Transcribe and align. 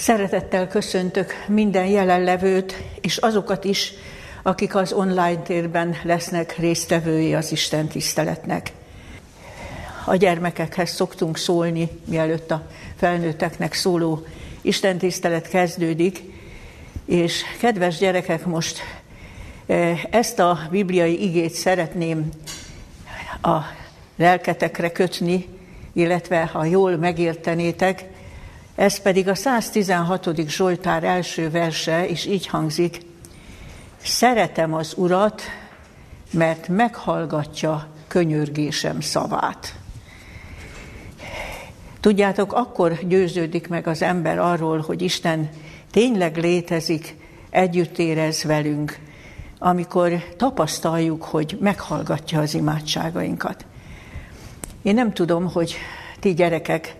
Szeretettel 0.00 0.68
köszöntök 0.68 1.32
minden 1.46 1.86
jelenlevőt, 1.86 2.82
és 3.00 3.16
azokat 3.16 3.64
is, 3.64 3.92
akik 4.42 4.74
az 4.74 4.92
online 4.92 5.42
térben 5.42 5.96
lesznek 6.02 6.56
résztvevői 6.58 7.34
az 7.34 7.52
Isten 7.52 7.88
tiszteletnek. 7.88 8.72
A 10.04 10.16
gyermekekhez 10.16 10.90
szoktunk 10.90 11.36
szólni, 11.36 11.88
mielőtt 12.04 12.50
a 12.50 12.66
felnőtteknek 12.96 13.74
szóló 13.74 14.26
Isten 14.60 14.98
tisztelet 14.98 15.48
kezdődik, 15.48 16.22
és 17.04 17.42
kedves 17.60 17.98
gyerekek, 17.98 18.46
most 18.46 18.80
eh, 19.66 20.00
ezt 20.10 20.38
a 20.38 20.58
bibliai 20.70 21.22
igét 21.22 21.52
szeretném 21.52 22.28
a 23.42 23.56
lelketekre 24.16 24.92
kötni, 24.92 25.48
illetve 25.92 26.44
ha 26.44 26.64
jól 26.64 26.96
megértenétek, 26.96 28.04
ez 28.78 28.98
pedig 28.98 29.28
a 29.28 29.34
116. 29.34 30.48
Zsoltár 30.48 31.04
első 31.04 31.50
verse, 31.50 32.08
és 32.08 32.26
így 32.26 32.46
hangzik, 32.46 33.00
Szeretem 34.02 34.74
az 34.74 34.92
Urat, 34.96 35.42
mert 36.30 36.68
meghallgatja 36.68 37.86
könyörgésem 38.08 39.00
szavát. 39.00 39.74
Tudjátok, 42.00 42.52
akkor 42.52 42.98
győződik 43.06 43.68
meg 43.68 43.86
az 43.86 44.02
ember 44.02 44.38
arról, 44.38 44.80
hogy 44.80 45.02
Isten 45.02 45.48
tényleg 45.90 46.36
létezik, 46.36 47.16
együtt 47.50 47.98
érez 47.98 48.42
velünk, 48.42 48.98
amikor 49.58 50.24
tapasztaljuk, 50.36 51.22
hogy 51.22 51.58
meghallgatja 51.60 52.40
az 52.40 52.54
imádságainkat. 52.54 53.66
Én 54.82 54.94
nem 54.94 55.12
tudom, 55.12 55.52
hogy 55.52 55.76
ti 56.20 56.34
gyerekek 56.34 56.96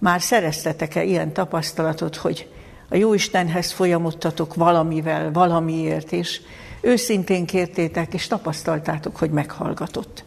már 0.00 0.20
szereztetek-e 0.20 1.04
ilyen 1.04 1.32
tapasztalatot, 1.32 2.16
hogy 2.16 2.48
a 2.88 2.96
jó 2.96 3.14
Istenhez 3.14 3.72
folyamottatok 3.72 4.54
valamivel, 4.54 5.32
valamiért, 5.32 6.12
és 6.12 6.40
őszintén 6.80 7.46
kértétek, 7.46 8.14
és 8.14 8.26
tapasztaltátok, 8.26 9.16
hogy 9.16 9.30
meghallgatott. 9.30 10.24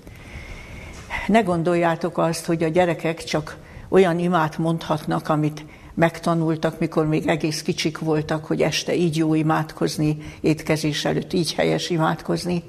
Ne 1.27 1.41
gondoljátok 1.41 2.17
azt, 2.17 2.45
hogy 2.45 2.63
a 2.63 2.67
gyerekek 2.67 3.23
csak 3.23 3.57
olyan 3.89 4.19
imát 4.19 4.57
mondhatnak, 4.57 5.29
amit 5.29 5.65
megtanultak, 5.93 6.79
mikor 6.79 7.07
még 7.07 7.27
egész 7.27 7.61
kicsik 7.61 7.99
voltak, 7.99 8.45
hogy 8.45 8.61
este 8.61 8.95
így 8.95 9.17
jó 9.17 9.33
imádkozni, 9.33 10.17
étkezés 10.41 11.05
előtt 11.05 11.33
így 11.33 11.53
helyes 11.53 11.89
imádkozni. 11.89 12.63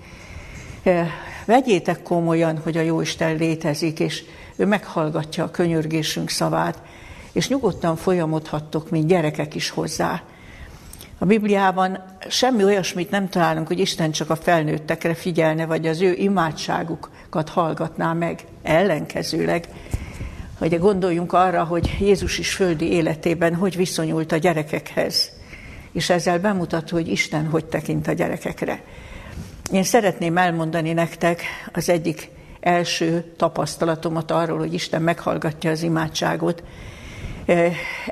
Vegyétek 1.44 2.02
komolyan, 2.02 2.58
hogy 2.58 2.76
a 2.76 2.80
Jóisten 2.80 3.36
létezik, 3.36 4.00
és 4.00 4.24
ő 4.56 4.66
meghallgatja 4.66 5.44
a 5.44 5.50
könyörgésünk 5.50 6.28
szavát, 6.28 6.82
és 7.32 7.48
nyugodtan 7.48 7.96
folyamodhattok, 7.96 8.90
mint 8.90 9.06
gyerekek 9.06 9.54
is 9.54 9.70
hozzá. 9.70 10.22
A 11.18 11.24
Bibliában 11.24 12.04
semmi 12.28 12.64
olyasmit 12.64 13.10
nem 13.10 13.28
találunk, 13.28 13.66
hogy 13.66 13.78
Isten 13.78 14.10
csak 14.10 14.30
a 14.30 14.36
felnőttekre 14.36 15.14
figyelne, 15.14 15.66
vagy 15.66 15.86
az 15.86 16.00
ő 16.00 16.12
imádságukat 16.12 17.48
hallgatná 17.48 18.12
meg. 18.12 18.44
Ellenkezőleg, 18.62 19.68
hogy 20.58 20.78
gondoljunk 20.78 21.32
arra, 21.32 21.64
hogy 21.64 21.96
Jézus 22.00 22.38
is 22.38 22.54
földi 22.54 22.92
életében 22.92 23.54
hogy 23.54 23.76
viszonyult 23.76 24.32
a 24.32 24.36
gyerekekhez, 24.36 25.30
és 25.92 26.10
ezzel 26.10 26.40
bemutatja, 26.40 26.96
hogy 26.96 27.08
Isten 27.08 27.46
hogy 27.46 27.64
tekint 27.64 28.08
a 28.08 28.12
gyerekekre. 28.12 28.82
Én 29.72 29.84
szeretném 29.84 30.36
elmondani 30.36 30.92
nektek 30.92 31.42
az 31.72 31.88
egyik 31.88 32.30
első 32.60 33.32
tapasztalatomat 33.36 34.30
arról, 34.30 34.58
hogy 34.58 34.74
Isten 34.74 35.02
meghallgatja 35.02 35.70
az 35.70 35.82
imádságot, 35.82 36.62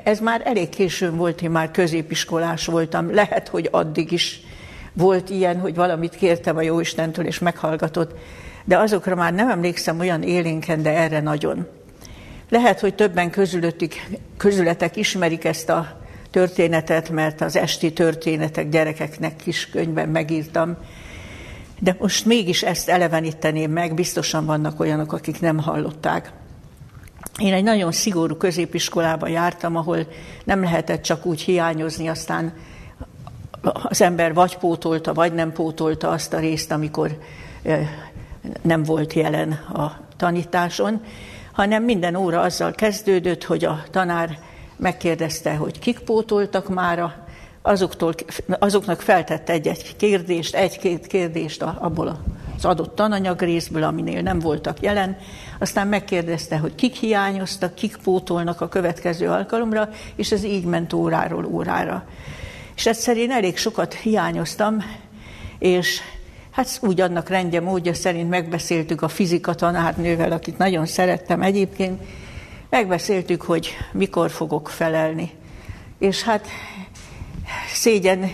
ez 0.03 0.19
már 0.19 0.41
elég 0.45 0.69
későn 0.69 1.15
volt, 1.17 1.41
én 1.41 1.51
már 1.51 1.71
középiskolás 1.71 2.65
voltam. 2.65 3.13
Lehet, 3.13 3.47
hogy 3.47 3.67
addig 3.71 4.11
is 4.11 4.41
volt 4.93 5.29
ilyen, 5.29 5.59
hogy 5.59 5.75
valamit 5.75 6.15
kértem 6.15 6.57
a 6.57 6.61
Jóistentől, 6.61 7.25
és 7.25 7.39
meghallgatott. 7.39 8.11
De 8.65 8.77
azokra 8.77 9.15
már 9.15 9.33
nem 9.33 9.49
emlékszem 9.49 9.99
olyan 9.99 10.23
élénken, 10.23 10.81
de 10.81 10.97
erre 10.97 11.21
nagyon. 11.21 11.67
Lehet, 12.49 12.79
hogy 12.79 12.95
többen 12.95 13.29
közülöttük, 13.29 13.93
közületek 14.37 14.95
ismerik 14.95 15.43
ezt 15.45 15.69
a 15.69 15.99
történetet, 16.31 17.09
mert 17.09 17.41
az 17.41 17.55
esti 17.55 17.93
történetek 17.93 18.69
gyerekeknek 18.69 19.35
kis 19.35 19.69
könyvben 19.69 20.09
megírtam. 20.09 20.77
De 21.79 21.95
most 21.99 22.25
mégis 22.25 22.63
ezt 22.63 22.89
eleveníteném 22.89 23.71
meg, 23.71 23.93
biztosan 23.93 24.45
vannak 24.45 24.79
olyanok, 24.79 25.13
akik 25.13 25.39
nem 25.39 25.59
hallották. 25.59 26.31
Én 27.37 27.53
egy 27.53 27.63
nagyon 27.63 27.91
szigorú 27.91 28.35
középiskolába 28.35 29.27
jártam, 29.27 29.75
ahol 29.75 30.07
nem 30.43 30.61
lehetett 30.61 31.01
csak 31.01 31.25
úgy 31.25 31.41
hiányozni, 31.41 32.07
aztán 32.07 32.53
az 33.61 34.01
ember 34.01 34.33
vagy 34.33 34.57
pótolta, 34.57 35.13
vagy 35.13 35.33
nem 35.33 35.51
pótolta 35.51 36.09
azt 36.09 36.33
a 36.33 36.39
részt, 36.39 36.71
amikor 36.71 37.17
nem 38.61 38.83
volt 38.83 39.13
jelen 39.13 39.51
a 39.51 39.99
tanításon, 40.17 41.01
hanem 41.51 41.83
minden 41.83 42.15
óra 42.15 42.41
azzal 42.41 42.71
kezdődött, 42.71 43.43
hogy 43.43 43.65
a 43.65 43.83
tanár 43.91 44.39
megkérdezte, 44.75 45.55
hogy 45.55 45.79
kik 45.79 45.99
pótoltak 45.99 46.69
már, 46.69 47.15
azoktól, 47.61 48.13
azoknak 48.59 49.01
feltette 49.01 49.53
egy-egy 49.53 49.95
kérdést, 49.95 50.55
egy-két 50.55 51.07
kérdést 51.07 51.61
abból 51.61 52.23
az 52.57 52.65
adott 52.65 52.95
tananyag 52.95 53.41
részből, 53.41 53.83
aminél 53.83 54.21
nem 54.21 54.39
voltak 54.39 54.81
jelen, 54.81 55.17
aztán 55.61 55.87
megkérdezte, 55.87 56.57
hogy 56.57 56.75
kik 56.75 56.95
hiányoztak, 56.95 57.75
kik 57.75 57.97
pótolnak 58.03 58.61
a 58.61 58.69
következő 58.69 59.29
alkalomra, 59.29 59.89
és 60.15 60.31
ez 60.31 60.43
így 60.43 60.63
ment 60.63 60.93
óráról 60.93 61.45
órára. 61.45 62.03
És 62.75 62.85
egyszer 62.85 63.17
én 63.17 63.31
elég 63.31 63.57
sokat 63.57 63.93
hiányoztam, 63.93 64.83
és 65.59 65.99
hát 66.51 66.79
úgy 66.81 67.01
annak 67.01 67.29
rendje, 67.29 67.61
módja 67.61 67.93
szerint 67.93 68.29
megbeszéltük 68.29 69.01
a 69.01 69.07
fizika 69.07 69.53
tanárnővel, 69.53 70.31
akit 70.31 70.57
nagyon 70.57 70.85
szerettem 70.85 71.41
egyébként, 71.41 72.01
megbeszéltük, 72.69 73.41
hogy 73.41 73.69
mikor 73.91 74.31
fogok 74.31 74.69
felelni. 74.69 75.31
És 75.99 76.23
hát 76.23 76.47
szégyen 77.73 78.31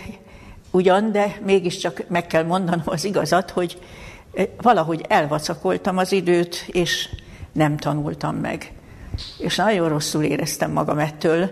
ugyan, 0.72 1.12
de 1.12 1.38
mégiscsak 1.46 2.04
meg 2.08 2.28
kell 2.28 2.44
mondanom 2.44 2.82
az 2.86 3.04
igazat, 3.04 3.52
hogy 3.52 3.80
valahogy 4.62 5.06
elvacakoltam 5.08 5.98
az 5.98 6.12
időt, 6.12 6.66
és 6.68 7.10
nem 7.58 7.78
tanultam 7.78 8.36
meg. 8.36 8.72
És 9.38 9.56
nagyon 9.56 9.90
rosszul 9.90 10.24
éreztem 10.24 10.72
magam 10.72 10.98
ettől. 10.98 11.52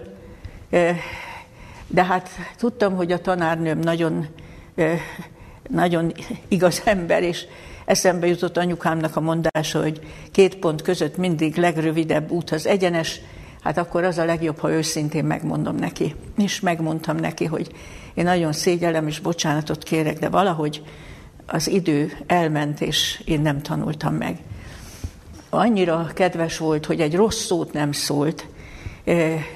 De 1.87 2.03
hát 2.03 2.29
tudtam, 2.57 2.95
hogy 2.95 3.11
a 3.11 3.21
tanárnőm 3.21 3.79
nagyon, 3.79 4.27
nagyon 5.69 6.13
igaz 6.47 6.81
ember, 6.85 7.23
és 7.23 7.45
eszembe 7.85 8.27
jutott 8.27 8.57
anyukámnak 8.57 9.15
a 9.15 9.21
mondása, 9.21 9.81
hogy 9.81 9.99
két 10.31 10.55
pont 10.55 10.81
között 10.81 11.17
mindig 11.17 11.55
legrövidebb 11.55 12.31
út 12.31 12.51
az 12.51 12.67
egyenes, 12.67 13.21
hát 13.61 13.77
akkor 13.77 14.03
az 14.03 14.17
a 14.17 14.25
legjobb, 14.25 14.57
ha 14.57 14.71
őszintén 14.71 15.25
megmondom 15.25 15.75
neki. 15.75 16.15
És 16.37 16.59
megmondtam 16.59 17.15
neki, 17.15 17.45
hogy 17.45 17.71
én 18.13 18.23
nagyon 18.23 18.53
szégyellem 18.53 19.07
és 19.07 19.19
bocsánatot 19.19 19.83
kérek, 19.83 20.19
de 20.19 20.29
valahogy 20.29 20.83
az 21.45 21.67
idő 21.67 22.11
elment, 22.27 22.81
és 22.81 23.21
én 23.25 23.41
nem 23.41 23.61
tanultam 23.61 24.13
meg. 24.13 24.37
Annyira 25.55 26.09
kedves 26.13 26.57
volt, 26.57 26.85
hogy 26.85 27.01
egy 27.01 27.15
rossz 27.15 27.45
szót 27.45 27.73
nem 27.73 27.91
szólt. 27.91 28.47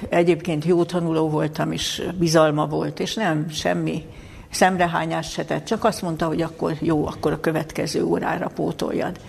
Egyébként 0.08 0.64
jó 0.64 0.84
tanuló 0.84 1.28
voltam, 1.28 1.72
és 1.72 2.02
bizalma 2.18 2.66
volt, 2.66 3.00
és 3.00 3.14
nem 3.14 3.48
semmi 3.48 4.04
szemrehányást 4.50 5.32
se 5.32 5.44
tett, 5.44 5.64
csak 5.64 5.84
azt 5.84 6.02
mondta, 6.02 6.26
hogy 6.26 6.42
akkor 6.42 6.76
jó, 6.80 7.06
akkor 7.06 7.32
a 7.32 7.40
következő 7.40 8.04
órára 8.04 8.48
pótoljad. 8.54 9.20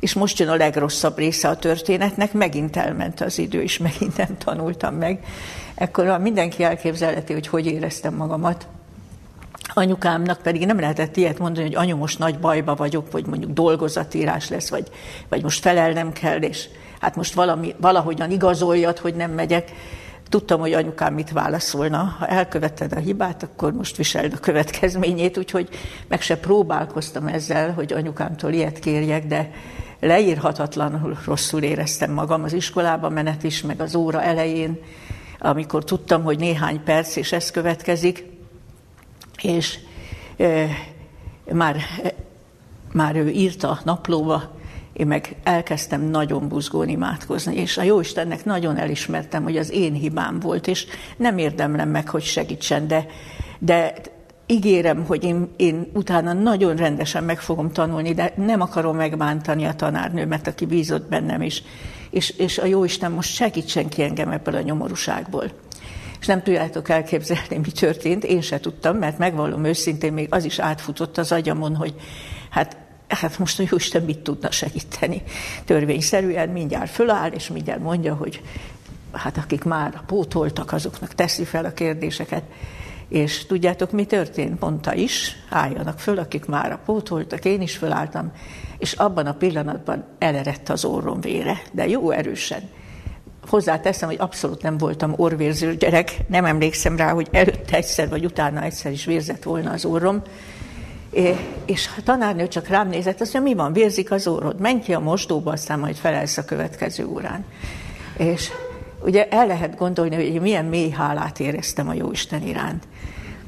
És 0.00 0.14
most 0.14 0.38
jön 0.38 0.48
a 0.48 0.56
legrosszabb 0.56 1.16
része 1.16 1.48
a 1.48 1.56
történetnek, 1.56 2.32
megint 2.32 2.76
elment 2.76 3.20
az 3.20 3.38
idő, 3.38 3.62
és 3.62 3.78
megint 3.78 4.16
nem 4.16 4.38
tanultam 4.38 4.94
meg. 4.94 5.24
Ekkor 5.74 6.18
mindenki 6.18 6.62
elképzelheti, 6.62 7.32
hogy 7.32 7.46
hogy 7.46 7.66
éreztem 7.66 8.14
magamat. 8.14 8.66
Anyukámnak 9.68 10.42
pedig 10.42 10.66
nem 10.66 10.80
lehetett 10.80 11.16
ilyet 11.16 11.38
mondani, 11.38 11.66
hogy 11.66 11.74
anyu, 11.74 11.96
most 11.96 12.18
nagy 12.18 12.38
bajba 12.38 12.74
vagyok, 12.74 13.12
vagy 13.12 13.26
mondjuk 13.26 13.52
dolgozatírás 13.52 14.48
lesz, 14.48 14.70
vagy, 14.70 14.88
vagy 15.28 15.42
most 15.42 15.60
felelnem 15.60 16.12
kell, 16.12 16.42
és 16.42 16.68
hát 17.00 17.16
most 17.16 17.34
valami, 17.34 17.74
valahogyan 17.80 18.30
igazoljad, 18.30 18.98
hogy 18.98 19.14
nem 19.14 19.30
megyek. 19.30 19.72
Tudtam, 20.28 20.60
hogy 20.60 20.72
anyukám 20.72 21.14
mit 21.14 21.30
válaszolna. 21.30 22.16
Ha 22.18 22.26
elkövetted 22.26 22.92
a 22.92 22.98
hibát, 22.98 23.42
akkor 23.42 23.72
most 23.72 23.96
viseld 23.96 24.32
a 24.32 24.40
következményét, 24.40 25.38
úgyhogy 25.38 25.68
meg 26.08 26.20
se 26.20 26.36
próbálkoztam 26.36 27.26
ezzel, 27.26 27.72
hogy 27.72 27.92
anyukámtól 27.92 28.52
ilyet 28.52 28.78
kérjek, 28.78 29.26
de 29.26 29.50
leírhatatlanul 30.00 31.18
rosszul 31.24 31.62
éreztem 31.62 32.12
magam 32.12 32.42
az 32.42 32.52
iskolába 32.52 33.08
menet 33.08 33.42
is, 33.42 33.62
meg 33.62 33.80
az 33.80 33.94
óra 33.94 34.22
elején, 34.22 34.78
amikor 35.38 35.84
tudtam, 35.84 36.22
hogy 36.22 36.38
néhány 36.38 36.82
perc, 36.84 37.16
és 37.16 37.32
ez 37.32 37.50
következik, 37.50 38.31
és 39.42 39.78
e, 40.36 40.68
már, 41.52 41.76
e, 42.02 42.14
már 42.92 43.16
ő 43.16 43.28
írta 43.28 43.70
a 43.70 43.80
naplóba, 43.84 44.60
én 44.92 45.06
meg 45.06 45.36
elkezdtem 45.42 46.02
nagyon 46.02 46.48
buzgón 46.48 46.88
imádkozni, 46.88 47.56
és 47.56 47.78
a 47.78 47.82
Jóistennek 47.82 48.44
nagyon 48.44 48.76
elismertem, 48.76 49.42
hogy 49.42 49.56
az 49.56 49.70
én 49.70 49.92
hibám 49.92 50.38
volt, 50.40 50.66
és 50.66 50.86
nem 51.16 51.38
érdemlem 51.38 51.88
meg, 51.88 52.08
hogy 52.08 52.22
segítsen, 52.22 52.86
de, 52.86 53.06
de 53.58 53.94
ígérem, 54.46 55.04
hogy 55.06 55.24
én, 55.24 55.48
én 55.56 55.90
utána 55.92 56.32
nagyon 56.32 56.76
rendesen 56.76 57.24
meg 57.24 57.40
fogom 57.40 57.72
tanulni, 57.72 58.14
de 58.14 58.32
nem 58.36 58.60
akarom 58.60 58.96
megbántani 58.96 59.64
a 59.64 59.74
tanárnőmet, 59.74 60.46
aki 60.46 60.66
bízott 60.66 61.08
bennem 61.08 61.42
is. 61.42 61.62
És, 62.10 62.30
és 62.30 62.58
a 62.58 62.66
Jóisten 62.66 63.12
most 63.12 63.34
segítsen 63.34 63.88
ki 63.88 64.02
engem 64.02 64.30
ebből 64.30 64.54
a 64.54 64.60
nyomorúságból. 64.60 65.44
És 66.22 66.28
nem 66.28 66.42
tudjátok 66.42 66.88
elképzelni, 66.88 67.56
mi 67.56 67.70
történt, 67.70 68.24
én 68.24 68.40
se 68.40 68.60
tudtam, 68.60 68.96
mert 68.96 69.18
megvallom 69.18 69.64
őszintén, 69.64 70.12
még 70.12 70.26
az 70.30 70.44
is 70.44 70.58
átfutott 70.58 71.18
az 71.18 71.32
agyamon, 71.32 71.76
hogy 71.76 71.94
hát 72.50 72.76
hát 73.08 73.38
most 73.38 73.58
a 73.58 73.64
Jóisten 73.70 74.02
mit 74.02 74.18
tudna 74.18 74.50
segíteni. 74.50 75.22
Törvényszerűen 75.64 76.48
mindjárt 76.48 76.90
föláll, 76.90 77.30
és 77.30 77.48
mindjárt 77.48 77.80
mondja, 77.80 78.14
hogy 78.14 78.42
hát 79.12 79.36
akik 79.36 79.64
már 79.64 80.00
pótoltak, 80.06 80.72
azoknak 80.72 81.14
teszi 81.14 81.44
fel 81.44 81.64
a 81.64 81.72
kérdéseket. 81.72 82.42
És 83.08 83.46
tudjátok, 83.46 83.90
mi 83.90 84.04
történt? 84.04 84.60
Mondta 84.60 84.94
is, 84.94 85.36
álljanak 85.50 85.98
föl, 85.98 86.18
akik 86.18 86.46
már 86.46 86.72
a 86.72 86.80
pótoltak, 86.84 87.44
én 87.44 87.60
is 87.60 87.76
fölálltam, 87.76 88.32
és 88.78 88.92
abban 88.92 89.26
a 89.26 89.34
pillanatban 89.34 90.04
elerett 90.18 90.68
az 90.68 90.84
orrom 90.84 91.20
vére, 91.20 91.62
de 91.72 91.88
jó 91.88 92.10
erősen. 92.10 92.62
Hozzáteszem, 93.48 94.08
hogy 94.08 94.18
abszolút 94.20 94.62
nem 94.62 94.78
voltam 94.78 95.14
orvérző 95.16 95.74
gyerek, 95.74 96.16
nem 96.28 96.44
emlékszem 96.44 96.96
rá, 96.96 97.12
hogy 97.12 97.28
előtte 97.30 97.76
egyszer 97.76 98.08
vagy 98.08 98.24
utána 98.24 98.62
egyszer 98.62 98.92
is 98.92 99.04
vérzett 99.04 99.42
volna 99.42 99.70
az 99.70 99.84
orrom, 99.84 100.22
és 101.64 101.88
a 101.98 102.02
tanárnő 102.02 102.48
csak 102.48 102.68
rám 102.68 102.88
nézett, 102.88 103.20
azt 103.20 103.32
mondja, 103.32 103.52
mi 103.52 103.58
van, 103.58 103.72
vérzik 103.72 104.10
az 104.10 104.26
orrod, 104.26 104.60
menj 104.60 104.80
ki 104.80 104.94
a 104.94 105.00
mosdóba, 105.00 105.52
aztán 105.52 105.78
majd 105.78 105.96
felelsz 105.96 106.36
a 106.36 106.44
következő 106.44 107.06
órán. 107.06 107.44
És 108.16 108.50
ugye 109.04 109.28
el 109.28 109.46
lehet 109.46 109.76
gondolni, 109.76 110.14
hogy 110.14 110.40
milyen 110.40 110.64
mély 110.64 110.90
hálát 110.90 111.40
éreztem 111.40 111.88
a 111.88 111.94
Jóisten 111.94 112.46
iránt. 112.46 112.88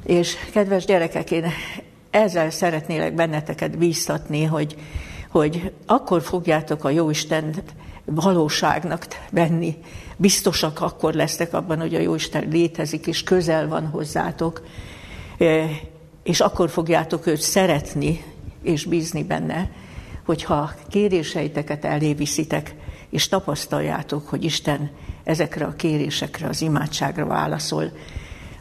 És 0.06 0.36
kedves 0.52 0.84
gyerekek, 0.84 1.30
én 1.30 1.44
ezzel 2.10 2.50
szeretnélek 2.50 3.14
benneteket 3.14 3.78
bíztatni, 3.78 4.44
hogy, 4.44 4.76
hogy 5.30 5.72
akkor 5.86 6.22
fogjátok 6.22 6.84
a 6.84 6.90
Jóisten 6.90 7.54
valóságnak 8.04 9.06
venni, 9.30 9.76
biztosak 10.16 10.80
akkor 10.80 11.14
lesztek 11.14 11.54
abban, 11.54 11.80
hogy 11.80 11.94
a 11.94 12.00
Jóisten 12.00 12.48
létezik, 12.48 13.06
és 13.06 13.22
közel 13.22 13.68
van 13.68 13.86
hozzátok, 13.86 14.62
és 16.22 16.40
akkor 16.40 16.70
fogjátok 16.70 17.26
őt 17.26 17.40
szeretni 17.40 18.24
és 18.62 18.84
bízni 18.84 19.24
benne, 19.24 19.70
hogyha 20.24 20.72
kéréseiteket 20.88 21.84
elé 21.84 22.12
viszitek, 22.14 22.74
és 23.10 23.28
tapasztaljátok, 23.28 24.28
hogy 24.28 24.44
Isten 24.44 24.90
ezekre 25.24 25.64
a 25.64 25.74
kérésekre, 25.76 26.48
az 26.48 26.62
imádságra 26.62 27.26
válaszol. 27.26 27.92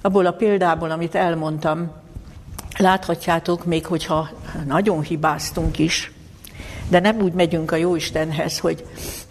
Abból 0.02 0.26
a 0.26 0.32
példából, 0.32 0.92
amit 0.92 1.16
elmondtam, 1.16 1.92
láthatjátok, 2.78 3.66
még 3.66 3.86
hogyha 3.86 4.30
nagyon 4.66 5.02
hibáztunk 5.02 5.80
is, 5.80 6.12
de 6.90 7.00
nem 7.00 7.22
úgy 7.22 7.34
megyünk 7.34 7.72
a 7.72 7.76
Jóistenhez, 7.76 8.60
hogy 8.60 8.86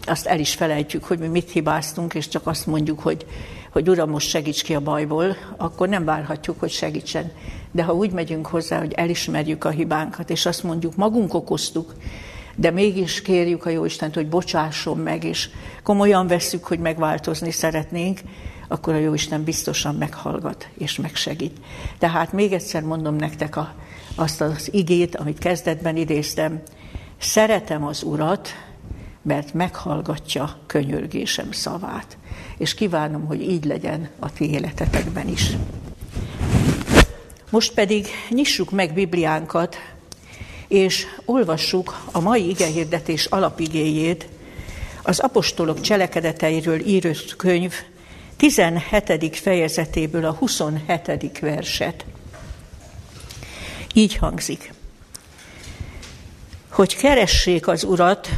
azt 0.07 0.27
el 0.27 0.39
is 0.39 0.55
felejtjük, 0.55 1.05
hogy 1.05 1.19
mi 1.19 1.27
mit 1.27 1.51
hibáztunk, 1.51 2.15
és 2.15 2.29
csak 2.29 2.47
azt 2.47 2.67
mondjuk, 2.67 3.01
hogy, 3.01 3.27
hogy 3.71 3.89
Uram, 3.89 4.11
most 4.11 4.29
segíts 4.29 4.63
ki 4.63 4.75
a 4.75 4.81
bajból, 4.81 5.37
akkor 5.57 5.89
nem 5.89 6.05
várhatjuk, 6.05 6.61
hogy 6.61 6.71
segítsen. 6.71 7.33
De 7.71 7.83
ha 7.83 7.95
úgy 7.95 8.11
megyünk 8.11 8.47
hozzá, 8.47 8.79
hogy 8.79 8.93
elismerjük 8.93 9.65
a 9.65 9.71
hibánkat, 9.71 10.31
és 10.31 10.47
azt 10.47 10.63
mondjuk, 10.63 10.97
magunk 10.97 11.35
okoztuk, 11.35 11.95
de 12.57 12.71
mégis 12.71 13.23
kérjük 13.23 13.67
a 13.67 13.71
Jóistent, 13.71 14.15
hogy 14.15 14.29
bocsásson 14.29 14.99
meg, 14.99 15.25
és 15.25 15.49
komolyan 15.83 16.27
vesszük, 16.27 16.65
hogy 16.65 16.79
megváltozni 16.79 17.51
szeretnénk, 17.51 18.21
akkor 18.69 18.95
a 18.95 18.99
Jóisten 18.99 19.45
biztosan 19.45 19.95
meghallgat 19.95 20.69
és 20.79 20.97
megsegít. 20.97 21.57
Tehát 21.99 22.33
még 22.33 22.53
egyszer 22.53 22.83
mondom 22.83 23.17
nektek 23.17 23.57
a, 23.57 23.75
azt 24.15 24.41
az 24.41 24.69
igét, 24.73 25.17
amit 25.17 25.39
kezdetben 25.39 25.97
idéztem, 25.97 26.63
szeretem 27.19 27.85
az 27.85 28.03
Urat, 28.03 28.49
mert 29.23 29.55
meghallgatja 29.55 30.57
könyörgésem 30.67 31.53
szavát. 31.53 32.17
És 32.59 32.75
kívánom, 32.75 33.27
hogy 33.27 33.43
így 33.43 33.65
legyen 33.65 34.09
a 34.19 34.33
ti 34.33 34.51
életetekben 34.51 35.29
is. 35.29 35.51
Most 37.51 37.75
pedig 37.75 38.07
nyissuk 38.31 38.71
meg 38.71 38.93
Bibliánkat, 38.93 39.77
és 40.69 41.07
olvassuk 41.25 42.05
a 42.13 42.21
mai 42.21 42.49
igehirdetés 42.49 43.25
alapigéjét, 43.25 44.29
az 45.03 45.19
apostolok 45.19 45.81
cselekedeteiről 45.81 46.81
írott 46.87 47.37
könyv 47.37 47.75
17. 48.37 49.37
fejezetéből 49.37 50.25
a 50.25 50.33
27. 50.33 51.39
verset. 51.41 52.05
Így 53.95 54.17
hangzik. 54.17 54.73
Hogy 56.69 56.97
keressék 56.97 57.69
az 57.69 57.85
Urat, 57.85 58.29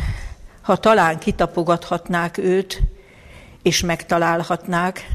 ha 0.65 0.77
talán 0.77 1.19
kitapogathatnák 1.19 2.39
őt, 2.39 2.83
és 3.63 3.81
megtalálhatnák, 3.81 5.09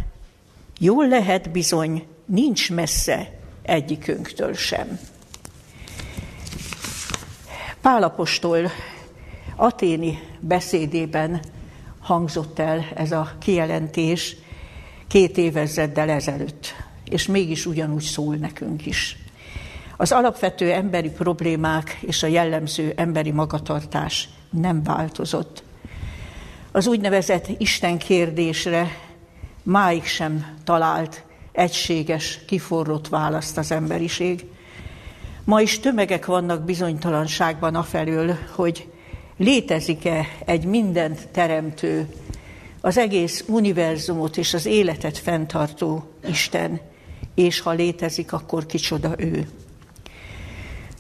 jól 0.79 1.07
lehet 1.07 1.51
bizony, 1.51 2.07
nincs 2.25 2.71
messze 2.71 3.39
egyikünktől 3.61 4.53
sem. 4.53 4.99
Pálapostól 7.81 8.71
aténi 9.55 10.19
beszédében 10.39 11.41
hangzott 11.99 12.59
el 12.59 12.85
ez 12.95 13.11
a 13.11 13.31
kijelentés 13.39 14.35
két 15.07 15.37
évezreddel 15.37 16.09
ezelőtt, 16.09 16.75
és 17.05 17.27
mégis 17.27 17.65
ugyanúgy 17.65 18.03
szól 18.03 18.35
nekünk 18.35 18.85
is. 18.85 19.17
Az 19.97 20.11
alapvető 20.11 20.71
emberi 20.71 21.09
problémák 21.09 21.97
és 22.01 22.23
a 22.23 22.27
jellemző 22.27 22.93
emberi 22.95 23.31
magatartás 23.31 24.29
nem 24.49 24.83
változott. 24.83 25.63
Az 26.71 26.87
úgynevezett 26.87 27.47
Isten 27.57 27.97
kérdésre 27.97 28.87
máig 29.63 30.05
sem 30.05 30.57
talált 30.63 31.23
egységes, 31.51 32.39
kiforrott 32.47 33.07
választ 33.07 33.57
az 33.57 33.71
emberiség. 33.71 34.45
Ma 35.43 35.61
is 35.61 35.79
tömegek 35.79 36.25
vannak 36.25 36.63
bizonytalanságban 36.63 37.75
afelől, 37.75 38.37
hogy 38.55 38.87
létezik-e 39.37 40.27
egy 40.45 40.65
mindent 40.65 41.27
teremtő, 41.27 42.07
az 42.81 42.97
egész 42.97 43.43
univerzumot 43.47 44.37
és 44.37 44.53
az 44.53 44.65
életet 44.65 45.17
fenntartó 45.17 46.03
Isten, 46.27 46.79
és 47.35 47.59
ha 47.59 47.71
létezik, 47.71 48.33
akkor 48.33 48.65
kicsoda 48.65 49.13
ő. 49.17 49.47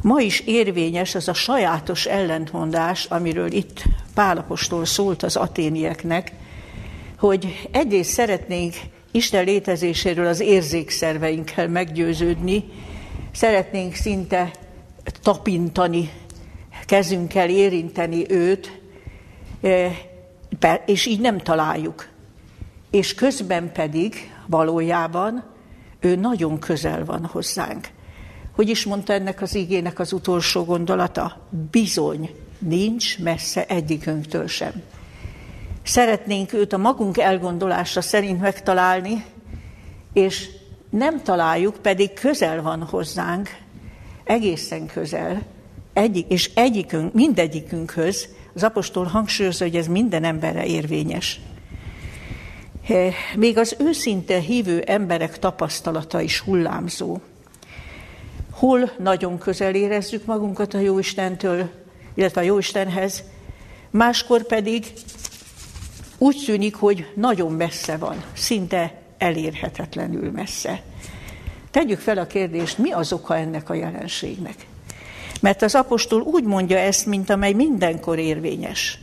Ma 0.03 0.21
is 0.21 0.39
érvényes 0.39 1.15
az 1.15 1.27
a 1.27 1.33
sajátos 1.33 2.05
ellentmondás, 2.05 3.05
amiről 3.05 3.51
itt 3.51 3.83
Pálapostól 4.13 4.85
szólt 4.85 5.23
az 5.23 5.35
aténieknek, 5.35 6.31
hogy 7.17 7.69
egyrészt 7.71 8.11
szeretnénk 8.11 8.73
Isten 9.11 9.43
létezéséről 9.43 10.27
az 10.27 10.39
érzékszerveinkkel 10.39 11.67
meggyőződni, 11.67 12.63
szeretnénk 13.31 13.93
szinte 13.93 14.51
tapintani, 15.21 16.11
kezünkkel 16.85 17.49
érinteni 17.49 18.25
őt, 18.29 18.81
e, 19.61 20.83
és 20.85 21.05
így 21.05 21.19
nem 21.19 21.37
találjuk. 21.37 22.07
És 22.91 23.15
közben 23.15 23.71
pedig 23.71 24.33
valójában 24.47 25.43
ő 25.99 26.15
nagyon 26.15 26.59
közel 26.59 27.05
van 27.05 27.25
hozzánk. 27.25 27.87
Hogy 28.59 28.69
is 28.69 28.85
mondta 28.85 29.13
ennek 29.13 29.41
az 29.41 29.55
igének 29.55 29.99
az 29.99 30.13
utolsó 30.13 30.63
gondolata? 30.63 31.47
Bizony, 31.71 32.29
nincs 32.57 33.19
messze 33.19 33.65
egyikünktől 33.65 34.47
sem. 34.47 34.81
Szeretnénk 35.83 36.53
őt 36.53 36.73
a 36.73 36.77
magunk 36.77 37.17
elgondolása 37.17 38.01
szerint 38.01 38.41
megtalálni, 38.41 39.25
és 40.13 40.49
nem 40.89 41.23
találjuk, 41.23 41.77
pedig 41.81 42.13
közel 42.13 42.61
van 42.61 42.83
hozzánk, 42.83 43.49
egészen 44.23 44.85
közel, 44.85 45.41
egyik, 45.93 46.31
és 46.31 46.51
egyikünk, 46.53 47.13
mindegyikünkhöz, 47.13 48.27
az 48.53 48.63
apostol 48.63 49.05
hangsúlyozza, 49.05 49.63
hogy 49.63 49.75
ez 49.75 49.87
minden 49.87 50.23
emberre 50.23 50.65
érvényes. 50.65 51.39
Még 53.35 53.57
az 53.57 53.75
őszinte 53.79 54.39
hívő 54.39 54.79
emberek 54.79 55.39
tapasztalata 55.39 56.21
is 56.21 56.39
hullámzó. 56.39 57.19
Hol 58.59 58.91
nagyon 58.97 59.37
közel 59.37 59.75
érezzük 59.75 60.25
magunkat 60.25 60.73
a 60.73 60.79
Jóistentől, 60.79 61.69
illetve 62.13 62.41
a 62.41 62.43
Jóistenhez, 62.43 63.23
máskor 63.89 64.45
pedig 64.45 64.93
úgy 66.17 66.43
tűnik, 66.45 66.75
hogy 66.75 67.11
nagyon 67.15 67.51
messze 67.51 67.97
van, 67.97 68.23
szinte 68.33 69.01
elérhetetlenül 69.17 70.31
messze. 70.31 70.81
Tegyük 71.71 71.99
fel 71.99 72.17
a 72.17 72.27
kérdést, 72.27 72.77
mi 72.77 72.91
az 72.91 73.13
oka 73.13 73.37
ennek 73.37 73.69
a 73.69 73.73
jelenségnek? 73.73 74.65
Mert 75.41 75.61
az 75.61 75.75
apostol 75.75 76.21
úgy 76.21 76.43
mondja 76.43 76.77
ezt, 76.77 77.05
mint 77.05 77.29
amely 77.29 77.53
mindenkor 77.53 78.17
érvényes. 78.17 78.99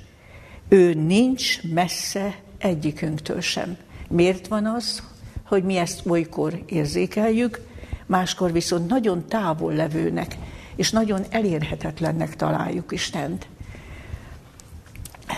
Ő 0.69 0.95
nincs 0.95 1.63
messze 1.63 2.35
egyikünktől 2.59 3.41
sem. 3.41 3.77
Miért 4.09 4.47
van 4.47 4.67
az, 4.67 5.03
hogy 5.45 5.65
mi 5.65 5.77
ezt 5.77 6.07
olykor 6.07 6.63
érzékeljük, 6.67 7.61
máskor 8.07 8.53
viszont 8.53 8.89
nagyon 8.89 9.27
távol 9.29 9.73
levőnek, 9.73 10.37
és 10.77 10.91
nagyon 10.91 11.25
elérhetetlennek 11.31 12.37
találjuk 12.37 12.93
Istent. 12.93 13.47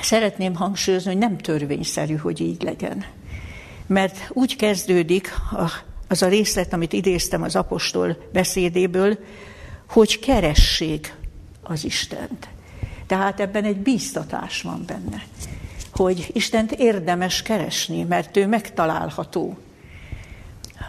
Szeretném 0.03 0.55
hangsúlyozni, 0.55 1.11
hogy 1.11 1.21
nem 1.21 1.37
törvényszerű, 1.39 2.15
hogy 2.15 2.41
így 2.41 2.63
legyen. 2.63 3.05
Mert 3.87 4.31
úgy 4.33 4.57
kezdődik 4.57 5.35
az 6.09 6.23
a 6.23 6.29
részlet, 6.29 6.73
amit 6.73 6.93
idéztem 6.93 7.43
az 7.43 7.57
apostol 7.57 8.17
beszédéből, 8.33 9.19
hogy 9.89 10.19
keressék 10.19 11.15
az 11.63 11.85
Istent. 11.85 12.49
Tehát 13.07 13.41
ebben 13.41 13.65
egy 13.65 13.77
bíztatás 13.77 14.63
van 14.63 14.83
benne, 14.87 15.23
hogy 15.93 16.31
Istent 16.33 16.73
érdemes 16.73 17.43
keresni, 17.43 18.03
mert 18.03 18.37
ő 18.37 18.47
megtalálható. 18.47 19.59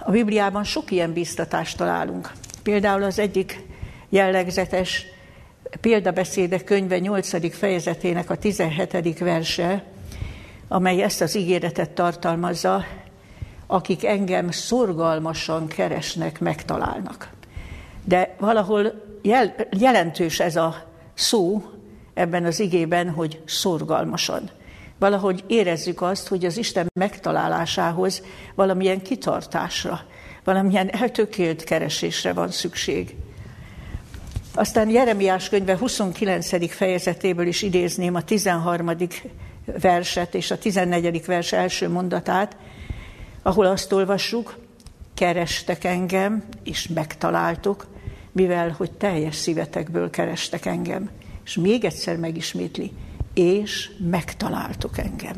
A 0.04 0.12
Bibliában 0.12 0.64
sok 0.64 0.92
ilyen 0.92 1.14
bíztatást 1.14 1.78
találunk. 1.78 2.32
Például 2.64 3.04
az 3.04 3.20
egyik 3.20 3.64
jellegzetes 4.10 5.06
példabeszédek 5.82 6.64
könyve 6.64 7.00
8. 7.00 7.56
fejezetének 7.56 8.30
a 8.30 8.36
17. 8.36 9.20
verse, 9.20 9.84
amely 10.68 11.02
ezt 11.02 11.22
az 11.22 11.36
ígéretet 11.36 11.90
tartalmazza, 11.90 12.86
akik 13.68 14.06
engem 14.06 14.52
szorgalmasan 14.52 15.68
keresnek, 15.68 16.40
megtalálnak. 16.40 17.30
De 18.04 18.36
valahol 18.40 18.94
jel, 19.22 19.56
jelentős 19.72 20.40
ez 20.40 20.56
a 20.56 20.76
szó 21.14 21.64
ebben 22.14 22.46
az 22.46 22.60
igében, 22.60 23.10
hogy 23.10 23.42
szorgalmasan. 23.46 24.50
Valahogy 25.00 25.44
érezzük 25.48 26.02
azt, 26.02 26.28
hogy 26.28 26.46
az 26.46 26.58
Isten 26.58 26.88
megtalálásához 26.94 28.24
valamilyen 28.56 29.02
kitartásra, 29.02 30.02
valamilyen 30.44 30.90
eltökélt 30.90 31.64
keresésre 31.64 32.34
van 32.34 32.52
szükség. 32.52 33.16
Aztán 34.54 34.90
Jeremiás 34.90 35.50
könyve 35.50 35.78
29. 35.78 36.72
fejezetéből 36.72 37.48
is 37.48 37.62
idézném 37.62 38.16
a 38.16 38.24
13. 38.24 38.92
verset 39.82 40.36
és 40.36 40.52
a 40.52 40.58
14. 40.58 41.26
vers 41.26 41.52
első 41.52 41.90
mondatát, 41.90 42.56
ahol 43.42 43.66
azt 43.66 43.92
olvassuk, 43.92 44.58
kerestek 45.14 45.84
engem, 45.84 46.44
és 46.64 46.88
megtaláltok, 46.88 47.88
mivel 48.32 48.70
hogy 48.78 48.92
teljes 48.92 49.36
szívetekből 49.36 50.10
kerestek 50.10 50.66
engem. 50.66 51.10
És 51.46 51.56
még 51.56 51.86
egyszer 51.86 52.18
megismétli, 52.18 52.92
és 53.40 53.90
megtaláltok 54.10 54.98
engem. 54.98 55.36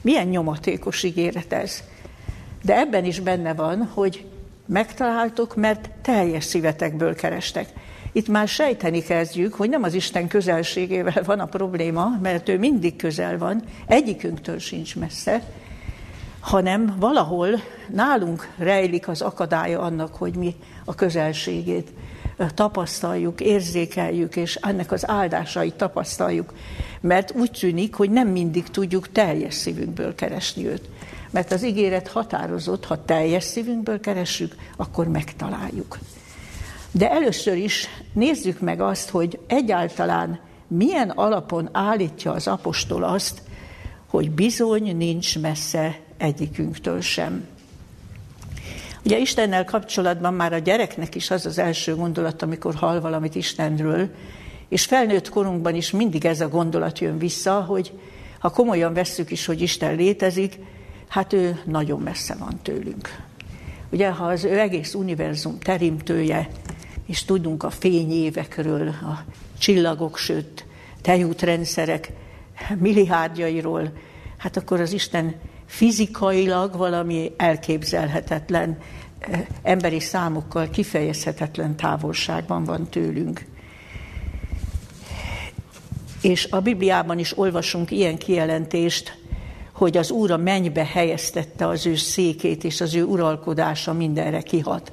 Milyen 0.00 0.26
nyomatékos 0.26 1.02
ígéret 1.02 1.52
ez. 1.52 1.82
De 2.62 2.78
ebben 2.78 3.04
is 3.04 3.20
benne 3.20 3.54
van, 3.54 3.88
hogy 3.94 4.26
megtaláltok, 4.66 5.56
mert 5.56 5.90
teljes 6.02 6.44
szívetekből 6.44 7.14
kerestek. 7.14 7.68
Itt 8.12 8.28
már 8.28 8.48
sejteni 8.48 9.02
kezdjük, 9.02 9.54
hogy 9.54 9.68
nem 9.68 9.82
az 9.82 9.94
Isten 9.94 10.28
közelségével 10.28 11.22
van 11.24 11.40
a 11.40 11.46
probléma, 11.46 12.18
mert 12.22 12.48
ő 12.48 12.58
mindig 12.58 12.96
közel 12.96 13.38
van, 13.38 13.62
egyikünktől 13.86 14.58
sincs 14.58 14.96
messze, 14.96 15.42
hanem 16.40 16.96
valahol 16.98 17.48
nálunk 17.88 18.48
rejlik 18.56 19.08
az 19.08 19.22
akadálya 19.22 19.80
annak, 19.80 20.14
hogy 20.14 20.36
mi 20.36 20.54
a 20.84 20.94
közelségét 20.94 21.92
tapasztaljuk, 22.54 23.40
érzékeljük, 23.40 24.36
és 24.36 24.54
ennek 24.54 24.92
az 24.92 25.08
áldásait 25.08 25.74
tapasztaljuk. 25.74 26.52
Mert 27.00 27.34
úgy 27.36 27.50
tűnik, 27.50 27.94
hogy 27.94 28.10
nem 28.10 28.28
mindig 28.28 28.68
tudjuk 28.68 29.12
teljes 29.12 29.54
szívünkből 29.54 30.14
keresni 30.14 30.66
őt. 30.66 30.88
Mert 31.30 31.52
az 31.52 31.64
ígéret 31.64 32.08
határozott, 32.08 32.84
ha 32.84 33.04
teljes 33.04 33.44
szívünkből 33.44 34.00
keressük, 34.00 34.54
akkor 34.76 35.08
megtaláljuk. 35.08 35.98
De 36.90 37.10
először 37.10 37.56
is 37.56 37.88
nézzük 38.12 38.60
meg 38.60 38.80
azt, 38.80 39.08
hogy 39.08 39.38
egyáltalán 39.46 40.40
milyen 40.68 41.10
alapon 41.10 41.68
állítja 41.72 42.32
az 42.32 42.46
apostol 42.46 43.04
azt, 43.04 43.42
hogy 44.10 44.30
bizony 44.30 44.96
nincs 44.96 45.38
messze 45.38 46.00
egyikünktől 46.16 47.00
sem. 47.00 47.46
Ugye 49.04 49.18
Istennel 49.18 49.64
kapcsolatban 49.64 50.34
már 50.34 50.52
a 50.52 50.58
gyereknek 50.58 51.14
is 51.14 51.30
az 51.30 51.46
az 51.46 51.58
első 51.58 51.94
gondolat, 51.94 52.42
amikor 52.42 52.74
hall 52.74 53.00
valamit 53.00 53.34
Istenről, 53.34 54.08
és 54.68 54.84
felnőtt 54.84 55.28
korunkban 55.28 55.74
is 55.74 55.90
mindig 55.90 56.24
ez 56.24 56.40
a 56.40 56.48
gondolat 56.48 56.98
jön 56.98 57.18
vissza, 57.18 57.60
hogy 57.60 57.92
ha 58.38 58.50
komolyan 58.50 58.92
vesszük 58.92 59.30
is, 59.30 59.46
hogy 59.46 59.60
Isten 59.60 59.96
létezik, 59.96 60.58
hát 61.08 61.32
ő 61.32 61.60
nagyon 61.64 62.00
messze 62.00 62.34
van 62.34 62.58
tőlünk. 62.62 63.22
Ugye, 63.90 64.10
ha 64.10 64.24
az 64.24 64.44
ő 64.44 64.58
egész 64.58 64.94
univerzum 64.94 65.58
terimtője, 65.58 66.48
és 67.06 67.24
tudunk 67.24 67.62
a 67.62 67.70
fényévekről, 67.70 68.88
a 68.88 69.24
csillagok, 69.58 70.16
sőt, 70.18 70.64
tejútrendszerek 71.00 72.12
milliárdjairól, 72.78 73.92
hát 74.36 74.56
akkor 74.56 74.80
az 74.80 74.92
Isten 74.92 75.34
fizikailag 75.74 76.76
valami 76.76 77.32
elképzelhetetlen, 77.36 78.78
eh, 79.18 79.46
emberi 79.62 80.00
számokkal 80.00 80.68
kifejezhetetlen 80.70 81.76
távolságban 81.76 82.64
van 82.64 82.88
tőlünk. 82.88 83.44
És 86.20 86.48
a 86.50 86.60
Bibliában 86.60 87.18
is 87.18 87.38
olvasunk 87.38 87.90
ilyen 87.90 88.18
kijelentést, 88.18 89.18
hogy 89.72 89.96
az 89.96 90.10
Úr 90.10 90.30
a 90.30 90.36
mennybe 90.36 90.84
helyeztette 90.84 91.68
az 91.68 91.86
ő 91.86 91.94
székét, 91.96 92.64
és 92.64 92.80
az 92.80 92.94
ő 92.94 93.04
uralkodása 93.04 93.92
mindenre 93.92 94.40
kihat. 94.40 94.92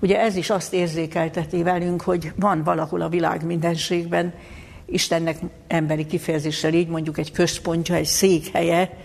Ugye 0.00 0.20
ez 0.20 0.36
is 0.36 0.50
azt 0.50 0.72
érzékelteti 0.72 1.62
velünk, 1.62 2.02
hogy 2.02 2.32
van 2.36 2.62
valahol 2.62 3.00
a 3.00 3.08
világ 3.08 3.44
mindenségben 3.44 4.34
Istennek 4.86 5.38
emberi 5.66 6.06
kifejezéssel 6.06 6.74
így 6.74 6.88
mondjuk 6.88 7.18
egy 7.18 7.32
központja, 7.32 7.94
egy 7.94 8.06
székhelye, 8.06 8.96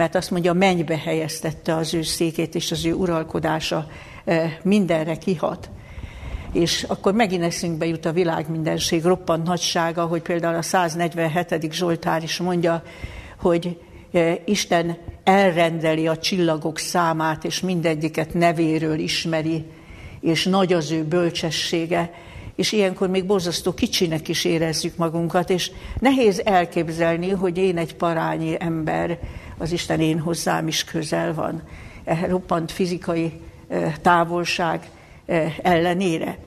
mert 0.00 0.14
azt 0.14 0.30
mondja, 0.30 0.52
mennybe 0.52 0.98
helyeztette 0.98 1.74
az 1.74 1.94
ő 1.94 2.02
székét, 2.02 2.54
és 2.54 2.70
az 2.70 2.84
ő 2.84 2.92
uralkodása 2.92 3.86
eh, 4.24 4.52
mindenre 4.62 5.16
kihat. 5.16 5.70
És 6.52 6.82
akkor 6.88 7.14
megint 7.14 7.42
eszünkbe 7.42 7.86
jut 7.86 8.06
a 8.06 8.12
világ 8.12 8.50
mindenség 8.50 9.04
roppant 9.04 9.46
nagysága, 9.46 10.04
hogy 10.06 10.22
például 10.22 10.56
a 10.56 10.62
147. 10.62 11.72
Zsoltár 11.72 12.22
is 12.22 12.38
mondja, 12.38 12.82
hogy 13.40 13.78
eh, 14.12 14.36
Isten 14.44 14.96
elrendeli 15.24 16.06
a 16.06 16.18
csillagok 16.18 16.78
számát, 16.78 17.44
és 17.44 17.60
mindegyiket 17.60 18.34
nevéről 18.34 18.98
ismeri, 18.98 19.64
és 20.20 20.44
nagy 20.44 20.72
az 20.72 20.90
ő 20.90 21.04
bölcsessége, 21.04 22.10
és 22.60 22.72
ilyenkor 22.72 23.08
még 23.08 23.26
borzasztó 23.26 23.74
kicsinek 23.74 24.28
is 24.28 24.44
érezzük 24.44 24.96
magunkat, 24.96 25.50
és 25.50 25.70
nehéz 25.98 26.42
elképzelni, 26.44 27.30
hogy 27.30 27.58
én 27.58 27.76
egy 27.76 27.94
parányi 27.94 28.56
ember, 28.58 29.18
az 29.58 29.72
Isten 29.72 30.00
én 30.00 30.18
hozzám 30.18 30.68
is 30.68 30.84
közel 30.84 31.34
van. 31.34 31.62
E 32.04 32.26
roppant 32.26 32.72
fizikai 32.72 33.32
e, 33.68 33.96
távolság 34.02 34.90
e, 35.26 35.54
ellenére. 35.62 36.38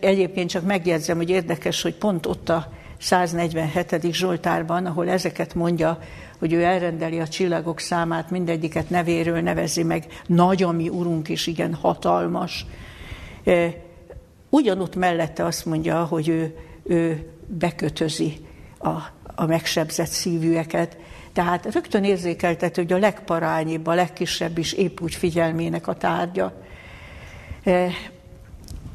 Egyébként 0.00 0.50
csak 0.50 0.64
megjegyzem, 0.66 1.16
hogy 1.16 1.30
érdekes, 1.30 1.82
hogy 1.82 1.94
pont 1.94 2.26
ott 2.26 2.48
a 2.48 2.72
147. 2.98 4.12
Zsoltárban, 4.12 4.86
ahol 4.86 5.08
ezeket 5.08 5.54
mondja, 5.54 5.98
hogy 6.38 6.52
ő 6.52 6.62
elrendeli 6.62 7.20
a 7.20 7.28
csillagok 7.28 7.80
számát, 7.80 8.30
mindegyiket 8.30 8.90
nevéről 8.90 9.40
nevezi 9.40 9.82
meg, 9.82 10.06
nagy 10.26 10.62
a 10.62 10.72
mi 10.72 10.88
urunk 10.88 11.28
is 11.28 11.46
igen 11.46 11.74
hatalmas. 11.74 12.66
Ugyanott 14.54 14.96
mellette 14.96 15.44
azt 15.44 15.64
mondja, 15.64 16.04
hogy 16.04 16.28
ő, 16.28 16.56
ő 16.82 17.30
bekötözi 17.46 18.46
a, 18.78 18.88
a 19.34 19.46
megsebzett 19.46 20.08
szívűeket, 20.08 20.96
tehát 21.32 21.72
rögtön 21.72 22.04
érzékeltet, 22.04 22.76
hogy 22.76 22.92
a 22.92 22.98
legparányibb, 22.98 23.86
a 23.86 23.94
legkisebb 23.94 24.58
is 24.58 24.72
épp 24.72 25.00
úgy 25.00 25.14
figyelmének 25.14 25.86
a 25.86 25.94
tárgya. 25.94 26.52
E, 27.64 27.90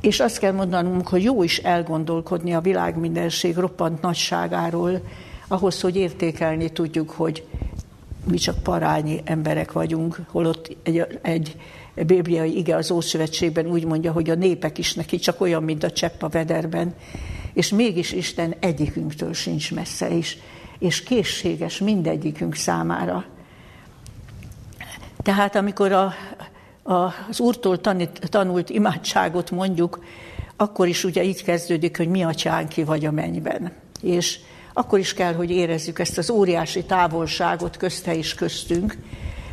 és 0.01 0.19
azt 0.19 0.39
kell 0.39 0.51
mondanunk, 0.51 1.07
hogy 1.07 1.23
jó 1.23 1.43
is 1.43 1.57
elgondolkodni 1.57 2.53
a 2.53 2.61
világ 2.61 2.97
mindenség 2.97 3.55
roppant 3.55 4.01
nagyságáról, 4.01 5.01
ahhoz, 5.47 5.81
hogy 5.81 5.95
értékelni 5.95 6.69
tudjuk, 6.69 7.09
hogy 7.09 7.47
mi 8.25 8.37
csak 8.37 8.63
parányi 8.63 9.21
emberek 9.23 9.71
vagyunk, 9.71 10.19
holott 10.27 10.75
egy, 10.83 11.19
egy 11.21 11.55
bibliai 12.03 12.57
ige 12.57 12.75
az 12.75 12.91
Ószövetségben 12.91 13.65
úgy 13.65 13.85
mondja, 13.85 14.11
hogy 14.11 14.29
a 14.29 14.35
népek 14.35 14.77
is 14.77 14.93
neki 14.93 15.17
csak 15.17 15.41
olyan, 15.41 15.63
mint 15.63 15.83
a 15.83 15.91
csepp 15.91 16.21
a 16.21 16.27
vederben, 16.27 16.93
és 17.53 17.69
mégis 17.69 18.11
Isten 18.11 18.55
egyikünktől 18.59 19.33
sincs 19.33 19.73
messze 19.73 20.09
is 20.09 20.37
és 20.79 21.03
készséges 21.03 21.79
mindegyikünk 21.79 22.55
számára. 22.55 23.25
Tehát 25.23 25.55
amikor 25.55 25.91
a, 25.91 26.13
a, 26.83 27.13
az 27.29 27.39
Úrtól 27.39 27.81
tanít, 27.81 28.29
tanult 28.29 28.69
imádságot 28.69 29.51
mondjuk, 29.51 30.03
akkor 30.55 30.87
is 30.87 31.03
ugye 31.03 31.23
így 31.23 31.43
kezdődik, 31.43 31.97
hogy 31.97 32.07
mi 32.07 32.23
atyán 32.23 32.67
ki 32.67 32.83
vagy 32.83 33.05
a 33.05 33.11
mennyben. 33.11 33.71
És 34.01 34.39
akkor 34.73 34.99
is 34.99 35.13
kell, 35.13 35.33
hogy 35.33 35.51
érezzük 35.51 35.99
ezt 35.99 36.17
az 36.17 36.29
óriási 36.29 36.83
távolságot 36.83 37.77
közte 37.77 38.15
és 38.15 38.33
köztünk, 38.33 38.97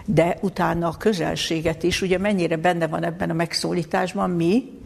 de 0.06 0.36
utána 0.40 0.88
a 0.88 0.96
közelséget 0.98 1.82
is, 1.82 2.02
ugye 2.02 2.18
mennyire 2.18 2.56
benne 2.56 2.86
van 2.86 3.04
ebben 3.04 3.30
a 3.30 3.34
megszólításban, 3.34 4.30
mi, 4.30 4.76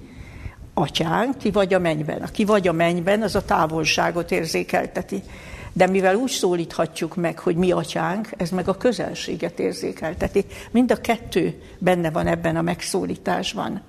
atyánk, 0.75 1.39
ki 1.39 1.51
vagy 1.51 1.75
a 1.75 1.79
mennyben. 1.79 2.23
A 2.23 2.27
ki 2.27 2.45
vagy 2.45 2.69
a 2.69 2.73
mennyben, 2.73 3.23
az 3.23 3.35
a 3.35 3.45
távolságot 3.45 4.31
érzékelteti. 4.31 5.23
De 5.73 5.87
mivel 5.87 6.15
úgy 6.15 6.31
szólíthatjuk 6.31 7.17
meg, 7.17 7.39
hogy 7.39 7.57
mi 7.57 7.71
atyánk, 7.71 8.29
ez 8.37 8.51
meg 8.51 8.69
a 8.69 8.77
közelséget 8.77 9.59
érzékelteti. 9.59 10.45
Mind 10.71 10.91
a 10.91 11.01
kettő 11.01 11.63
benne 11.79 12.11
van 12.11 12.27
ebben 12.27 12.57
a 12.57 12.63
megszólításban. 12.63 13.81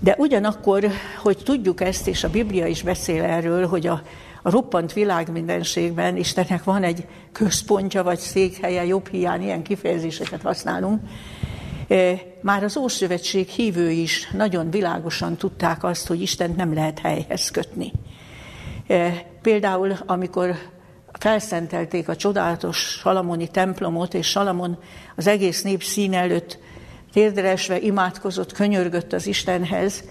De 0.00 0.14
ugyanakkor, 0.18 0.86
hogy 1.22 1.38
tudjuk 1.44 1.80
ezt, 1.80 2.06
és 2.06 2.24
a 2.24 2.30
Biblia 2.30 2.66
is 2.66 2.82
beszél 2.82 3.22
erről, 3.22 3.66
hogy 3.66 3.86
a, 3.86 4.02
a 4.48 4.50
roppant 4.50 4.92
világmindenségben 4.92 6.16
Istennek 6.16 6.64
van 6.64 6.82
egy 6.82 7.06
központja 7.32 8.02
vagy 8.02 8.18
székhelye, 8.18 8.84
jobb 8.84 9.08
hiány, 9.08 9.42
ilyen 9.42 9.62
kifejezéseket 9.62 10.42
használunk, 10.42 11.00
e, 11.88 12.14
már 12.42 12.64
az 12.64 12.76
Ószövetség 12.76 13.48
hívő 13.48 13.90
is 13.90 14.28
nagyon 14.30 14.70
világosan 14.70 15.36
tudták 15.36 15.84
azt, 15.84 16.06
hogy 16.06 16.22
Istent 16.22 16.56
nem 16.56 16.74
lehet 16.74 16.98
helyhez 16.98 17.50
kötni. 17.50 17.92
E, 18.86 19.26
például, 19.42 19.92
amikor 20.06 20.56
felszentelték 21.12 22.08
a 22.08 22.16
csodálatos 22.16 22.76
Salamoni 22.76 23.48
templomot, 23.48 24.14
és 24.14 24.26
Salamon 24.26 24.78
az 25.16 25.26
egész 25.26 25.62
nép 25.62 25.82
szín 25.82 26.14
előtt 26.14 26.58
térdre 27.12 27.80
imádkozott, 27.80 28.52
könyörgött 28.52 29.12
az 29.12 29.26
Istenhez, 29.26 30.04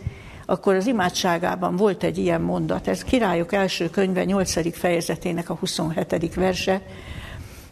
akkor 0.50 0.75
az 0.75 0.88
imádságában 0.88 1.75
volt 1.75 2.04
egy 2.04 2.18
ilyen 2.18 2.42
mondat. 2.42 2.88
Ez 2.88 3.04
Királyok 3.04 3.54
első 3.54 3.89
könyve 3.89 4.24
8. 4.24 4.77
fejezetének 4.77 5.50
a 5.50 5.54
27. 5.54 6.34
verse. 6.34 6.82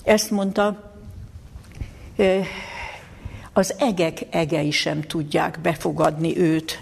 Ezt 0.03 0.31
mondta, 0.31 0.93
az 3.53 3.75
egek 3.77 4.19
egei 4.29 4.71
sem 4.71 5.01
tudják 5.01 5.59
befogadni 5.61 6.37
őt. 6.37 6.81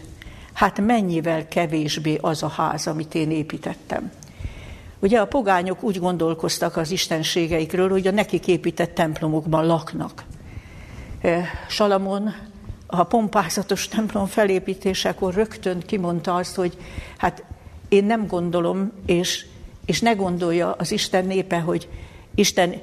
Hát 0.54 0.80
mennyivel 0.80 1.48
kevésbé 1.48 2.18
az 2.22 2.44
a 2.44 2.48
ház, 2.48 2.88
amit 2.88 3.16
én 3.16 3.32
építettem. 3.32 4.12
Ugye 5.00 5.20
a 5.20 5.26
pogányok 5.28 5.84
úgy 5.84 6.00
gondolkoztak 6.00 6.78
az 6.78 6.92
istenségeikről, 6.92 7.90
hogy 7.90 8.08
a 8.08 8.12
nekik 8.12 8.48
épített 8.48 8.94
templomokban 8.94 9.66
laknak. 9.66 10.24
Salamon 11.68 12.34
a 13.00 13.04
pompázatos 13.04 13.88
templom 13.88 14.26
felépítésekor 14.26 15.34
rögtön 15.34 15.80
kimondta 15.80 16.36
azt, 16.36 16.56
hogy 16.56 16.78
hát 17.18 17.44
én 17.90 18.04
nem 18.04 18.28
gondolom, 18.28 18.92
és, 19.06 19.46
és 19.86 20.00
ne 20.00 20.14
gondolja 20.14 20.72
az 20.72 20.92
Isten 20.92 21.26
népe, 21.26 21.60
hogy 21.60 21.88
Isten 22.36 22.82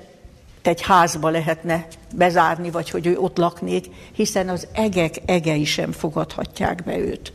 egy 0.62 0.83
házba 0.83 1.29
lehetne 1.29 1.87
bezárni, 2.14 2.71
vagy 2.71 2.90
hogy 2.90 3.07
ő 3.07 3.19
ott 3.19 3.37
laknék, 3.37 3.87
hiszen 4.12 4.49
az 4.49 4.67
egek 4.73 5.14
egei 5.26 5.64
sem 5.64 5.93
fogadhatják 5.93 6.85
be 6.85 6.99
őt. 6.99 7.33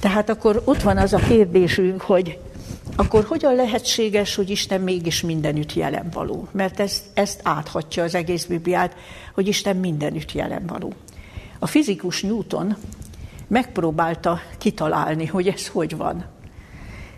Tehát 0.00 0.28
akkor 0.28 0.62
ott 0.64 0.82
van 0.82 0.96
az 0.96 1.12
a 1.12 1.18
kérdésünk, 1.18 2.00
hogy 2.00 2.38
akkor 3.00 3.24
hogyan 3.24 3.54
lehetséges, 3.54 4.34
hogy 4.34 4.50
Isten 4.50 4.80
mégis 4.80 5.20
mindenütt 5.20 5.72
jelen 5.72 6.10
való? 6.12 6.48
Mert 6.50 6.80
ezt, 6.80 7.04
ezt 7.14 7.40
áthatja 7.42 8.02
az 8.02 8.14
egész 8.14 8.44
Bibliát, 8.44 8.96
hogy 9.34 9.48
Isten 9.48 9.76
mindenütt 9.76 10.32
jelen 10.32 10.66
való. 10.66 10.92
A 11.58 11.66
fizikus 11.66 12.22
Newton 12.22 12.76
megpróbálta 13.48 14.40
kitalálni, 14.58 15.26
hogy 15.26 15.48
ez 15.48 15.68
hogy 15.68 15.96
van. 15.96 16.24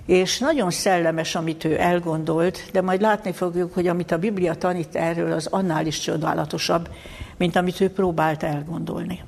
És 0.07 0.39
nagyon 0.39 0.71
szellemes, 0.71 1.35
amit 1.35 1.65
ő 1.65 1.81
elgondolt, 1.81 2.69
de 2.73 2.81
majd 2.81 3.01
látni 3.01 3.33
fogjuk, 3.33 3.75
hogy 3.75 3.87
amit 3.87 4.11
a 4.11 4.19
Biblia 4.19 4.55
tanít 4.55 4.97
erről, 4.97 5.33
az 5.33 5.47
annál 5.47 5.87
is 5.87 5.99
csodálatosabb, 6.01 6.89
mint 7.37 7.57
amit 7.57 7.81
ő 7.81 7.91
próbált 7.91 8.43
elgondolni. 8.43 9.23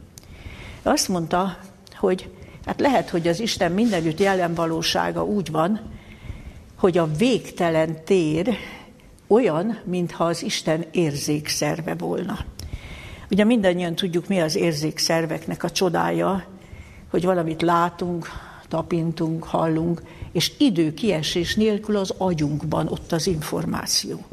Azt 0.82 1.08
mondta, 1.08 1.56
hogy 1.96 2.30
hát 2.66 2.80
lehet, 2.80 3.10
hogy 3.10 3.28
az 3.28 3.40
Isten 3.40 3.72
mindenütt 3.72 4.18
jelen 4.18 4.54
valósága 4.54 5.24
úgy 5.24 5.50
van, 5.50 5.80
hogy 6.84 6.98
a 6.98 7.10
végtelen 7.18 8.04
tér 8.04 8.56
olyan, 9.26 9.78
mintha 9.84 10.24
az 10.24 10.42
Isten 10.42 10.84
érzékszerve 10.92 11.94
volna. 11.94 12.38
Ugye 13.30 13.44
mindannyian 13.44 13.94
tudjuk, 13.94 14.28
mi 14.28 14.40
az 14.40 14.56
érzékszerveknek 14.56 15.62
a 15.62 15.70
csodája, 15.70 16.44
hogy 17.10 17.24
valamit 17.24 17.62
látunk, 17.62 18.28
tapintunk, 18.68 19.44
hallunk, 19.44 20.02
és 20.32 20.52
idő 20.58 20.94
kiesés 20.94 21.54
nélkül 21.54 21.96
az 21.96 22.14
agyunkban 22.18 22.88
ott 22.88 23.12
az 23.12 23.26
információ. 23.26 24.24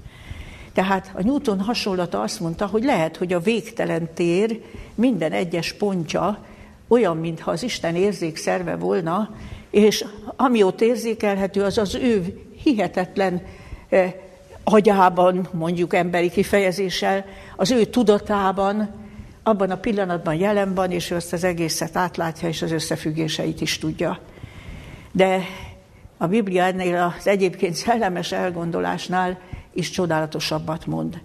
Tehát 0.74 1.12
a 1.16 1.24
Newton 1.24 1.60
hasonlata 1.60 2.22
azt 2.22 2.40
mondta, 2.40 2.66
hogy 2.66 2.84
lehet, 2.84 3.18
hogy 3.18 3.34
a 3.34 3.40
végtelen 3.40 4.14
tér 4.14 4.62
minden 4.96 5.32
egyes 5.32 5.74
pontja 5.74 6.46
olyan, 6.88 7.18
mintha 7.18 7.52
az 7.52 7.64
Isten 7.64 7.96
érzékszerve 7.96 8.76
volna, 8.76 9.30
és 9.71 10.05
ami 10.36 10.63
ott 10.63 10.81
érzékelhető, 10.81 11.63
az 11.63 11.77
az 11.77 11.95
ő 11.95 12.41
hihetetlen 12.63 13.41
eh, 13.89 14.13
agyában, 14.63 15.47
mondjuk 15.51 15.93
emberi 15.93 16.29
kifejezéssel, 16.29 17.25
az 17.55 17.71
ő 17.71 17.86
tudatában, 17.86 18.89
abban 19.43 19.69
a 19.69 19.77
pillanatban 19.77 20.36
jelen 20.36 20.73
van, 20.73 20.91
és 20.91 21.12
ő 21.12 21.15
azt 21.15 21.34
az 21.34 21.43
egészet 21.43 21.95
átlátja, 21.95 22.47
és 22.47 22.62
az 22.62 22.71
összefüggéseit 22.71 23.62
is 23.62 23.77
tudja. 23.77 24.19
De 25.12 25.41
a 26.17 26.27
Biblia 26.27 26.63
ennél 26.63 27.13
az 27.17 27.27
egyébként 27.27 27.75
szellemes 27.75 28.31
elgondolásnál 28.31 29.39
is 29.73 29.89
csodálatosabbat 29.89 30.86
mond. 30.86 31.21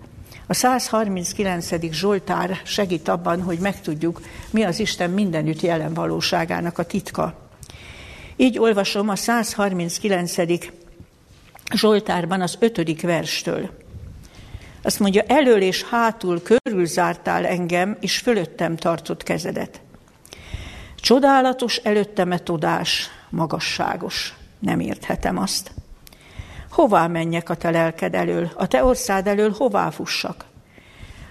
A 0.46 0.54
139. 0.54 1.92
Zsoltár 1.92 2.60
segít 2.64 3.08
abban, 3.08 3.42
hogy 3.42 3.58
megtudjuk, 3.58 4.20
mi 4.50 4.62
az 4.62 4.78
Isten 4.80 5.10
mindenütt 5.10 5.60
jelen 5.60 5.94
valóságának 5.94 6.78
a 6.78 6.84
titka. 6.84 7.45
Így 8.36 8.58
olvasom 8.58 9.08
a 9.08 9.16
139. 9.16 10.34
Zsoltárban 11.74 12.40
az 12.40 12.56
ötödik 12.58 13.02
verstől. 13.02 13.70
Azt 14.82 14.98
mondja, 14.98 15.22
elől 15.22 15.60
és 15.60 15.82
hátul 15.82 16.42
körülzártál 16.42 17.46
engem, 17.46 17.96
és 18.00 18.18
fölöttem 18.18 18.76
tartott 18.76 19.22
kezedet. 19.22 19.80
Csodálatos 20.96 21.76
előtteme 21.76 22.38
tudás, 22.38 23.10
magasságos. 23.30 24.34
Nem 24.58 24.80
érthetem 24.80 25.38
azt. 25.38 25.70
Hová 26.70 27.06
menjek 27.06 27.48
a 27.48 27.54
te 27.54 27.70
lelked 27.70 28.14
elől, 28.14 28.50
a 28.54 28.66
te 28.66 28.84
orszád 28.84 29.26
elől 29.26 29.50
hová 29.50 29.90
fussak? 29.90 30.44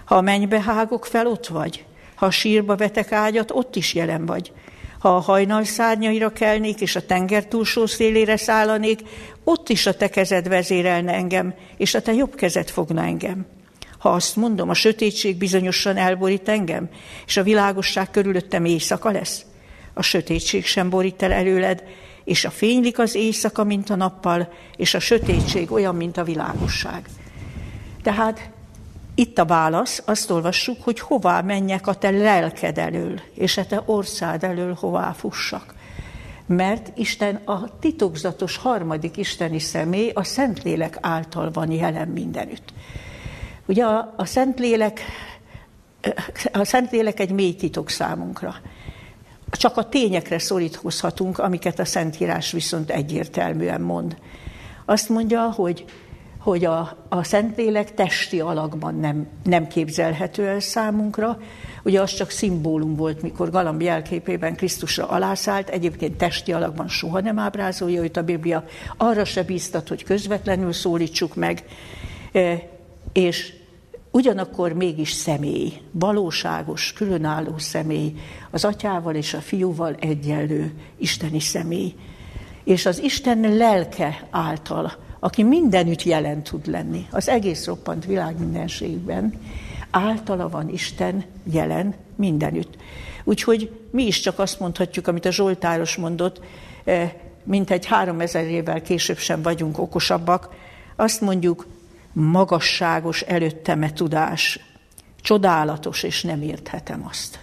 Ha 0.04 0.16
a 0.16 0.20
mennybe 0.20 0.60
hágok 0.60 1.06
fel, 1.06 1.26
ott 1.26 1.46
vagy. 1.46 1.84
Ha 2.14 2.26
a 2.26 2.30
sírba 2.30 2.76
vetek 2.76 3.12
ágyat, 3.12 3.50
ott 3.50 3.76
is 3.76 3.94
jelen 3.94 4.26
vagy. 4.26 4.52
Ha 5.06 5.16
a 5.16 5.20
hajnal 5.20 5.64
szárnyaira 5.64 6.32
kelnék, 6.32 6.80
és 6.80 6.96
a 6.96 7.06
tenger 7.06 7.44
túlsó 7.44 7.86
szélére 7.86 8.36
szállanék, 8.36 9.00
ott 9.44 9.68
is 9.68 9.86
a 9.86 9.94
te 9.94 10.08
kezed 10.08 10.48
vezérelne 10.48 11.12
engem, 11.12 11.54
és 11.76 11.94
a 11.94 12.02
te 12.02 12.12
jobb 12.12 12.34
kezed 12.34 12.68
fogna 12.68 13.02
engem. 13.02 13.46
Ha 13.98 14.08
azt 14.08 14.36
mondom, 14.36 14.68
a 14.68 14.74
sötétség 14.74 15.36
bizonyosan 15.36 15.96
elborít 15.96 16.48
engem, 16.48 16.88
és 17.26 17.36
a 17.36 17.42
világosság 17.42 18.10
körülöttem 18.10 18.64
éjszaka 18.64 19.10
lesz, 19.10 19.44
a 19.94 20.02
sötétség 20.02 20.64
sem 20.64 20.90
borít 20.90 21.22
el 21.22 21.32
előled, 21.32 21.82
és 22.24 22.44
a 22.44 22.50
fénylik 22.50 22.98
az 22.98 23.14
éjszaka, 23.14 23.64
mint 23.64 23.90
a 23.90 23.96
nappal, 23.96 24.52
és 24.76 24.94
a 24.94 25.00
sötétség 25.00 25.72
olyan, 25.72 25.94
mint 25.94 26.16
a 26.16 26.24
világosság. 26.24 27.08
Tehát 28.02 28.50
itt 29.18 29.38
a 29.38 29.44
válasz, 29.44 30.02
azt 30.04 30.30
olvassuk, 30.30 30.82
hogy 30.82 31.00
hová 31.00 31.40
menjek 31.40 31.86
a 31.86 31.94
te 31.94 32.10
lelked 32.10 32.78
elől, 32.78 33.20
és 33.34 33.56
a 33.56 33.66
te 33.66 33.82
orszád 33.84 34.44
elől 34.44 34.74
hová 34.74 35.12
fussak. 35.12 35.74
Mert 36.46 36.98
Isten 36.98 37.34
a 37.34 37.78
titokzatos 37.78 38.56
harmadik 38.56 39.16
isteni 39.16 39.58
személy 39.58 40.10
a 40.14 40.24
Szentlélek 40.24 40.98
által 41.00 41.50
van 41.50 41.70
jelen 41.70 42.08
mindenütt. 42.08 42.72
Ugye 43.66 43.84
a, 43.84 44.14
a 44.16 44.24
Szentlélek, 44.24 45.00
a 46.52 46.64
Szentlélek 46.64 47.20
egy 47.20 47.30
mély 47.30 47.54
titok 47.54 47.90
számunkra. 47.90 48.54
Csak 49.50 49.76
a 49.76 49.88
tényekre 49.88 50.38
szorítkozhatunk, 50.38 51.38
amiket 51.38 51.78
a 51.78 51.84
Szentírás 51.84 52.52
viszont 52.52 52.90
egyértelműen 52.90 53.80
mond. 53.80 54.16
Azt 54.84 55.08
mondja, 55.08 55.50
hogy 55.50 55.84
hogy 56.46 56.64
a, 56.64 56.96
a 57.08 57.22
Szentlélek 57.22 57.94
testi 57.94 58.40
alakban 58.40 58.94
nem, 58.94 59.26
nem 59.44 59.66
képzelhető 59.66 60.46
el 60.46 60.60
számunkra. 60.60 61.38
Ugye 61.82 62.00
az 62.00 62.14
csak 62.14 62.30
szimbólum 62.30 62.96
volt, 62.96 63.22
mikor 63.22 63.50
Galamb 63.50 63.82
jelképében 63.82 64.56
Krisztusra 64.56 65.08
alászállt, 65.08 65.68
egyébként 65.68 66.16
testi 66.16 66.52
alakban 66.52 66.88
soha 66.88 67.20
nem 67.20 67.38
ábrázolja 67.38 68.02
őt 68.02 68.16
a 68.16 68.22
Biblia, 68.22 68.64
arra 68.96 69.24
se 69.24 69.42
bíztat, 69.42 69.88
hogy 69.88 70.04
közvetlenül 70.04 70.72
szólítsuk 70.72 71.34
meg, 71.34 71.64
e, 72.32 72.68
és 73.12 73.52
ugyanakkor 74.10 74.72
mégis 74.72 75.10
személy, 75.10 75.72
valóságos, 75.90 76.92
különálló 76.92 77.58
személy, 77.58 78.14
az 78.50 78.64
atyával 78.64 79.14
és 79.14 79.34
a 79.34 79.40
fiúval 79.40 79.94
egyenlő 80.00 80.72
isteni 80.98 81.40
személy. 81.40 81.94
És 82.64 82.86
az 82.86 83.02
Isten 83.02 83.56
lelke 83.56 84.26
által, 84.30 85.05
aki 85.26 85.42
mindenütt 85.42 86.02
jelen 86.02 86.42
tud 86.42 86.66
lenni, 86.66 87.06
az 87.10 87.28
egész 87.28 87.66
roppant 87.66 88.04
világ 88.04 88.38
mindenségben, 88.38 89.40
általa 89.90 90.48
van 90.48 90.68
Isten 90.68 91.24
jelen 91.44 91.94
mindenütt. 92.16 92.76
Úgyhogy 93.24 93.70
mi 93.90 94.06
is 94.06 94.20
csak 94.20 94.38
azt 94.38 94.60
mondhatjuk, 94.60 95.06
amit 95.06 95.24
a 95.24 95.32
Zsoltáros 95.32 95.96
mondott, 95.96 96.40
eh, 96.84 97.12
mint 97.44 97.70
egy 97.70 97.86
három 97.86 98.20
ezer 98.20 98.44
évvel 98.44 98.82
később 98.82 99.18
sem 99.18 99.42
vagyunk 99.42 99.78
okosabbak, 99.78 100.48
azt 100.96 101.20
mondjuk, 101.20 101.66
magasságos 102.12 103.20
előtteme 103.20 103.92
tudás, 103.92 104.60
csodálatos, 105.20 106.02
és 106.02 106.22
nem 106.22 106.42
érthetem 106.42 107.06
azt. 107.08 107.38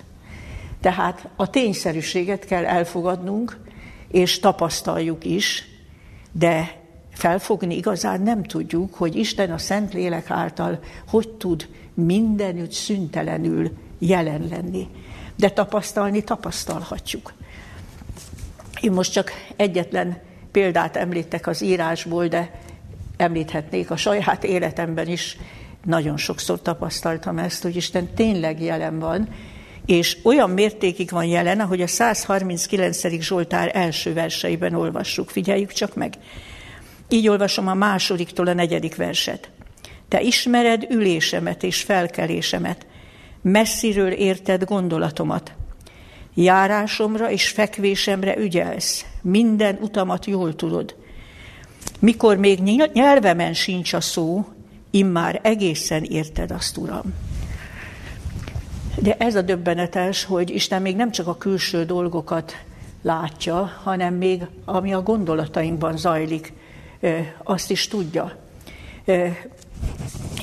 Tehát 0.81 1.29
a 1.35 1.49
tényszerűséget 1.49 2.45
kell 2.45 2.65
elfogadnunk, 2.65 3.59
és 4.07 4.39
tapasztaljuk 4.39 5.25
is, 5.25 5.63
de 6.31 6.81
felfogni 7.13 7.75
igazán 7.75 8.21
nem 8.21 8.43
tudjuk, 8.43 8.93
hogy 8.93 9.15
Isten 9.15 9.51
a 9.51 9.57
Szent 9.57 9.93
Lélek 9.93 10.29
által 10.29 10.79
hogy 11.07 11.29
tud 11.29 11.67
mindenütt 11.93 12.71
szüntelenül 12.71 13.71
jelen 13.99 14.47
lenni. 14.49 14.87
De 15.35 15.49
tapasztalni 15.49 16.23
tapasztalhatjuk. 16.23 17.33
Én 18.81 18.91
most 18.91 19.11
csak 19.11 19.31
egyetlen 19.55 20.17
példát 20.51 20.95
említek 20.95 21.47
az 21.47 21.61
írásból, 21.61 22.27
de 22.27 22.59
említhetnék 23.17 23.91
a 23.91 23.95
saját 23.95 24.43
életemben 24.43 25.07
is. 25.07 25.37
Nagyon 25.83 26.17
sokszor 26.17 26.61
tapasztaltam 26.61 27.37
ezt, 27.37 27.63
hogy 27.63 27.75
Isten 27.75 28.13
tényleg 28.13 28.61
jelen 28.61 28.99
van, 28.99 29.27
és 29.85 30.17
olyan 30.23 30.49
mértékig 30.49 31.09
van 31.09 31.25
jelen, 31.25 31.59
ahogy 31.59 31.81
a 31.81 31.87
139. 31.87 33.21
Zsoltár 33.21 33.71
első 33.73 34.13
verseiben 34.13 34.73
olvassuk. 34.73 35.29
Figyeljük 35.29 35.71
csak 35.71 35.95
meg. 35.95 36.13
Így 37.09 37.27
olvasom 37.27 37.67
a 37.67 37.73
másodiktól 37.73 38.47
a 38.47 38.53
negyedik 38.53 38.95
verset. 38.95 39.49
Te 40.07 40.21
ismered 40.21 40.85
ülésemet 40.89 41.63
és 41.63 41.81
felkelésemet, 41.81 42.85
messziről 43.41 44.11
érted 44.11 44.63
gondolatomat. 44.63 45.53
Járásomra 46.33 47.31
és 47.31 47.49
fekvésemre 47.49 48.37
ügyelsz, 48.37 49.05
minden 49.21 49.77
utamat 49.81 50.25
jól 50.25 50.55
tudod. 50.55 50.95
Mikor 51.99 52.37
még 52.37 52.59
nyelvemen 52.93 53.53
sincs 53.53 53.93
a 53.93 54.01
szó, 54.01 54.45
immár 54.91 55.39
egészen 55.43 56.03
érted 56.03 56.51
azt, 56.51 56.77
Uram. 56.77 57.13
De 59.01 59.15
ez 59.17 59.35
a 59.35 59.41
döbbenetes, 59.41 60.23
hogy 60.23 60.49
Isten 60.49 60.81
még 60.81 60.95
nem 60.95 61.11
csak 61.11 61.27
a 61.27 61.37
külső 61.37 61.85
dolgokat 61.85 62.57
látja, 63.01 63.71
hanem 63.83 64.13
még 64.13 64.41
ami 64.65 64.93
a 64.93 65.01
gondolatainkban 65.01 65.97
zajlik, 65.97 66.53
azt 67.43 67.71
is 67.71 67.87
tudja. 67.87 68.37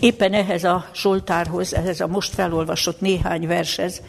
Éppen 0.00 0.32
ehhez 0.32 0.64
a 0.64 0.88
Zsoltárhoz, 0.94 1.74
ehhez 1.74 2.00
a 2.00 2.06
most 2.06 2.34
felolvasott 2.34 3.00
néhány 3.00 3.46
vershez 3.46 4.02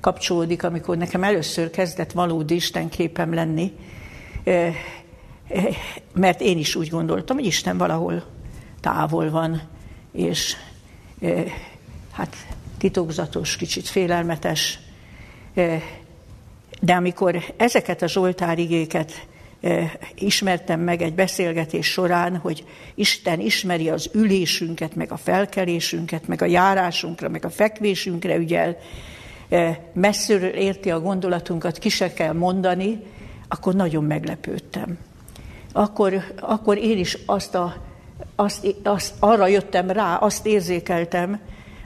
kapcsolódik, 0.00 0.62
amikor 0.62 0.96
nekem 0.96 1.24
először 1.24 1.70
kezdett 1.70 2.12
valódi 2.12 2.54
Isten 2.54 2.88
képem 2.88 3.34
lenni, 3.34 3.72
mert 6.14 6.40
én 6.40 6.58
is 6.58 6.74
úgy 6.74 6.88
gondoltam, 6.88 7.36
hogy 7.36 7.46
Isten 7.46 7.78
valahol 7.78 8.24
távol 8.80 9.30
van, 9.30 9.62
és 10.12 10.56
hát 12.12 12.36
titokzatos, 12.78 13.56
kicsit 13.56 13.88
félelmetes. 13.88 14.78
De 16.80 16.94
amikor 16.94 17.44
ezeket 17.56 18.02
a 18.02 18.08
Zsoltár 18.08 18.58
igéket 18.58 19.26
ismertem 20.14 20.80
meg 20.80 21.02
egy 21.02 21.14
beszélgetés 21.14 21.86
során, 21.86 22.36
hogy 22.36 22.64
Isten 22.94 23.40
ismeri 23.40 23.88
az 23.88 24.10
ülésünket, 24.12 24.94
meg 24.94 25.12
a 25.12 25.16
felkelésünket, 25.16 26.28
meg 26.28 26.42
a 26.42 26.46
járásunkra, 26.46 27.28
meg 27.28 27.44
a 27.44 27.50
fekvésünkre 27.50 28.36
ügyel, 28.36 28.76
messziről 29.92 30.48
érti 30.48 30.90
a 30.90 31.00
gondolatunkat, 31.00 31.78
ki 31.78 31.88
se 31.88 32.12
kell 32.12 32.32
mondani, 32.32 32.98
akkor 33.48 33.74
nagyon 33.74 34.04
meglepődtem. 34.04 34.98
Akkor, 35.72 36.22
akkor 36.40 36.78
én 36.78 36.98
is 36.98 37.18
azt 37.26 37.54
a, 37.54 37.74
azt, 38.36 38.74
azt, 38.82 39.14
arra 39.18 39.46
jöttem 39.46 39.90
rá, 39.90 40.16
azt 40.16 40.46
érzékeltem, 40.46 41.40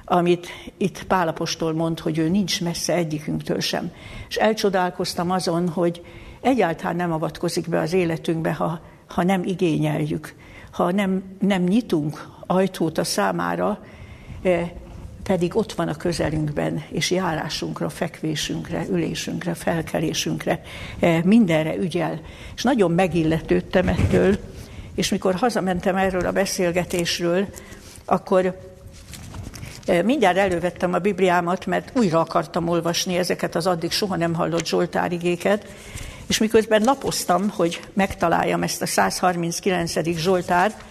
amit 0.04 0.46
itt 0.76 1.04
Pálapostól 1.04 1.72
mond, 1.72 2.00
hogy 2.00 2.18
ő 2.18 2.28
nincs 2.28 2.60
messze 2.60 2.94
egyikünktől 2.94 3.60
sem. 3.60 3.92
És 4.28 4.36
elcsodálkoztam 4.36 5.30
azon, 5.30 5.68
hogy 5.68 6.02
egyáltalán 6.42 6.96
nem 6.96 7.12
avatkozik 7.12 7.68
be 7.68 7.80
az 7.80 7.92
életünkbe, 7.92 8.52
ha, 8.52 8.80
ha 9.06 9.22
nem 9.22 9.44
igényeljük, 9.44 10.34
ha 10.70 10.90
nem, 10.90 11.22
nem 11.38 11.62
nyitunk 11.62 12.28
ajtót 12.46 12.98
a 12.98 13.04
számára, 13.04 13.78
eh, 14.42 14.70
pedig 15.22 15.56
ott 15.56 15.72
van 15.72 15.88
a 15.88 15.96
közelünkben, 15.96 16.84
és 16.88 17.10
járásunkra, 17.10 17.88
fekvésünkre, 17.88 18.86
ülésünkre, 18.90 19.54
felkelésünkre, 19.54 20.62
eh, 20.98 21.22
mindenre 21.22 21.76
ügyel. 21.76 22.20
És 22.54 22.62
nagyon 22.62 22.90
megilletődtem 22.90 23.88
ettől, 23.88 24.36
és 24.94 25.08
mikor 25.08 25.34
hazamentem 25.34 25.96
erről 25.96 26.26
a 26.26 26.32
beszélgetésről, 26.32 27.46
akkor 28.04 28.60
eh, 29.86 30.02
mindjárt 30.02 30.36
elővettem 30.36 30.92
a 30.92 30.98
Bibliámat, 30.98 31.66
mert 31.66 31.92
újra 31.94 32.20
akartam 32.20 32.68
olvasni 32.68 33.16
ezeket 33.16 33.54
az 33.54 33.66
addig 33.66 33.90
soha 33.90 34.16
nem 34.16 34.34
hallott 34.34 34.66
Zsoltárigéket, 34.66 35.66
és 36.26 36.38
miközben 36.38 36.82
lapoztam, 36.82 37.48
hogy 37.48 37.80
megtaláljam 37.92 38.62
ezt 38.62 38.82
a 38.82 38.86
139. 38.86 40.16
Zsoltárt, 40.16 40.84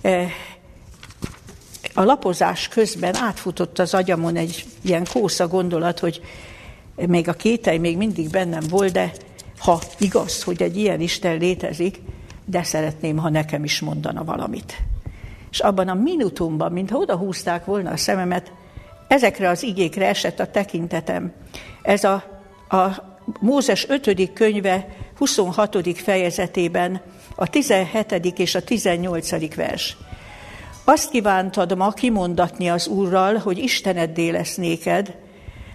eh, 0.00 0.30
a 1.94 2.02
lapozás 2.02 2.68
közben 2.68 3.16
átfutott 3.16 3.78
az 3.78 3.94
agyamon 3.94 4.36
egy 4.36 4.64
ilyen 4.82 5.06
kósza 5.12 5.48
gondolat, 5.48 5.98
hogy 5.98 6.20
még 6.94 7.28
a 7.28 7.32
kételj 7.32 7.78
még 7.78 7.96
mindig 7.96 8.30
bennem 8.30 8.62
volt, 8.68 8.92
de 8.92 9.12
ha 9.58 9.80
igaz, 9.98 10.42
hogy 10.42 10.62
egy 10.62 10.76
ilyen 10.76 11.00
Isten 11.00 11.38
létezik, 11.38 12.00
de 12.44 12.62
szeretném, 12.62 13.16
ha 13.16 13.28
nekem 13.28 13.64
is 13.64 13.80
mondana 13.80 14.24
valamit. 14.24 14.76
És 15.50 15.60
abban 15.60 15.88
a 15.88 15.94
minutumban, 15.94 16.72
mintha 16.72 16.98
oda 16.98 17.16
húzták 17.16 17.64
volna 17.64 17.90
a 17.90 17.96
szememet, 17.96 18.52
ezekre 19.08 19.48
az 19.48 19.62
igékre 19.62 20.08
esett 20.08 20.40
a 20.40 20.50
tekintetem. 20.50 21.32
Ez 21.82 22.04
a, 22.04 22.24
a 22.68 23.15
Mózes 23.40 23.88
5. 23.88 24.32
könyve 24.32 24.88
26. 25.18 25.98
fejezetében 25.98 27.00
a 27.34 27.48
17. 27.48 28.38
és 28.38 28.54
a 28.54 28.62
18. 28.62 29.54
vers. 29.54 29.96
Azt 30.84 31.10
kívántad 31.10 31.76
ma 31.76 31.90
kimondatni 31.90 32.68
az 32.68 32.86
Úrral, 32.86 33.36
hogy 33.36 33.58
Isteneddé 33.58 34.28
lesz 34.28 34.54
néked, 34.54 35.16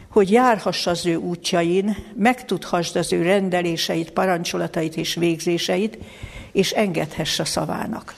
hogy 0.10 0.32
járhass 0.32 0.88
az 0.88 1.06
ő 1.06 1.16
útjain, 1.16 1.98
megtudhassd 2.16 2.96
az 2.96 3.14
ő 3.14 3.22
rendeléseit, 3.22 4.12
parancsolatait 4.12 4.98
és 4.98 5.16
végzéseit, 5.16 5.98
és 6.52 6.72
engedhess 6.72 7.40
a 7.40 7.46
szavának. 7.46 8.14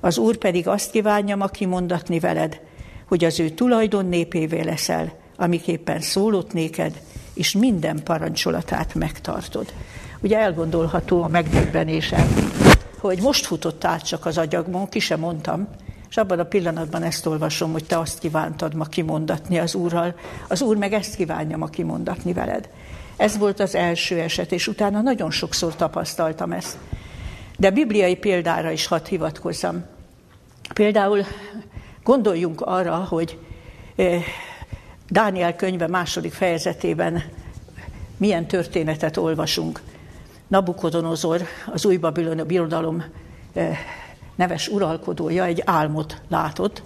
Az 0.00 0.18
Úr 0.18 0.36
pedig 0.36 0.68
azt 0.68 0.90
kívánja 0.90 1.36
ma 1.36 1.46
kimondatni 1.46 2.18
veled, 2.18 2.60
hogy 3.08 3.24
az 3.24 3.40
ő 3.40 3.48
tulajdon 3.48 4.06
népévé 4.06 4.60
leszel, 4.60 5.12
amiképpen 5.36 6.00
szólott 6.00 6.52
néked, 6.52 7.00
és 7.34 7.52
minden 7.52 8.02
parancsolatát 8.02 8.94
megtartod. 8.94 9.72
Ugye 10.20 10.38
elgondolható 10.38 11.22
a 11.22 11.28
megdöbbenésem, 11.28 12.52
hogy 12.98 13.20
most 13.20 13.46
futott 13.46 13.84
át 13.84 14.06
csak 14.06 14.26
az 14.26 14.38
agyagmon, 14.38 14.88
ki 14.88 14.98
sem 14.98 15.20
mondtam, 15.20 15.68
és 16.08 16.16
abban 16.16 16.38
a 16.38 16.44
pillanatban 16.44 17.02
ezt 17.02 17.26
olvasom, 17.26 17.72
hogy 17.72 17.84
te 17.84 17.98
azt 17.98 18.18
kívántad 18.18 18.74
ma 18.74 18.84
kimondatni 18.84 19.58
az 19.58 19.74
Úrral, 19.74 20.14
az 20.48 20.62
Úr 20.62 20.76
meg 20.76 20.92
ezt 20.92 21.14
kívánja 21.14 21.56
ma 21.56 21.66
kimondatni 21.66 22.32
veled. 22.32 22.68
Ez 23.16 23.38
volt 23.38 23.60
az 23.60 23.74
első 23.74 24.18
eset, 24.18 24.52
és 24.52 24.68
utána 24.68 25.00
nagyon 25.00 25.30
sokszor 25.30 25.76
tapasztaltam 25.76 26.52
ezt. 26.52 26.76
De 27.56 27.70
bibliai 27.70 28.16
példára 28.16 28.70
is 28.70 28.86
hadd 28.86 29.06
hivatkozzam. 29.08 29.84
Például 30.74 31.24
gondoljunk 32.02 32.60
arra, 32.60 32.94
hogy 32.94 33.38
eh, 33.96 34.22
Dániel 35.12 35.56
könyve 35.56 35.86
második 35.86 36.32
fejezetében 36.32 37.22
milyen 38.16 38.46
történetet 38.46 39.16
olvasunk. 39.16 39.80
Nabukodonozor, 40.48 41.42
az 41.72 41.84
új 41.84 41.96
babiloni 41.96 42.42
birodalom 42.42 43.04
eh, 43.52 43.78
neves 44.34 44.68
uralkodója 44.68 45.44
egy 45.44 45.62
álmot 45.64 46.20
látott, 46.28 46.82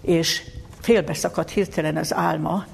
és 0.00 0.42
félbeszakadt 0.80 1.50
hirtelen 1.50 1.96
az 1.96 2.14
álma, 2.14 2.66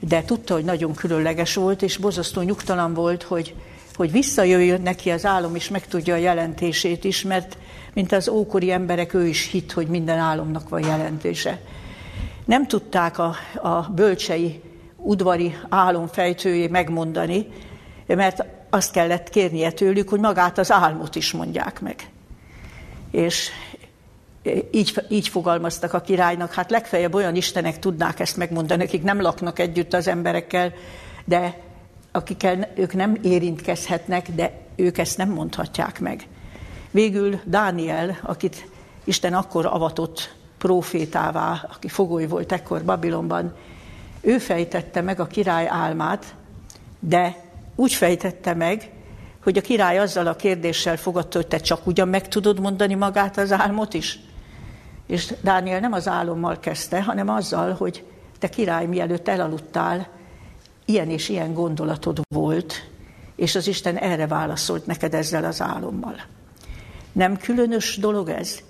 de 0.00 0.22
tudta, 0.22 0.54
hogy 0.54 0.64
nagyon 0.64 0.94
különleges 0.94 1.54
volt, 1.54 1.82
és 1.82 1.96
bozasztó 1.96 2.40
nyugtalan 2.40 2.94
volt, 2.94 3.22
hogy, 3.22 3.54
hogy 3.94 4.12
visszajöjjön 4.12 4.82
neki 4.82 5.10
az 5.10 5.24
álom, 5.24 5.54
és 5.54 5.68
megtudja 5.68 6.14
a 6.14 6.18
jelentését 6.18 7.04
is, 7.04 7.22
mert 7.22 7.56
mint 7.92 8.12
az 8.12 8.28
ókori 8.28 8.70
emberek, 8.70 9.14
ő 9.14 9.26
is 9.26 9.50
hit, 9.50 9.72
hogy 9.72 9.86
minden 9.86 10.18
álomnak 10.18 10.68
van 10.68 10.86
jelentése. 10.86 11.58
Nem 12.44 12.66
tudták 12.66 13.18
a, 13.18 13.34
a 13.62 13.90
bölcsei 13.94 14.62
udvari 14.96 15.56
álomfejtőjé 15.68 16.66
megmondani, 16.66 17.46
mert 18.06 18.44
azt 18.70 18.92
kellett 18.92 19.28
kérnie 19.28 19.72
tőlük, 19.72 20.08
hogy 20.08 20.20
magát 20.20 20.58
az 20.58 20.72
álmot 20.72 21.14
is 21.14 21.32
mondják 21.32 21.80
meg. 21.80 22.08
És 23.10 23.50
így, 24.70 25.04
így 25.08 25.28
fogalmaztak 25.28 25.92
a 25.92 26.00
királynak, 26.00 26.52
hát 26.52 26.70
legfeljebb 26.70 27.14
olyan 27.14 27.34
istenek 27.34 27.78
tudnák 27.78 28.20
ezt 28.20 28.36
megmondani, 28.36 28.82
akik 28.82 29.02
nem 29.02 29.20
laknak 29.20 29.58
együtt 29.58 29.92
az 29.92 30.08
emberekkel, 30.08 30.72
de 31.24 31.58
akikkel 32.12 32.72
ők 32.76 32.94
nem 32.94 33.18
érintkezhetnek, 33.22 34.30
de 34.30 34.52
ők 34.76 34.98
ezt 34.98 35.16
nem 35.16 35.28
mondhatják 35.28 36.00
meg. 36.00 36.26
Végül 36.90 37.40
Dániel, 37.44 38.18
akit 38.22 38.68
Isten 39.04 39.34
akkor 39.34 39.66
avatott 39.66 40.34
profétává, 40.64 41.66
aki 41.72 41.88
fogoly 41.88 42.26
volt 42.26 42.52
ekkor 42.52 42.84
Babilonban, 42.84 43.52
ő 44.20 44.38
fejtette 44.38 45.00
meg 45.00 45.20
a 45.20 45.26
király 45.26 45.66
álmát, 45.68 46.34
de 46.98 47.36
úgy 47.74 47.92
fejtette 47.92 48.54
meg, 48.54 48.90
hogy 49.42 49.58
a 49.58 49.60
király 49.60 49.98
azzal 49.98 50.26
a 50.26 50.36
kérdéssel 50.36 50.96
fogadta, 50.96 51.38
hogy 51.38 51.46
te 51.46 51.58
csak 51.58 51.86
ugyan 51.86 52.08
meg 52.08 52.28
tudod 52.28 52.60
mondani 52.60 52.94
magát 52.94 53.36
az 53.36 53.52
álmot 53.52 53.94
is? 53.94 54.20
És 55.06 55.34
Dániel 55.42 55.80
nem 55.80 55.92
az 55.92 56.08
álommal 56.08 56.58
kezdte, 56.60 57.02
hanem 57.02 57.28
azzal, 57.28 57.72
hogy 57.72 58.04
te 58.38 58.48
király, 58.48 58.86
mielőtt 58.86 59.28
elaludtál, 59.28 60.08
ilyen 60.84 61.10
és 61.10 61.28
ilyen 61.28 61.54
gondolatod 61.54 62.20
volt, 62.28 62.88
és 63.36 63.54
az 63.54 63.66
Isten 63.66 63.96
erre 63.96 64.26
válaszolt 64.26 64.86
neked 64.86 65.14
ezzel 65.14 65.44
az 65.44 65.60
álommal. 65.60 66.16
Nem 67.12 67.36
különös 67.36 67.96
dolog 67.96 68.28
ez? 68.28 68.62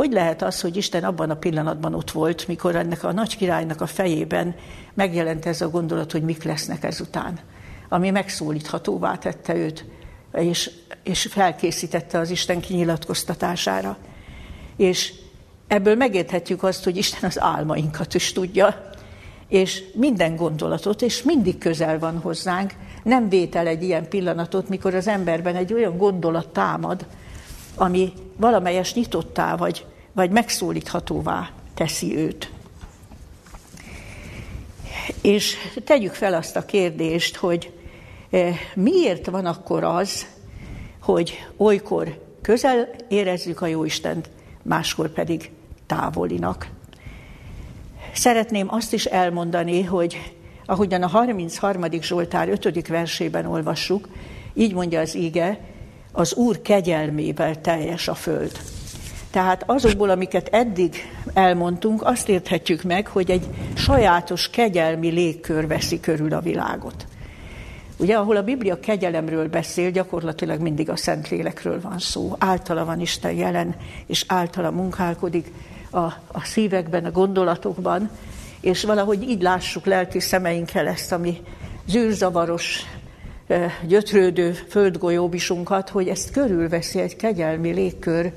Hogy 0.00 0.12
lehet 0.12 0.42
az, 0.42 0.60
hogy 0.60 0.76
Isten 0.76 1.04
abban 1.04 1.30
a 1.30 1.36
pillanatban 1.36 1.94
ott 1.94 2.10
volt, 2.10 2.46
mikor 2.46 2.76
ennek 2.76 3.04
a 3.04 3.12
nagy 3.12 3.36
királynak 3.36 3.80
a 3.80 3.86
fejében 3.86 4.54
megjelent 4.94 5.46
ez 5.46 5.60
a 5.60 5.70
gondolat, 5.70 6.12
hogy 6.12 6.22
mik 6.22 6.42
lesznek 6.42 6.84
ezután, 6.84 7.38
ami 7.88 8.10
megszólíthatóvá 8.10 9.16
tette 9.16 9.54
őt, 9.54 9.84
és, 10.32 10.70
és 11.02 11.22
felkészítette 11.30 12.18
az 12.18 12.30
Isten 12.30 12.60
kinyilatkoztatására. 12.60 13.96
És 14.76 15.12
ebből 15.66 15.94
megérthetjük 15.94 16.62
azt, 16.62 16.84
hogy 16.84 16.96
Isten 16.96 17.28
az 17.28 17.40
álmainkat 17.40 18.14
is 18.14 18.32
tudja, 18.32 18.90
és 19.48 19.82
minden 19.94 20.36
gondolatot, 20.36 21.02
és 21.02 21.22
mindig 21.22 21.58
közel 21.58 21.98
van 21.98 22.18
hozzánk. 22.18 22.72
Nem 23.02 23.28
vétel 23.28 23.66
egy 23.66 23.82
ilyen 23.82 24.08
pillanatot, 24.08 24.68
mikor 24.68 24.94
az 24.94 25.08
emberben 25.08 25.56
egy 25.56 25.72
olyan 25.72 25.96
gondolat 25.96 26.48
támad, 26.48 27.06
ami 27.80 28.12
valamelyes 28.36 28.94
nyitottá 28.94 29.56
vagy, 29.56 29.86
vagy 30.12 30.30
megszólíthatóvá 30.30 31.50
teszi 31.74 32.16
őt. 32.16 32.50
És 35.22 35.56
tegyük 35.84 36.14
fel 36.14 36.34
azt 36.34 36.56
a 36.56 36.64
kérdést, 36.64 37.36
hogy 37.36 37.72
eh, 38.30 38.58
miért 38.74 39.26
van 39.26 39.46
akkor 39.46 39.84
az, 39.84 40.26
hogy 41.00 41.46
olykor 41.56 42.22
közel 42.42 42.88
érezzük 43.08 43.60
a 43.60 43.66
Jóistent, 43.66 44.30
máskor 44.62 45.08
pedig 45.08 45.50
távolinak. 45.86 46.68
Szeretném 48.12 48.66
azt 48.70 48.92
is 48.92 49.04
elmondani, 49.04 49.82
hogy 49.82 50.32
ahogyan 50.66 51.02
a 51.02 51.06
33. 51.06 51.84
Zsoltár 52.00 52.48
5. 52.48 52.86
versében 52.86 53.46
olvassuk, 53.46 54.08
így 54.54 54.74
mondja 54.74 55.00
az 55.00 55.14
íge, 55.14 55.69
az 56.12 56.34
Úr 56.34 56.62
kegyelmével 56.62 57.60
teljes 57.60 58.08
a 58.08 58.14
föld. 58.14 58.52
Tehát 59.30 59.62
azokból, 59.66 60.10
amiket 60.10 60.48
eddig 60.48 60.94
elmondtunk, 61.32 62.02
azt 62.04 62.28
érthetjük 62.28 62.82
meg, 62.82 63.06
hogy 63.06 63.30
egy 63.30 63.46
sajátos 63.74 64.50
kegyelmi 64.50 65.08
légkör 65.08 65.66
veszi 65.66 66.00
körül 66.00 66.32
a 66.32 66.40
világot. 66.40 67.06
Ugye, 67.96 68.16
ahol 68.16 68.36
a 68.36 68.42
Biblia 68.42 68.80
kegyelemről 68.80 69.48
beszél, 69.48 69.90
gyakorlatilag 69.90 70.60
mindig 70.60 70.90
a 70.90 70.96
Szentlélekről 70.96 71.80
van 71.80 71.98
szó. 71.98 72.36
Általa 72.38 72.84
van 72.84 73.00
Isten 73.00 73.32
jelen, 73.32 73.74
és 74.06 74.24
általa 74.28 74.70
munkálkodik 74.70 75.52
a, 75.90 75.98
a 76.26 76.40
szívekben, 76.44 77.04
a 77.04 77.10
gondolatokban, 77.10 78.10
és 78.60 78.84
valahogy 78.84 79.22
így 79.22 79.42
lássuk 79.42 79.86
lelki 79.86 80.20
szemeinkkel 80.20 80.86
ezt, 80.86 81.12
ami 81.12 81.40
zűrzavaros, 81.86 82.82
gyötrődő 83.86 84.52
földgolyóbisunkat, 84.52 85.88
hogy 85.88 86.08
ezt 86.08 86.30
körülveszi 86.30 87.00
egy 87.00 87.16
kegyelmi 87.16 87.70
légkör, 87.70 88.32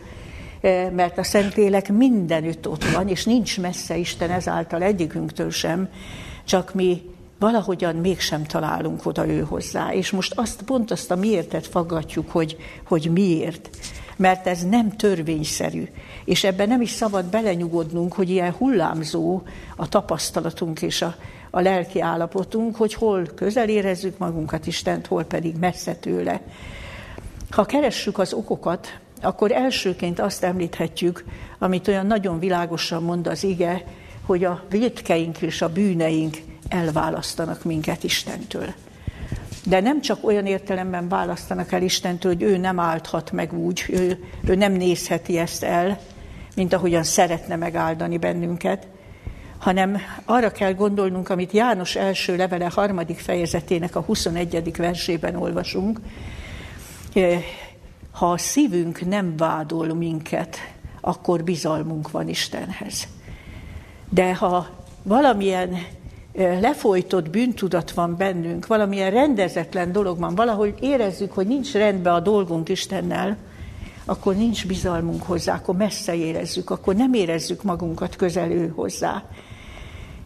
mert 0.96 1.18
a 1.18 1.24
Szentlélek 1.24 1.92
mindenütt 1.92 2.68
ott 2.68 2.84
van, 2.84 3.08
és 3.08 3.26
nincs 3.26 3.60
messze 3.60 3.98
Isten 3.98 4.32
ezáltal 4.32 4.82
egyikünktől 4.82 5.50
sem, 5.50 5.90
csak 6.46 6.74
mi 6.74 7.02
valahogyan 7.40 7.96
mégsem 7.96 8.44
találunk 8.44 9.06
oda 9.06 9.28
ő 9.28 9.40
hozzá. 9.40 9.94
És 9.94 10.12
most 10.12 10.34
azt, 10.36 10.62
pont 10.62 10.92
azt 10.92 11.12
a 11.12 11.16
miértet 11.16 11.68
faggatjuk, 11.68 12.32
hogy, 12.32 12.58
hogy 12.84 13.10
miért. 13.14 13.70
Mert 14.16 14.48
ez 14.48 14.64
nem 14.64 14.90
törvényszerű. 14.90 15.88
És 16.26 16.44
ebben 16.44 16.68
nem 16.68 16.82
is 16.82 16.90
szabad 16.90 17.26
belenyugodnunk, 17.26 18.14
hogy 18.14 18.30
ilyen 18.30 18.52
hullámzó 18.52 19.42
a 19.76 19.90
tapasztalatunk 19.90 20.82
és 20.82 21.02
a, 21.02 21.16
a 21.50 21.60
lelki 21.60 22.02
állapotunk, 22.02 22.76
hogy 22.76 22.94
hol 22.94 23.26
közel 23.36 23.70
érezzük 23.70 24.18
magunkat 24.18 24.68
Istent, 24.68 25.08
hol 25.08 25.24
pedig 25.24 25.56
messze 25.56 25.96
tőle. 25.96 26.42
Ha 27.50 27.66
keressük 27.66 28.18
az 28.18 28.34
okokat, 28.34 29.00
akkor 29.22 29.52
elsőként 29.52 30.20
azt 30.20 30.44
említhetjük, 30.44 31.24
amit 31.60 31.88
olyan 31.88 32.06
nagyon 32.06 32.40
világosan 32.40 33.04
mond 33.04 33.28
az 33.28 33.44
ige, 33.44 33.84
hogy 34.26 34.44
a 34.44 34.64
védkeink 34.70 35.42
és 35.42 35.62
a 35.62 35.70
bűneink 35.70 36.38
elválasztanak 36.68 37.64
minket 37.64 38.04
Istentől. 38.04 38.74
De 39.64 39.80
nem 39.80 40.02
csak 40.02 40.26
olyan 40.26 40.46
értelemben 40.46 41.08
választanak 41.08 41.72
el 41.72 41.82
Istentől, 41.82 42.34
hogy 42.34 42.42
ő 42.42 42.58
nem 42.58 42.80
álthat 42.80 43.32
meg 43.32 43.54
úgy, 43.54 43.86
ő, 43.90 44.24
ő 44.46 44.56
nem 44.56 44.72
nézheti 44.72 45.38
ezt 45.38 45.64
el, 45.64 46.00
mint 46.56 46.74
ahogyan 46.74 47.04
szeretne 47.04 47.56
megáldani 47.56 48.18
bennünket, 48.18 48.88
hanem 49.58 49.98
arra 50.26 50.52
kell 50.52 50.74
gondolnunk, 50.74 51.30
amit 51.30 51.52
János 51.52 51.96
első 51.96 52.36
levele 52.36 52.70
harmadik 52.74 53.20
fejezetének 53.20 53.96
a 53.96 54.02
21. 54.02 54.76
versében 54.78 55.36
olvasunk, 55.36 56.00
ha 58.12 58.32
a 58.32 58.38
szívünk 58.38 59.06
nem 59.06 59.38
vádol 59.38 59.94
minket, 59.94 60.58
akkor 61.02 61.44
bizalmunk 61.44 62.12
van 62.12 62.30
Istenhez. 62.30 63.08
De 64.10 64.36
ha 64.36 64.68
valamilyen 65.04 65.86
lefolytott 66.36 67.30
bűntudat 67.30 67.92
van 67.92 68.16
bennünk, 68.18 68.68
valamilyen 68.68 69.12
rendezetlen 69.12 69.92
dolog 69.92 70.20
van, 70.20 70.36
valahogy 70.36 70.74
érezzük, 70.80 71.32
hogy 71.32 71.48
nincs 71.48 71.74
rendben 71.74 72.14
a 72.14 72.20
dolgunk 72.20 72.70
Istennel, 72.70 73.38
akkor 74.06 74.36
nincs 74.36 74.68
bizalmunk 74.68 75.24
hozzá, 75.24 75.56
akkor 75.56 75.76
messze 75.76 76.16
érezzük, 76.16 76.70
akkor 76.70 76.96
nem 76.96 77.14
érezzük 77.14 77.64
magunkat 77.64 78.16
közelő 78.16 78.72
hozzá. 78.76 79.24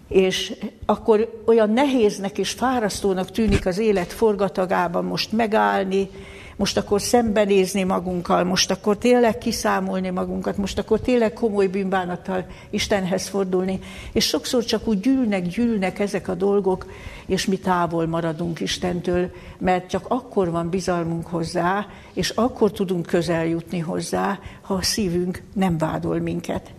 És 0.08 0.54
akkor 0.86 1.42
olyan 1.46 1.70
nehéznek 1.70 2.38
és 2.38 2.52
fárasztónak 2.52 3.32
tűnik 3.32 3.66
az 3.66 3.78
élet 3.78 4.14
forgatagában 4.14 5.06
most 5.06 5.32
megállni, 5.32 6.10
most 6.58 6.78
akkor 6.78 7.02
szembenézni 7.02 7.84
magunkkal, 7.84 8.44
most 8.44 8.72
akkor 8.72 8.98
tényleg 8.98 9.38
kiszámolni 9.38 10.10
magunkat, 10.10 10.58
most 10.58 10.80
akkor 10.80 11.00
tényleg 11.00 11.34
komoly 11.34 11.68
bűnbánattal 11.68 12.46
Istenhez 12.70 13.28
fordulni. 13.28 13.80
És 14.12 14.26
sokszor 14.26 14.64
csak 14.64 14.88
úgy 14.88 15.00
gyűlnek, 15.00 15.48
gyűlnek 15.48 16.00
ezek 16.00 16.28
a 16.28 16.36
dolgok, 16.36 16.86
és 17.26 17.46
mi 17.46 17.58
távol 17.58 18.08
maradunk 18.08 18.60
Istentől, 18.60 19.32
mert 19.58 19.90
csak 19.90 20.06
akkor 20.08 20.52
van 20.52 20.70
bizalmunk 20.70 21.28
hozzá, 21.28 21.88
és 22.14 22.30
akkor 22.30 22.72
tudunk 22.72 23.06
közel 23.06 23.46
jutni 23.46 23.80
hozzá, 23.80 24.40
ha 24.62 24.74
a 24.74 24.82
szívünk 24.82 25.42
nem 25.54 25.78
vádol 25.78 26.20
minket. 26.20 26.72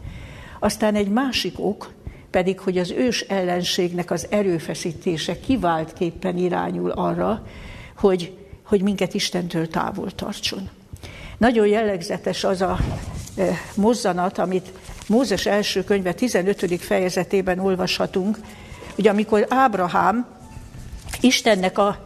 Aztán 0.60 0.94
egy 0.94 1.08
másik 1.08 1.54
ok, 1.58 1.92
pedig, 2.30 2.60
hogy 2.60 2.78
az 2.78 2.90
ős 2.90 3.20
ellenségnek 3.20 4.10
az 4.10 4.26
erőfeszítése 4.30 5.40
kiváltképpen 5.40 6.36
irányul 6.36 6.90
arra, 6.90 7.46
hogy 7.96 8.47
hogy 8.68 8.82
minket 8.82 9.14
Istentől 9.14 9.68
távol 9.68 10.10
tartson. 10.10 10.68
Nagyon 11.38 11.66
jellegzetes 11.66 12.44
az 12.44 12.60
a 12.60 12.78
e, 13.36 13.60
mozzanat, 13.74 14.38
amit 14.38 14.72
Mózes 15.06 15.46
első 15.46 15.84
könyve 15.84 16.12
15. 16.12 16.82
fejezetében 16.82 17.58
olvashatunk, 17.58 18.38
hogy 18.94 19.08
amikor 19.08 19.46
Ábrahám 19.48 20.26
Istennek 21.20 21.78
a, 21.78 21.98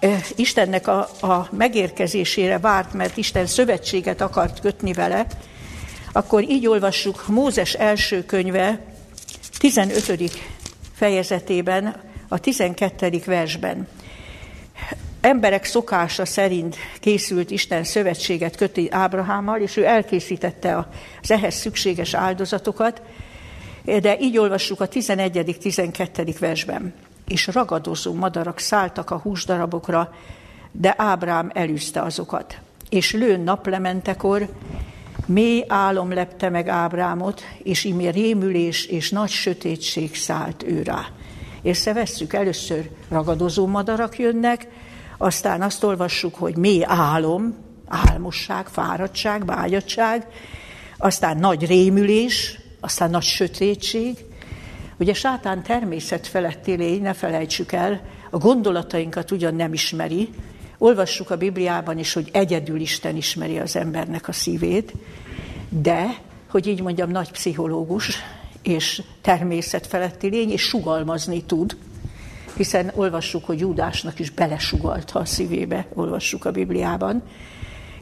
e, 0.00 0.20
Istennek 0.36 0.86
a, 0.86 0.98
a 1.20 1.48
megérkezésére 1.50 2.58
várt, 2.58 2.92
mert 2.92 3.16
Isten 3.16 3.46
szövetséget 3.46 4.20
akart 4.20 4.60
kötni 4.60 4.92
vele, 4.92 5.26
akkor 6.12 6.42
így 6.42 6.66
olvassuk 6.66 7.26
Mózes 7.26 7.74
első 7.74 8.24
könyve 8.24 8.80
15. 9.58 10.32
fejezetében, 10.94 11.96
a 12.28 12.38
12. 12.38 13.22
versben 13.26 13.88
emberek 15.28 15.64
szokása 15.64 16.24
szerint 16.24 16.76
készült 17.00 17.50
Isten 17.50 17.84
szövetséget 17.84 18.56
köti 18.56 18.88
Ábrahámmal, 18.90 19.60
és 19.60 19.76
ő 19.76 19.84
elkészítette 19.84 20.88
az 21.22 21.30
ehhez 21.30 21.54
szükséges 21.54 22.14
áldozatokat, 22.14 23.02
De 24.00 24.18
így 24.20 24.38
olvassuk 24.38 24.80
a 24.80 24.88
11.-12. 24.88 26.36
versben. 26.40 26.94
És 27.26 27.46
ragadozó 27.46 28.14
madarak 28.14 28.58
szálltak 28.58 29.10
a 29.10 29.18
húsdarabokra, 29.18 30.14
de 30.72 30.94
Ábrám 30.96 31.50
elűzte 31.54 32.02
azokat. 32.02 32.58
És 32.88 33.12
lőn 33.12 33.40
naplementekor 33.40 34.48
mély 35.26 35.64
álom 35.68 36.12
lepte 36.12 36.48
meg 36.48 36.68
Ábrámot, 36.68 37.42
és 37.62 37.84
imé 37.84 38.08
rémülés 38.08 38.86
és 38.86 39.10
nagy 39.10 39.30
sötétség 39.30 40.16
szállt 40.16 40.62
ő 40.62 40.82
rá. 40.82 41.06
Észrevesszük, 41.62 42.32
először 42.32 42.90
ragadozó 43.08 43.66
madarak 43.66 44.18
jönnek, 44.18 44.66
aztán 45.18 45.62
azt 45.62 45.84
olvassuk, 45.84 46.34
hogy 46.34 46.56
mély 46.56 46.84
álom, 46.86 47.54
álmosság, 47.86 48.66
fáradtság, 48.66 49.44
vágyadság, 49.44 50.26
aztán 50.98 51.38
nagy 51.38 51.66
rémülés, 51.66 52.58
aztán 52.80 53.10
nagy 53.10 53.22
sötétség. 53.22 54.24
Ugye 54.98 55.14
sátán 55.14 55.62
természet 55.62 56.26
feletti 56.26 56.72
lény, 56.72 57.02
ne 57.02 57.12
felejtsük 57.12 57.72
el, 57.72 58.00
a 58.30 58.38
gondolatainkat 58.38 59.30
ugyan 59.30 59.54
nem 59.54 59.72
ismeri, 59.72 60.30
olvassuk 60.78 61.30
a 61.30 61.36
Bibliában 61.36 61.98
is, 61.98 62.12
hogy 62.12 62.28
egyedül 62.32 62.80
Isten 62.80 63.16
ismeri 63.16 63.58
az 63.58 63.76
embernek 63.76 64.28
a 64.28 64.32
szívét, 64.32 64.92
de, 65.68 66.06
hogy 66.50 66.66
így 66.66 66.82
mondjam, 66.82 67.10
nagy 67.10 67.30
pszichológus, 67.30 68.16
és 68.62 69.02
természetfeletti 69.20 70.28
lény, 70.28 70.50
és 70.50 70.62
sugalmazni 70.62 71.44
tud, 71.44 71.76
hiszen 72.58 72.92
olvassuk, 72.94 73.44
hogy 73.44 73.60
Júdásnak 73.60 74.18
is 74.18 74.30
belesugalta 74.30 75.18
a 75.18 75.24
szívébe, 75.24 75.86
olvassuk 75.94 76.44
a 76.44 76.50
Bibliában, 76.50 77.22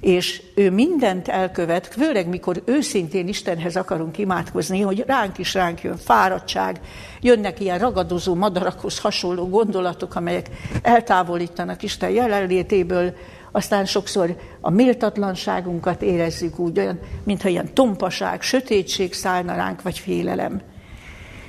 és 0.00 0.42
ő 0.54 0.70
mindent 0.70 1.28
elkövet, 1.28 1.86
főleg 1.86 2.28
mikor 2.28 2.62
őszintén 2.64 3.28
Istenhez 3.28 3.76
akarunk 3.76 4.18
imádkozni, 4.18 4.80
hogy 4.80 5.04
ránk 5.06 5.38
is 5.38 5.54
ránk 5.54 5.82
jön 5.82 5.96
fáradtság, 5.96 6.80
jönnek 7.20 7.60
ilyen 7.60 7.78
ragadozó 7.78 8.34
madarakhoz 8.34 8.98
hasonló 8.98 9.48
gondolatok, 9.48 10.14
amelyek 10.14 10.50
eltávolítanak 10.82 11.82
Isten 11.82 12.10
jelenlétéből, 12.10 13.14
aztán 13.52 13.84
sokszor 13.84 14.36
a 14.60 14.70
méltatlanságunkat 14.70 16.02
érezzük 16.02 16.58
úgy, 16.58 16.78
olyan, 16.78 16.98
mintha 17.24 17.48
ilyen 17.48 17.74
tompaság, 17.74 18.42
sötétség 18.42 19.14
szállna 19.14 19.54
ránk, 19.54 19.82
vagy 19.82 19.98
félelem. 19.98 20.60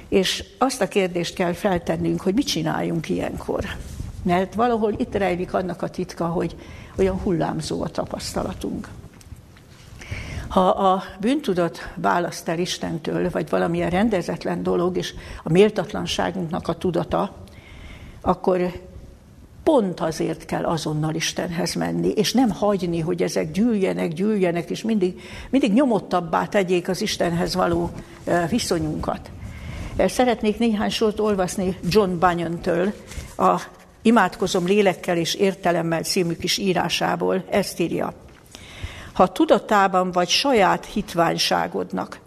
És 0.10 0.44
azt 0.58 0.82
a 0.82 0.88
kérdést 0.88 1.34
kell 1.34 1.54
feltennünk, 1.54 2.22
hogy 2.22 2.34
mit 2.34 2.48
csináljunk 2.48 3.10
ilyenkor. 3.10 3.66
Mert 4.24 4.54
valahol 4.54 4.94
itt 4.98 5.16
rejlik 5.16 5.54
annak 5.54 5.82
a 5.82 5.90
titka, 5.90 6.26
hogy 6.26 6.56
olyan 6.98 7.20
hullámzó 7.20 7.82
a 7.82 7.88
tapasztalatunk. 7.88 8.88
Ha 10.48 10.70
a 10.70 11.04
bűntudat 11.20 11.92
választ 11.96 12.48
el 12.48 12.60
Istentől, 12.60 13.30
vagy 13.30 13.50
valamilyen 13.50 13.90
rendezetlen 13.90 14.64
dolog, 14.64 14.98
és 14.98 15.14
a 15.44 15.52
méltatlanságunknak 15.52 16.68
a 16.68 16.78
tudata, 16.78 17.36
akkor 18.22 18.72
pont 19.64 20.00
azért 20.00 20.46
kell 20.46 20.64
azonnal 20.64 21.16
Istenhez 21.16 21.74
menni, 21.74 22.08
és 22.08 22.34
nem 22.34 22.50
hagyni, 22.50 23.00
hogy 23.00 23.22
ezek 23.22 23.52
gyűljenek, 23.52 24.14
gyűljenek, 24.14 24.70
és 24.70 24.82
mindig, 24.82 25.22
mindig 25.50 25.74
nyomottabbá 25.74 26.46
tegyék 26.46 26.90
az 26.90 27.02
Istenhez 27.02 27.56
való 27.56 27.92
viszonyunkat. 28.50 29.30
Szeretnék 30.06 30.58
néhány 30.58 30.90
sort 30.90 31.20
olvasni 31.20 31.78
John 31.90 32.20
Bunyan-től, 32.20 32.94
a 33.38 33.62
Imádkozom 34.02 34.66
lélekkel 34.66 35.18
és 35.18 35.34
értelemmel 35.34 36.04
című 36.04 36.34
kis 36.34 36.58
írásából, 36.58 37.44
ezt 37.50 37.80
írja. 37.80 38.14
Ha 39.14 39.28
tudatában 39.28 40.12
vagy 40.12 40.30
saját 40.30 40.86
hitványságodnak, 40.86 42.20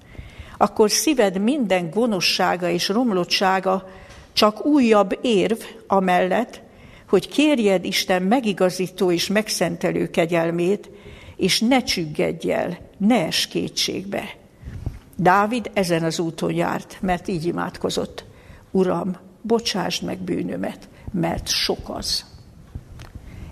akkor 0.57 0.91
szíved 0.91 1.39
minden 1.39 1.91
gonoszsága 1.91 2.69
és 2.69 2.89
romlottsága 2.89 3.89
csak 4.33 4.65
újabb 4.65 5.19
érv 5.23 5.59
amellett, 5.87 6.61
hogy 7.09 7.29
kérjed 7.29 7.85
Isten 7.85 8.23
megigazító 8.23 9.11
és 9.11 9.27
megszentelő 9.27 10.11
kegyelmét, 10.11 10.91
és 11.37 11.61
ne 11.61 11.83
csüggedj 11.83 12.53
el, 12.53 12.79
ne 12.99 13.27
es 13.27 13.47
kétségbe. 13.47 14.40
Dávid 15.21 15.71
ezen 15.73 16.03
az 16.03 16.19
úton 16.19 16.53
járt, 16.53 16.99
mert 17.01 17.29
így 17.29 17.45
imádkozott. 17.45 18.25
Uram, 18.71 19.17
bocsásd 19.43 20.05
meg 20.05 20.19
bűnömet, 20.19 20.89
mert 21.13 21.49
sok 21.49 21.89
az. 21.89 22.25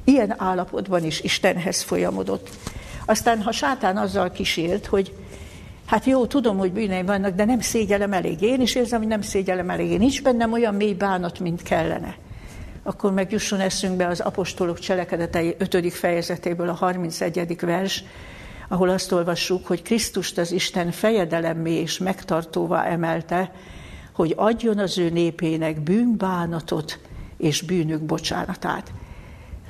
Ilyen 0.05 0.35
állapotban 0.37 1.05
is 1.05 1.21
Istenhez 1.21 1.83
folyamodott. 1.83 2.49
Aztán, 3.07 3.43
ha 3.43 3.53
sátán 3.53 3.97
azzal 3.97 4.31
kísért, 4.31 4.87
hogy 4.87 5.17
hát 5.87 6.05
jó, 6.05 6.27
tudom, 6.27 6.59
hogy 6.59 6.73
bűneim 6.73 7.07
vannak, 7.07 7.35
de 7.35 7.45
nem 7.45 7.61
szégyelem 7.61 8.13
elég. 8.13 8.43
Én 8.43 8.61
is 8.61 8.75
érzem, 8.75 8.99
hogy 8.99 9.09
nem 9.09 9.23
szégyelem 9.23 9.71
elég. 9.71 9.99
Nincs 9.99 10.23
bennem 10.23 10.53
olyan 10.53 10.75
mély 10.75 10.95
bánat, 10.95 11.41
mint 11.41 11.63
kellene. 11.63 12.17
Akkor 12.83 13.13
megjusson 13.13 13.61
eszünkbe 13.61 14.07
az 14.07 14.21
apostolok 14.21 14.79
cselekedetei 14.79 15.55
5. 15.59 15.93
fejezetéből 15.93 16.69
a 16.69 16.75
31. 16.75 17.61
vers, 17.61 18.05
ahol 18.69 18.89
azt 18.89 19.13
olvassuk, 19.13 19.67
hogy 19.67 19.83
Krisztust 19.83 20.39
az 20.39 20.53
Isten 20.53 20.91
fejedelemmé 20.91 21.73
és 21.73 21.99
megtartóvá 21.99 22.85
emelte, 22.85 23.53
hogy 24.13 24.35
adjon 24.37 24.79
az 24.79 24.99
ő 24.99 25.11
népének 25.11 25.81
bűnbánatot 25.81 26.99
és 27.37 27.63
bűnök 27.63 28.01
bocsánatát. 28.01 28.93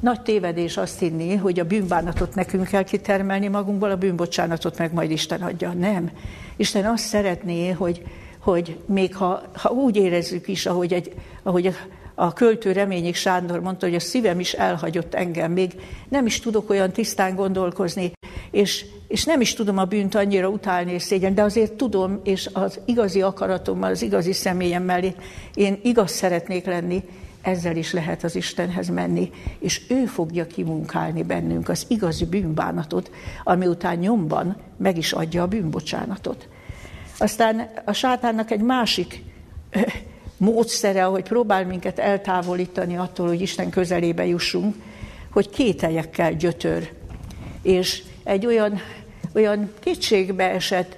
Nagy 0.00 0.22
tévedés 0.22 0.76
azt 0.76 0.98
hinni, 0.98 1.34
hogy 1.34 1.60
a 1.60 1.64
bűnbánatot 1.64 2.34
nekünk 2.34 2.66
kell 2.66 2.82
kitermelni 2.82 3.48
magunkból, 3.48 3.90
a 3.90 3.96
bűnbocsánatot 3.96 4.78
meg 4.78 4.92
majd 4.92 5.10
Isten 5.10 5.42
adja. 5.42 5.72
Nem. 5.72 6.10
Isten 6.56 6.84
azt 6.84 7.04
szeretné, 7.04 7.70
hogy, 7.70 8.02
hogy 8.38 8.78
még 8.86 9.14
ha, 9.14 9.42
ha 9.54 9.70
úgy 9.70 9.96
érezzük 9.96 10.48
is, 10.48 10.66
ahogy, 10.66 10.92
egy, 10.92 11.12
ahogy 11.42 11.76
a, 12.18 12.32
költő 12.32 12.72
Reményik 12.72 13.14
Sándor 13.14 13.60
mondta, 13.60 13.86
hogy 13.86 13.94
a 13.94 14.00
szívem 14.00 14.40
is 14.40 14.52
elhagyott 14.52 15.14
engem, 15.14 15.52
még 15.52 15.74
nem 16.08 16.26
is 16.26 16.40
tudok 16.40 16.70
olyan 16.70 16.90
tisztán 16.92 17.34
gondolkozni, 17.34 18.12
és, 18.50 18.84
és 19.08 19.24
nem 19.24 19.40
is 19.40 19.54
tudom 19.54 19.78
a 19.78 19.84
bűnt 19.84 20.14
annyira 20.14 20.48
utálni 20.48 20.92
és 20.92 21.02
szégyen, 21.02 21.34
de 21.34 21.42
azért 21.42 21.72
tudom, 21.72 22.20
és 22.24 22.50
az 22.52 22.80
igazi 22.84 23.22
akaratommal, 23.22 23.90
az 23.90 24.02
igazi 24.02 24.32
személyemmel 24.32 25.14
én 25.54 25.78
igaz 25.82 26.10
szeretnék 26.10 26.66
lenni, 26.66 27.04
ezzel 27.42 27.76
is 27.76 27.92
lehet 27.92 28.24
az 28.24 28.36
Istenhez 28.36 28.88
menni, 28.88 29.30
és 29.58 29.82
ő 29.88 30.04
fogja 30.06 30.46
kimunkálni 30.46 31.22
bennünk 31.22 31.68
az 31.68 31.84
igazi 31.88 32.26
bűnbánatot, 32.26 33.10
ami 33.44 33.66
után 33.66 33.96
nyomban 33.96 34.56
meg 34.76 34.96
is 34.96 35.12
adja 35.12 35.42
a 35.42 35.46
bűnbocsánatot. 35.46 36.48
Aztán 37.18 37.70
a 37.84 37.92
sátánnak 37.92 38.50
egy 38.50 38.60
másik 38.60 39.22
módszere, 40.38 41.02
hogy 41.02 41.22
próbál 41.22 41.64
minket 41.64 41.98
eltávolítani 41.98 42.96
attól, 42.96 43.26
hogy 43.26 43.40
Isten 43.40 43.70
közelébe 43.70 44.26
jussunk, 44.26 44.74
hogy 45.32 45.50
kételyekkel 45.50 46.32
gyötör. 46.32 46.92
És 47.62 48.02
egy 48.24 48.46
olyan, 48.46 48.80
olyan 49.34 49.72
kétségbe 49.80 50.50
esett, 50.50 50.96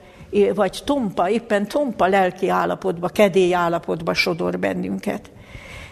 vagy 0.54 0.82
tompa, 0.84 1.30
éppen 1.30 1.68
tompa 1.68 2.06
lelki 2.06 2.48
állapotba, 2.48 3.08
kedély 3.08 3.54
állapotba 3.54 4.14
sodor 4.14 4.58
bennünket. 4.58 5.30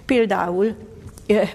Például 0.06 0.76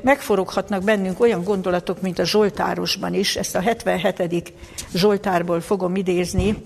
megforoghatnak 0.01 0.84
bennünk 0.84 1.19
olyan 1.19 1.43
gondolatok, 1.43 2.01
mint 2.01 2.19
a 2.19 2.25
Zsoltárosban 2.25 3.13
is, 3.13 3.36
ezt 3.36 3.56
a 3.56 3.60
77. 3.60 4.53
Zsoltárból 4.93 5.62
fogom 5.62 5.95
idézni. 5.95 6.63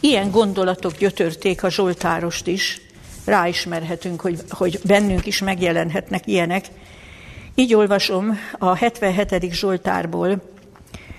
Ilyen 0.00 0.30
gondolatok 0.30 0.96
gyötörték 0.96 1.62
a 1.62 1.70
Zsoltárost 1.70 2.46
is, 2.46 2.80
ráismerhetünk, 3.26 4.20
hogy, 4.20 4.40
hogy 4.48 4.80
bennünk 4.84 5.26
is 5.26 5.40
megjelenhetnek 5.40 6.26
ilyenek. 6.26 6.64
Így 7.54 7.74
olvasom 7.74 8.38
a 8.58 8.74
77. 8.74 9.52
Zsoltárból 9.52 10.42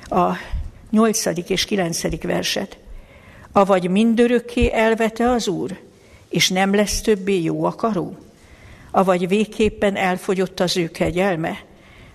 a 0.03 0.31
8. 0.91 1.25
és 1.49 1.65
9. 1.65 2.21
verset. 2.21 2.77
Avagy 3.51 3.89
mindörökké 3.89 4.71
elvete 4.73 5.29
az 5.29 5.47
Úr, 5.47 5.79
és 6.29 6.49
nem 6.49 6.75
lesz 6.75 7.01
többé 7.01 7.41
jó 7.41 7.63
akaró? 7.63 8.17
avagy 8.97 9.27
végképpen 9.27 9.95
elfogyott 9.95 10.59
az 10.59 10.77
ő 10.77 10.91
kegyelme, 10.91 11.59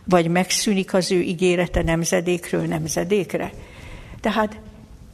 vagy 0.04 0.28
megszűnik 0.28 0.94
az 0.94 1.12
ő 1.12 1.20
ígérete 1.20 1.82
nemzedékről 1.82 2.66
nemzedékre. 2.66 3.50
Tehát 4.20 4.56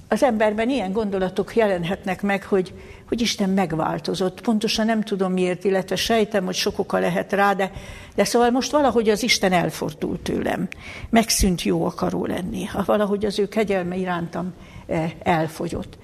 az 0.08 0.22
emberben 0.22 0.70
ilyen 0.70 0.92
gondolatok 0.92 1.56
jelenhetnek 1.56 2.22
meg, 2.22 2.44
hogy, 2.44 2.72
hogy 3.08 3.20
Isten 3.20 3.50
megváltozott. 3.50 4.40
Pontosan 4.40 4.86
nem 4.86 5.02
tudom 5.02 5.32
miért, 5.32 5.64
illetve 5.64 5.96
sejtem, 5.96 6.44
hogy 6.44 6.54
sok 6.54 6.78
oka 6.78 6.98
lehet 6.98 7.32
rá, 7.32 7.54
de, 7.54 7.70
de 8.14 8.24
szóval 8.24 8.50
most 8.50 8.70
valahogy 8.70 9.08
az 9.08 9.22
Isten 9.22 9.52
elfordult 9.52 10.20
tőlem. 10.20 10.68
Megszűnt 11.10 11.62
jó 11.62 11.84
akaró 11.84 12.26
lenni. 12.26 12.64
Ha 12.64 12.82
valahogy 12.86 13.24
az 13.24 13.38
ő 13.38 13.48
kegyelme 13.48 13.96
irántam 13.96 14.52
eh, 14.86 15.12
elfogyott. 15.22 15.98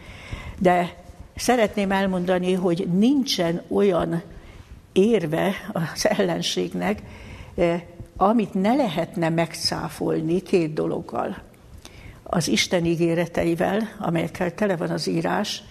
De 0.58 0.94
szeretném 1.36 1.92
elmondani, 1.92 2.52
hogy 2.52 2.88
nincsen 2.92 3.62
olyan 3.68 4.22
érve 4.92 5.54
az 5.72 6.08
ellenségnek, 6.08 7.02
eh, 7.54 7.82
amit 8.16 8.54
ne 8.54 8.74
lehetne 8.74 9.28
megszáfolni 9.28 10.40
két 10.40 10.72
dologgal. 10.72 11.36
Az 12.22 12.48
Isten 12.48 12.84
ígéreteivel, 12.84 13.88
amelyekkel 13.98 14.54
tele 14.54 14.76
van 14.76 14.90
az 14.90 15.06
írás, 15.06 15.62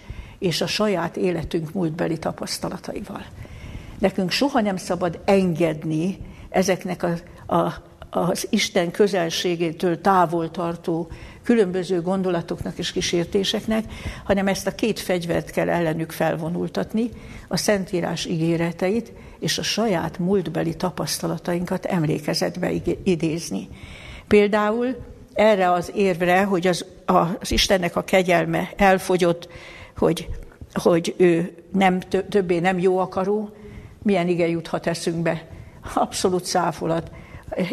és 0.44 0.60
a 0.60 0.66
saját 0.66 1.16
életünk 1.16 1.72
múltbeli 1.72 2.18
tapasztalataival. 2.18 3.24
Nekünk 3.98 4.30
soha 4.30 4.60
nem 4.60 4.76
szabad 4.76 5.20
engedni 5.24 6.18
ezeknek 6.48 7.02
a, 7.02 7.12
a, 7.56 7.74
az 8.10 8.46
Isten 8.50 8.90
közelségétől 8.90 10.00
távol 10.00 10.50
tartó 10.50 11.08
különböző 11.42 12.02
gondolatoknak 12.02 12.78
és 12.78 12.92
kísértéseknek, 12.92 13.84
hanem 14.24 14.48
ezt 14.48 14.66
a 14.66 14.74
két 14.74 15.00
fegyvert 15.00 15.50
kell 15.50 15.68
ellenük 15.68 16.10
felvonultatni, 16.10 17.10
a 17.48 17.56
Szentírás 17.56 18.24
ígéreteit 18.24 19.12
és 19.38 19.58
a 19.58 19.62
saját 19.62 20.18
múltbeli 20.18 20.74
tapasztalatainkat 20.76 21.84
emlékezetbe 21.84 22.70
idézni. 23.02 23.68
Például 24.28 24.96
erre 25.34 25.72
az 25.72 25.92
érvre, 25.94 26.42
hogy 26.42 26.66
az, 26.66 26.84
az 27.06 27.52
Istennek 27.52 27.96
a 27.96 28.04
kegyelme 28.04 28.70
elfogyott, 28.76 29.48
hogy, 29.96 30.28
hogy 30.72 31.14
ő 31.16 31.54
nem, 31.72 32.00
többé 32.28 32.58
nem 32.58 32.78
jó 32.78 32.98
akaró, 32.98 33.50
milyen 34.02 34.28
ige 34.28 34.48
juthat 34.48 34.86
eszünkbe? 34.86 35.46
Abszolút 35.94 36.44
száfolat. 36.44 37.10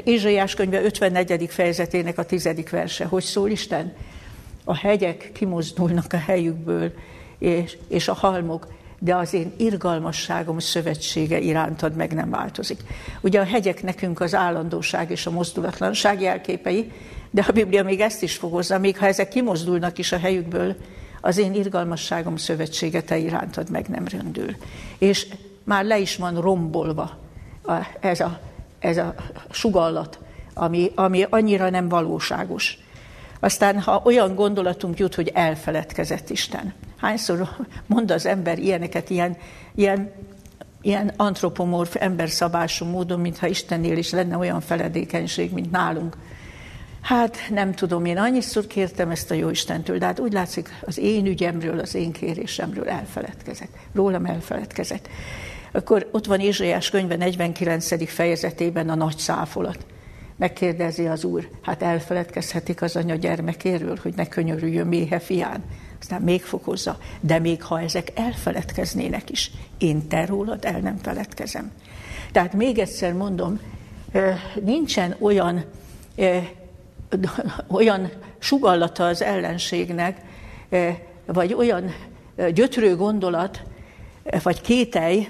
Ézsaiás 0.04 0.54
könyve 0.54 0.82
54. 0.82 1.50
fejezetének 1.50 2.18
a 2.18 2.26
tizedik 2.26 2.70
verse. 2.70 3.06
Hogy 3.06 3.24
szól 3.24 3.50
Isten? 3.50 3.94
A 4.64 4.76
hegyek 4.76 5.32
kimozdulnak 5.34 6.14
a 6.14 6.18
helyükből, 6.18 6.92
és, 7.40 7.78
és 7.88 8.08
a 8.08 8.14
halmok, 8.14 8.68
de 9.00 9.16
az 9.16 9.34
én 9.34 9.54
irgalmasságom 9.58 10.60
szövetsége 10.60 11.40
irántad 11.40 11.96
meg 11.96 12.14
nem 12.14 12.30
változik. 12.30 12.80
Ugye 13.22 13.40
a 13.40 13.44
hegyek 13.44 13.84
nekünk 13.84 14.20
az 14.20 14.36
állandóság 14.36 15.12
és 15.12 15.26
a 15.26 15.32
mozdulatlanság 15.32 16.22
jelképei, 16.22 16.92
de 17.32 17.46
a 17.48 17.52
Biblia 17.52 17.84
még 17.84 18.00
ezt 18.00 18.24
is 18.24 18.36
fogozza, 18.36 18.80
még 18.80 18.98
ha 18.98 19.06
ezek 19.06 19.30
kimozdulnak 19.30 19.98
is 19.98 20.12
a 20.12 20.18
helyükből, 20.18 20.76
az 21.22 21.38
én 21.38 21.54
irgalmasságom 21.54 22.36
szövetsége 22.36 23.02
te 23.02 23.18
irántad 23.18 23.70
meg 23.70 23.88
nem 23.88 24.08
röndül. 24.08 24.56
És 24.98 25.28
már 25.64 25.86
le 25.86 26.00
is 26.00 26.16
van 26.16 26.42
rombolva 26.42 27.18
ez 28.00 28.20
a, 28.20 28.40
ez 28.80 28.98
a 28.98 29.16
sugallat, 29.50 30.20
ami, 30.54 30.92
ami 30.96 31.26
annyira 31.30 31.70
nem 31.70 31.90
valóságos. 31.90 32.78
Aztán, 33.40 33.80
ha 33.80 34.02
olyan 34.06 34.36
gondolatunk 34.36 35.00
jut, 35.00 35.16
hogy 35.16 35.32
elfeledkezett 35.34 36.30
Isten. 36.30 36.74
Hányszor 36.98 37.50
mond 37.86 38.12
az 38.12 38.26
ember 38.26 38.60
ilyeneket, 38.60 39.10
ilyen, 39.10 39.38
ilyen, 39.76 40.12
ilyen 40.82 41.12
antropomorf, 41.18 41.96
emberszabású 42.00 42.86
módon, 42.86 43.20
mintha 43.20 43.48
Istennél 43.48 43.98
is 43.98 44.12
lenne 44.12 44.38
olyan 44.38 44.62
feledékenység, 44.62 45.54
mint 45.54 45.72
nálunk. 45.72 46.18
Hát 47.02 47.38
nem 47.50 47.74
tudom, 47.74 48.06
én 48.06 48.18
annyiszor 48.18 48.68
kértem 48.68 49.10
ezt 49.10 49.32
a 49.32 49.34
jó 49.34 49.50
Istentől, 49.50 49.98
de 49.98 50.06
hát 50.06 50.20
úgy 50.20 50.34
látszik, 50.34 50.70
az 50.82 50.98
én 50.98 51.26
ügyemről, 51.26 51.80
az 51.80 51.96
én 51.96 52.12
kérésemről 52.12 52.90
elfeledkezett. 52.90 53.72
Rólam 53.94 54.26
elfeledkezett. 54.26 55.10
Akkor 55.72 56.10
ott 56.12 56.26
van 56.26 56.40
Ézsaiás 56.40 56.90
könyve 56.90 57.16
49. 57.16 58.10
fejezetében 58.10 58.90
a 58.90 58.96
nagy 58.96 59.18
száfolat. 59.18 59.86
Megkérdezi 60.36 61.08
az 61.08 61.24
úr, 61.24 61.50
hát 61.62 61.84
elfeledkezhetik 61.84 62.82
az 62.82 62.96
anya 62.96 63.16
gyermekéről, 63.16 63.98
hogy 64.02 64.14
ne 64.16 64.28
könyörüljön 64.28 64.88
méhe 64.88 65.20
fián. 65.20 65.64
Aztán 66.00 66.22
még 66.22 66.42
fokozza, 66.42 66.98
de 67.20 67.40
még 67.40 67.64
ha 67.64 67.82
ezek 67.82 68.08
elfeledkeznének 68.16 69.30
is, 69.30 69.52
én 69.78 70.08
te 70.08 70.26
rólad 70.26 70.66
el 70.66 70.80
nem 70.80 70.98
feledkezem. 70.98 71.72
Tehát 72.32 72.54
még 72.54 72.78
egyszer 72.78 73.14
mondom, 73.14 73.60
nincsen 74.64 75.16
olyan, 75.20 75.64
olyan 77.68 78.10
sugallata 78.40 79.06
az 79.06 79.22
ellenségnek, 79.22 80.18
vagy 81.26 81.54
olyan 81.54 81.94
gyötrő 82.54 82.96
gondolat, 82.96 83.62
vagy 84.44 84.62
kételj, 84.62 85.28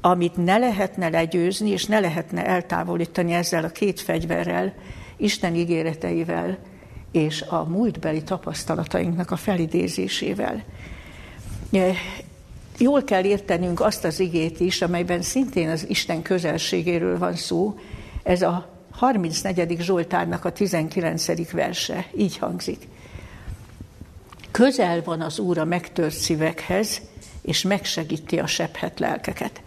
amit 0.00 0.36
ne 0.36 0.58
lehetne 0.58 1.08
legyőzni, 1.08 1.70
és 1.70 1.84
ne 1.84 2.00
lehetne 2.00 2.46
eltávolítani 2.46 3.32
ezzel 3.32 3.64
a 3.64 3.68
két 3.68 4.00
fegyverrel, 4.00 4.74
Isten 5.16 5.54
ígéreteivel 5.54 6.58
és 7.12 7.42
a 7.42 7.64
múltbeli 7.64 8.22
tapasztalatainknak 8.22 9.30
a 9.30 9.36
felidézésével. 9.36 10.64
Jól 12.78 13.04
kell 13.04 13.24
értenünk 13.24 13.80
azt 13.80 14.04
az 14.04 14.20
igét 14.20 14.60
is, 14.60 14.82
amelyben 14.82 15.22
szintén 15.22 15.68
az 15.68 15.88
Isten 15.88 16.22
közelségéről 16.22 17.18
van 17.18 17.34
szó, 17.34 17.78
ez 18.22 18.42
a 18.42 18.73
34. 18.96 19.80
Zsoltárnak 19.80 20.44
a 20.44 20.52
19. 20.52 21.50
verse, 21.50 22.06
így 22.16 22.38
hangzik. 22.38 22.88
Közel 24.50 25.02
van 25.02 25.20
az 25.20 25.38
Úr 25.38 25.58
a 25.58 25.64
megtört 25.64 26.14
szívekhez, 26.14 27.00
és 27.42 27.62
megsegíti 27.62 28.38
a 28.38 28.46
sebhet 28.46 29.00
lelkeket. 29.00 29.62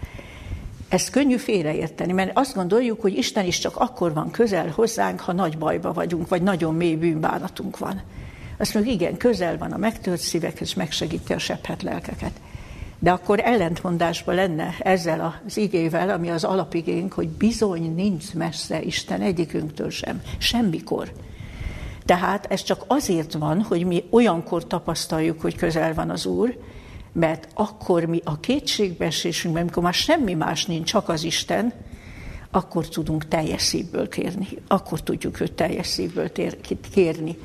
Ezt 0.90 1.10
könnyű 1.10 1.38
félreérteni, 1.38 2.14
mert 2.14 2.32
azt 2.34 2.56
gondoljuk, 2.56 3.02
hogy 3.02 3.18
Isten 3.18 3.46
is 3.46 3.60
csak 3.60 3.76
akkor 3.78 4.14
van 4.14 4.32
közel 4.32 4.70
hozzánk, 4.70 5.20
ha 5.20 5.34
nagy 5.34 5.58
bajba 5.58 5.94
vagyunk, 5.94 6.28
vagy 6.28 6.42
nagyon 6.42 6.76
mély 6.76 6.96
bűnbánatunk 6.96 7.78
van. 7.78 8.02
Azt 8.58 8.74
mondjuk, 8.74 8.96
igen, 8.96 9.18
közel 9.18 9.58
van 9.58 9.72
a 9.72 9.78
megtört 9.78 10.22
szívekhez, 10.22 10.74
megsegíti 10.74 11.34
a 11.34 11.40
sebhet 11.40 11.84
lelkeket. 11.84 12.32
De 13.00 13.12
akkor 13.12 13.40
ellentmondásban 13.40 14.36
lenne 14.36 14.76
ezzel 14.80 15.42
az 15.46 15.58
igével, 15.58 16.10
ami 16.10 16.30
az 16.30 16.44
alapigénk, 16.44 17.14
hogy 17.14 17.28
bizony 17.28 17.96
nincs 17.96 18.34
messze 18.34 18.82
Isten 18.82 19.22
egyikünktől 19.22 19.90
sem, 19.90 20.22
semmikor. 20.38 21.12
Tehát 22.06 22.46
ez 22.50 22.64
csak 22.64 22.84
azért 22.88 23.34
van, 23.34 23.62
hogy 23.62 23.86
mi 23.86 24.04
olyankor 24.10 24.68
tapasztaljuk, 24.68 25.42
hogy 25.42 25.56
közel 25.56 25.94
van 25.94 26.10
az 26.10 26.26
Úr, 26.26 26.58
mert 27.14 27.48
akkor 27.54 28.06
mi 28.06 28.22
a 28.24 28.40
kétségbeesésünkben, 28.40 29.62
amikor 29.62 29.84
már 29.84 29.94
semmi 29.94 30.34
más 30.34 30.66
nincs, 30.66 30.90
csak 30.90 31.10
az 31.10 31.24
Isten, 31.24 31.74
akkor 32.52 32.88
tudunk 32.88 33.28
teljes 33.28 33.62
szívből 33.62 34.10
kérni. 34.10 34.48
Akkor 34.68 35.02
tudjuk 35.02 35.40
őt 35.40 35.54
teljes 35.54 35.88
szívből 35.88 36.32
tér, 36.32 36.58
kérni. 36.94 37.38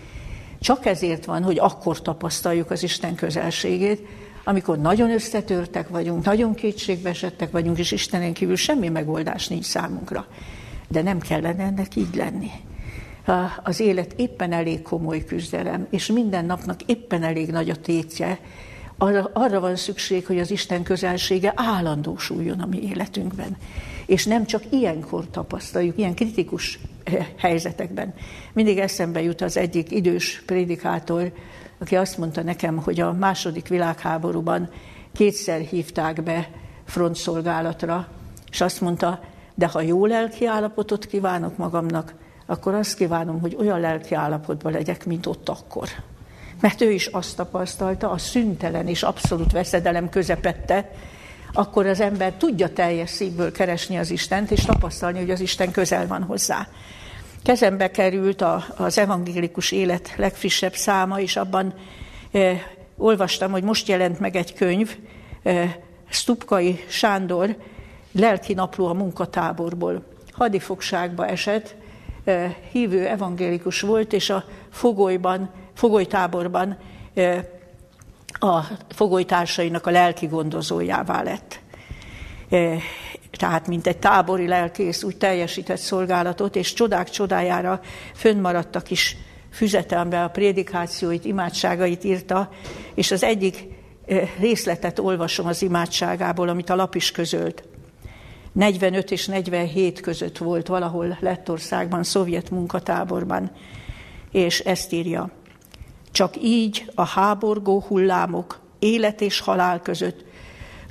Csak 0.61 0.87
ezért 0.87 1.25
van, 1.25 1.43
hogy 1.43 1.59
akkor 1.59 2.03
tapasztaljuk 2.03 2.71
az 2.71 2.83
Isten 2.83 3.15
közelségét, 3.15 4.07
amikor 4.45 4.79
nagyon 4.79 5.11
összetörtek 5.11 5.89
vagyunk, 5.89 6.25
nagyon 6.25 6.55
kétségbeesettek 6.55 7.51
vagyunk, 7.51 7.79
és 7.79 7.93
Istenen 7.93 8.33
kívül 8.33 8.57
semmi 8.57 8.89
megoldás 8.89 9.49
nincs 9.49 9.65
számunkra. 9.65 10.27
De 10.89 11.03
nem 11.03 11.19
kellene 11.19 11.65
ennek 11.65 11.97
így 11.97 12.15
lenni. 12.15 12.51
Az 13.63 13.81
élet 13.81 14.13
éppen 14.17 14.53
elég 14.53 14.83
komoly 14.83 15.25
küzdelem, 15.25 15.87
és 15.91 16.07
minden 16.07 16.45
napnak 16.45 16.83
éppen 16.83 17.23
elég 17.23 17.51
nagy 17.51 17.71
a 17.71 17.77
tétje, 17.77 18.39
arra, 18.99 19.31
arra 19.33 19.61
van 19.61 19.77
szükség, 19.77 20.27
hogy 20.27 20.39
az 20.39 20.51
Isten 20.51 20.83
közelsége 20.83 21.53
állandósuljon 21.57 22.61
a 22.61 22.67
mi 22.67 22.83
életünkben. 22.83 23.57
És 24.07 24.25
nem 24.25 24.45
csak 24.47 24.63
ilyenkor 24.71 25.31
tapasztaljuk, 25.31 25.99
ilyen 25.99 26.15
kritikus 26.15 26.79
eh, 27.05 27.27
helyzetekben. 27.37 28.15
Mindig 28.53 28.79
eszembe 28.79 29.23
jut 29.23 29.41
az 29.41 29.57
egyik 29.57 29.91
idős 29.91 30.43
prédikátor, 30.47 31.33
aki 31.83 31.97
azt 31.97 32.19
mondta 32.19 32.43
nekem, 32.43 32.77
hogy 32.77 33.01
a 33.01 33.13
második 33.13 33.69
világháborúban 33.69 34.69
kétszer 35.13 35.61
hívták 35.61 36.23
be 36.23 36.49
frontszolgálatra, 36.85 38.09
és 38.51 38.61
azt 38.61 38.81
mondta, 38.81 39.21
de 39.55 39.67
ha 39.67 39.81
jó 39.81 40.07
lelki 40.07 40.47
állapotot 40.47 41.07
kívánok 41.07 41.57
magamnak, 41.57 42.15
akkor 42.47 42.75
azt 42.75 42.97
kívánom, 42.97 43.41
hogy 43.41 43.57
olyan 43.59 43.81
lelki 43.81 44.15
állapotban 44.15 44.73
legyek, 44.73 45.07
mint 45.07 45.27
ott 45.27 45.49
akkor 45.49 45.89
mert 46.63 46.81
ő 46.81 46.91
is 46.91 47.07
azt 47.07 47.37
tapasztalta, 47.37 48.11
a 48.11 48.19
szüntelen 48.19 48.89
és 48.89 49.03
abszolút 49.03 49.53
veszedelem 49.53 50.09
közepette, 50.09 50.91
akkor 51.53 51.87
az 51.87 52.01
ember 52.01 52.33
tudja 52.33 52.73
teljes 52.73 53.11
szívből 53.11 53.53
keresni 53.53 53.99
az 53.99 54.11
Istent, 54.11 54.51
és 54.51 54.65
tapasztalni, 54.65 55.19
hogy 55.19 55.31
az 55.31 55.41
Isten 55.41 55.71
közel 55.71 56.07
van 56.07 56.23
hozzá. 56.23 56.69
Kezembe 57.43 57.91
került 57.91 58.41
a, 58.41 58.65
az 58.77 58.99
evangélikus 58.99 59.73
élet 59.73 60.13
legfrissebb 60.17 60.75
száma, 60.75 61.21
és 61.21 61.37
abban 61.37 61.75
e, 62.33 62.57
olvastam, 62.97 63.51
hogy 63.51 63.63
most 63.63 63.89
jelent 63.89 64.21
meg 64.21 64.37
egy 64.37 64.55
könyv, 64.55 64.97
e, 65.43 65.79
Stupkai 66.09 66.85
Sándor, 66.89 67.57
lelki 68.13 68.55
napló 68.55 68.87
a 68.87 68.93
munkatáborból. 68.93 70.05
Hadifogságba 70.33 71.27
esett, 71.27 71.75
e, 72.25 72.57
hívő 72.71 73.07
evangélikus 73.07 73.81
volt, 73.81 74.13
és 74.13 74.31
a 74.31 74.45
fogolyban 74.71 75.51
fogolytáborban 75.75 76.79
a 78.33 78.61
fogolytársainak 78.89 79.87
a 79.87 79.91
lelki 79.91 80.27
gondozójává 80.27 81.23
lett. 81.23 81.61
Tehát, 83.43 83.67
mint 83.67 83.87
egy 83.87 83.99
tábori 83.99 84.47
lelkész 84.47 85.03
úgy 85.03 85.17
teljesített 85.17 85.79
szolgálatot, 85.79 86.57
és 86.57 86.73
csodák 86.73 87.11
csodájára 87.11 87.81
fönnmaradt 88.15 88.77
a 88.77 88.81
kis 88.81 89.17
füzetembe 89.53 90.23
a 90.23 90.29
prédikációit, 90.29 91.25
imádságait 91.25 92.05
írta, 92.05 92.51
és 92.95 93.11
az 93.11 93.23
egyik 93.23 93.67
részletet 94.39 94.99
olvasom 94.99 95.47
az 95.47 95.63
imádságából, 95.63 96.49
amit 96.49 96.71
a 96.71 96.75
lap 96.75 96.95
is 96.95 97.11
közölt. 97.11 97.65
45 98.53 99.11
és 99.11 99.27
47 99.27 100.01
között 100.01 100.39
volt 100.39 100.67
valahol 100.67 101.17
Lettországban, 101.21 102.03
szovjet 102.03 102.51
munkatáborban, 102.51 103.51
és 104.33 104.59
ezt 104.59 104.93
írja. 104.93 105.31
Csak 106.11 106.35
így 106.43 106.91
a 106.95 107.07
háborgó 107.07 107.81
hullámok 107.89 108.61
élet 108.79 109.21
és 109.21 109.41
halál 109.41 109.81
között, 109.81 110.25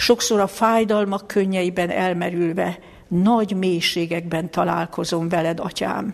sokszor 0.01 0.39
a 0.39 0.47
fájdalmak 0.47 1.27
könnyeiben 1.27 1.89
elmerülve, 1.89 2.79
nagy 3.07 3.55
mélységekben 3.55 4.51
találkozom 4.51 5.29
veled, 5.29 5.59
atyám. 5.59 6.13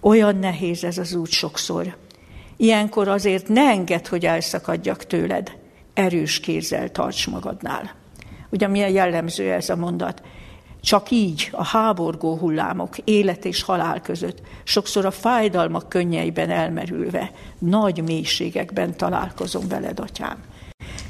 Olyan 0.00 0.36
nehéz 0.36 0.84
ez 0.84 0.98
az 0.98 1.14
út 1.14 1.30
sokszor. 1.30 1.96
Ilyenkor 2.56 3.08
azért 3.08 3.48
ne 3.48 3.60
engedd, 3.60 4.08
hogy 4.08 4.26
elszakadjak 4.26 5.04
tőled. 5.04 5.52
Erős 5.94 6.40
kézzel 6.40 6.90
tarts 6.90 7.28
magadnál. 7.28 7.94
Ugye 8.50 8.68
milyen 8.68 8.90
jellemző 8.90 9.52
ez 9.52 9.68
a 9.68 9.76
mondat? 9.76 10.22
Csak 10.80 11.10
így 11.10 11.48
a 11.52 11.64
háborgó 11.64 12.36
hullámok, 12.36 12.98
élet 12.98 13.44
és 13.44 13.62
halál 13.62 14.00
között, 14.00 14.40
sokszor 14.64 15.06
a 15.06 15.10
fájdalmak 15.10 15.88
könnyeiben 15.88 16.50
elmerülve, 16.50 17.30
nagy 17.58 18.02
mélységekben 18.02 18.96
találkozom 18.96 19.68
veled, 19.68 20.00
atyám. 20.00 20.42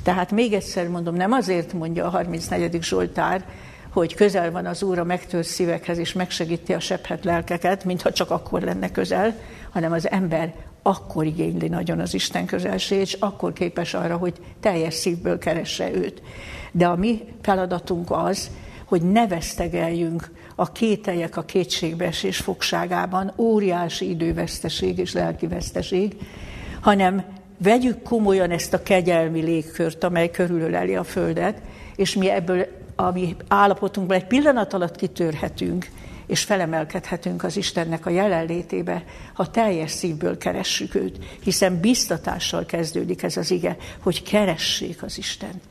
Tehát 0.03 0.31
még 0.31 0.53
egyszer 0.53 0.89
mondom, 0.89 1.15
nem 1.15 1.33
azért 1.33 1.73
mondja 1.73 2.05
a 2.05 2.09
34. 2.09 2.83
Zsoltár, 2.83 3.45
hogy 3.93 4.15
közel 4.15 4.51
van 4.51 4.67
az 4.67 4.83
Úr 4.83 4.99
a 4.99 5.05
megtört 5.05 5.47
szívekhez, 5.47 5.99
és 5.99 6.13
megsegíti 6.13 6.73
a 6.73 6.81
sebhet 6.81 7.25
lelkeket, 7.25 7.85
mintha 7.85 8.13
csak 8.13 8.31
akkor 8.31 8.63
lenne 8.63 8.91
közel, 8.91 9.35
hanem 9.71 9.93
az 9.93 10.11
ember 10.11 10.55
akkor 10.83 11.25
igényli 11.25 11.69
nagyon 11.69 12.01
az 12.01 12.15
Isten 12.15 12.47
közelség, 12.47 12.99
és 12.99 13.13
akkor 13.13 13.53
képes 13.53 13.95
arra, 13.95 14.17
hogy 14.17 14.35
teljes 14.61 14.95
szívből 14.95 15.39
keresse 15.39 15.93
őt. 15.93 16.23
De 16.73 16.87
a 16.87 16.97
mi 16.97 17.21
feladatunk 17.43 18.11
az, 18.11 18.51
hogy 18.85 19.03
ne 19.03 19.27
vesztegeljünk 19.27 20.31
a 20.55 20.73
kételjek, 20.73 21.37
a 21.37 21.43
kétségbeesés 21.43 22.39
fogságában, 22.39 23.33
óriási 23.37 24.09
időveszteség 24.09 24.99
és 24.99 25.13
lelkiveszteség, 25.13 26.17
hanem 26.81 27.25
vegyük 27.59 28.03
komolyan 28.03 28.51
ezt 28.51 28.75
a 28.75 28.83
kegyelmi 28.83 29.41
légkört, 29.41 30.05
amely 30.05 30.31
körülöleli 30.31 30.97
a 30.97 31.05
Földet, 31.05 31.61
és 31.97 32.15
mi 32.15 32.31
ebből 32.31 32.67
a 32.97 33.11
mi 33.11 33.37
állapotunkban 33.49 34.17
egy 34.17 34.27
pillanat 34.27 34.73
alatt 34.73 34.97
kitörhetünk, 34.97 35.89
és 36.27 36.43
felemelkedhetünk 36.43 37.45
az 37.45 37.57
Istennek 37.57 38.07
a 38.07 38.11
jelenlétébe, 38.11 39.05
ha 39.33 39.51
teljes 39.51 39.91
szívből 39.91 40.39
keressük 40.39 40.95
őt, 40.95 41.19
hiszen 41.43 41.81
biztatással 41.81 42.67
kezdődik 42.67 43.23
ez 43.23 43.37
az 43.37 43.51
ige, 43.51 43.77
hogy 44.03 44.23
keressék 44.23 45.03
az 45.03 45.19
Istent. 45.19 45.63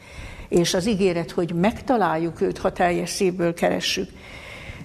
És 0.49 0.73
az 0.73 0.87
ígéret, 0.87 1.31
hogy 1.31 1.53
megtaláljuk 1.53 2.41
őt, 2.41 2.57
ha 2.57 2.71
teljes 2.71 3.09
szívből 3.09 3.53
keressük. 3.53 4.09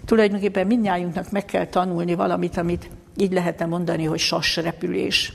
Tulajdonképpen 0.05 0.66
mindnyájunknak 0.66 1.30
meg 1.30 1.44
kell 1.44 1.66
tanulni 1.66 2.14
valamit, 2.14 2.57
amit 2.57 2.90
így 3.16 3.32
lehetne 3.32 3.66
mondani, 3.66 4.05
hogy 4.05 4.18
sas 4.18 4.57
repülés. 4.57 5.32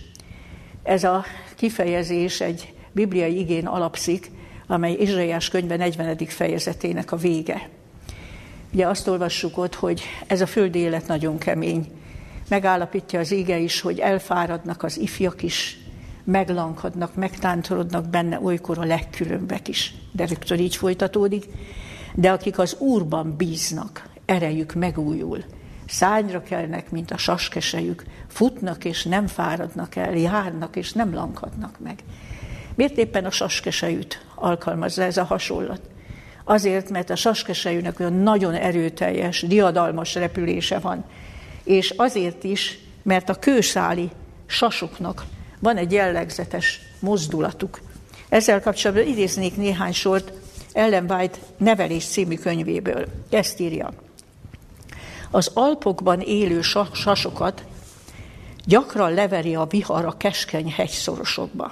Ez 0.83 1.03
a 1.03 1.25
kifejezés 1.57 2.41
egy 2.41 2.73
bibliai 2.91 3.39
igén 3.39 3.65
alapszik, 3.65 4.31
amely 4.67 4.93
Izsaiás 4.93 5.49
könyve 5.49 5.75
40. 5.75 6.17
fejezetének 6.17 7.11
a 7.11 7.15
vége. 7.15 7.69
Ugye 8.73 8.87
azt 8.87 9.07
olvassuk 9.07 9.57
ott, 9.57 9.75
hogy 9.75 10.01
ez 10.27 10.41
a 10.41 10.45
földi 10.45 10.79
élet 10.79 11.07
nagyon 11.07 11.37
kemény. 11.37 11.87
Megállapítja 12.49 13.19
az 13.19 13.31
ége 13.31 13.57
is, 13.57 13.81
hogy 13.81 13.99
elfáradnak 13.99 14.83
az 14.83 14.99
ifjak 14.99 15.43
is, 15.43 15.77
meglankadnak, 16.23 17.15
megtántorodnak 17.15 18.09
benne 18.09 18.39
olykor 18.41 18.77
a 18.77 18.85
legkülönbek 18.85 19.67
is. 19.67 19.93
De 20.11 20.25
rögtön 20.25 20.59
így 20.59 20.75
folytatódik. 20.75 21.45
De 22.15 22.31
akik 22.31 22.59
az 22.59 22.75
Úrban 22.79 23.35
bíznak, 23.37 24.09
erejük 24.25 24.73
megújul. 24.73 25.43
Szányra 25.87 26.43
kelnek, 26.43 26.91
mint 26.91 27.11
a 27.11 27.17
saskesejük, 27.17 28.03
futnak 28.27 28.85
és 28.85 29.03
nem 29.03 29.27
fáradnak 29.27 29.95
el, 29.95 30.15
járnak 30.15 30.75
és 30.75 30.91
nem 30.91 31.13
lankadnak 31.13 31.79
meg. 31.79 32.03
Miért 32.75 32.97
éppen 32.97 33.25
a 33.25 33.31
saskesejűt 33.31 34.25
alkalmazza 34.35 35.03
ez 35.03 35.17
a 35.17 35.23
hasonlat? 35.23 35.81
Azért, 36.43 36.89
mert 36.89 37.09
a 37.09 37.15
saskesejűnek 37.15 37.99
olyan 37.99 38.13
nagyon 38.13 38.53
erőteljes, 38.53 39.41
diadalmas 39.41 40.15
repülése 40.15 40.79
van. 40.79 41.05
És 41.63 41.89
azért 41.89 42.43
is, 42.43 42.79
mert 43.03 43.29
a 43.29 43.39
kőszáli 43.39 44.09
sasoknak 44.45 45.25
van 45.59 45.77
egy 45.77 45.91
jellegzetes 45.91 46.81
mozdulatuk. 46.99 47.79
Ezzel 48.29 48.61
kapcsolatban 48.61 49.07
idéznék 49.07 49.57
néhány 49.57 49.93
sort 49.93 50.31
Ellen 50.73 51.11
White 51.11 51.37
nevelés 51.57 52.05
című 52.05 52.35
könyvéből. 52.35 53.05
Ezt 53.29 53.59
írja. 53.59 54.06
Az 55.31 55.51
Alpokban 55.53 56.19
élő 56.19 56.61
sasokat 56.91 57.63
gyakran 58.65 59.13
leveri 59.13 59.55
a 59.55 59.65
vihar 59.65 60.05
a 60.05 60.17
keskeny 60.17 60.71
hegyszorosokba. 60.71 61.71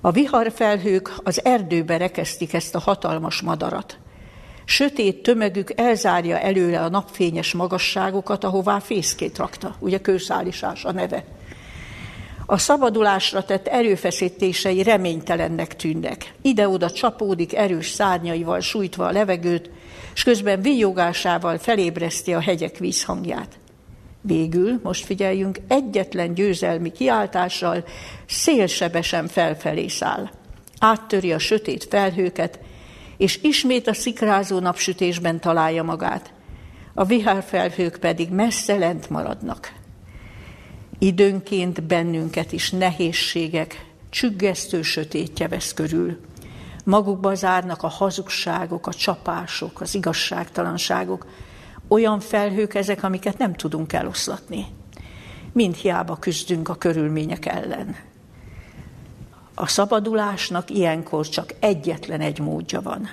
A 0.00 0.10
viharfelhők 0.10 1.12
az 1.24 1.44
erdőbe 1.44 1.96
rekesztik 1.96 2.52
ezt 2.52 2.74
a 2.74 2.78
hatalmas 2.78 3.40
madarat. 3.40 3.98
Sötét 4.64 5.22
tömegük 5.22 5.80
elzárja 5.80 6.38
előle 6.38 6.80
a 6.80 6.88
napfényes 6.88 7.52
magasságokat, 7.52 8.44
ahová 8.44 8.78
fészkét 8.78 9.38
rakta, 9.38 9.74
ugye 9.78 10.00
kőszálisás 10.00 10.84
a 10.84 10.92
neve. 10.92 11.24
A 12.46 12.58
szabadulásra 12.58 13.44
tett 13.44 13.66
erőfeszítései 13.66 14.82
reménytelennek 14.82 15.76
tűnnek. 15.76 16.34
Ide-oda 16.42 16.90
csapódik 16.90 17.54
erős 17.54 17.88
szárnyaival 17.88 18.60
sújtva 18.60 19.06
a 19.06 19.12
levegőt, 19.12 19.70
és 20.14 20.22
közben 20.22 20.62
villogásával 20.62 21.58
felébreszti 21.58 22.34
a 22.34 22.40
hegyek 22.40 22.78
vízhangját. 22.78 23.58
Végül, 24.20 24.80
most 24.82 25.04
figyeljünk, 25.04 25.58
egyetlen 25.68 26.34
győzelmi 26.34 26.92
kiáltással 26.92 27.84
szélsebesen 28.26 29.26
felfelé 29.26 29.88
száll. 29.88 30.30
Áttöri 30.78 31.32
a 31.32 31.38
sötét 31.38 31.86
felhőket, 31.90 32.58
és 33.16 33.38
ismét 33.42 33.88
a 33.88 33.94
szikrázó 33.94 34.58
napsütésben 34.58 35.40
találja 35.40 35.82
magát. 35.82 36.32
A 36.94 37.04
vihárfelhők 37.04 37.96
pedig 37.96 38.30
messze 38.30 38.76
lent 38.76 39.10
maradnak. 39.10 39.72
Időnként 40.98 41.82
bennünket 41.82 42.52
is 42.52 42.70
nehézségek, 42.70 43.84
csüggesztő 44.10 44.82
sötétje 44.82 45.48
vesz 45.48 45.72
körül. 45.72 46.18
Magukba 46.84 47.34
zárnak 47.34 47.82
a 47.82 47.88
hazugságok, 47.88 48.86
a 48.86 48.92
csapások, 48.92 49.80
az 49.80 49.94
igazságtalanságok, 49.94 51.26
olyan 51.88 52.20
felhők 52.20 52.74
ezek, 52.74 53.02
amiket 53.02 53.38
nem 53.38 53.54
tudunk 53.54 53.92
eloszlatni. 53.92 54.66
Mind 55.52 55.74
hiába 55.74 56.16
küzdünk 56.16 56.68
a 56.68 56.74
körülmények 56.74 57.46
ellen. 57.46 57.96
A 59.54 59.66
szabadulásnak 59.66 60.70
ilyenkor 60.70 61.28
csak 61.28 61.54
egyetlen 61.60 62.20
egy 62.20 62.38
módja 62.38 62.80
van. 62.80 63.10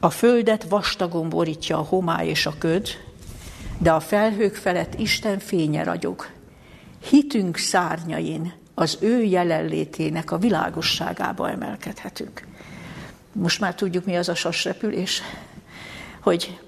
A 0.00 0.10
földet 0.10 0.64
vastagon 0.68 1.28
borítja 1.28 1.78
a 1.78 1.82
homály 1.88 2.28
és 2.28 2.46
a 2.46 2.54
köd, 2.58 2.88
de 3.78 3.92
a 3.92 4.00
felhők 4.00 4.54
felett 4.54 4.94
Isten 4.94 5.38
fénye 5.38 5.82
ragyog. 5.82 6.26
Hitünk 7.08 7.56
szárnyain 7.56 8.52
az 8.74 8.98
ő 9.00 9.22
jelenlétének 9.22 10.30
a 10.30 10.38
világosságába 10.38 11.50
emelkedhetünk. 11.50 12.46
Most 13.32 13.60
már 13.60 13.74
tudjuk, 13.74 14.04
mi 14.04 14.16
az 14.16 14.28
a 14.28 14.34
sasrepülés, 14.34 15.22
hogy 16.20 16.58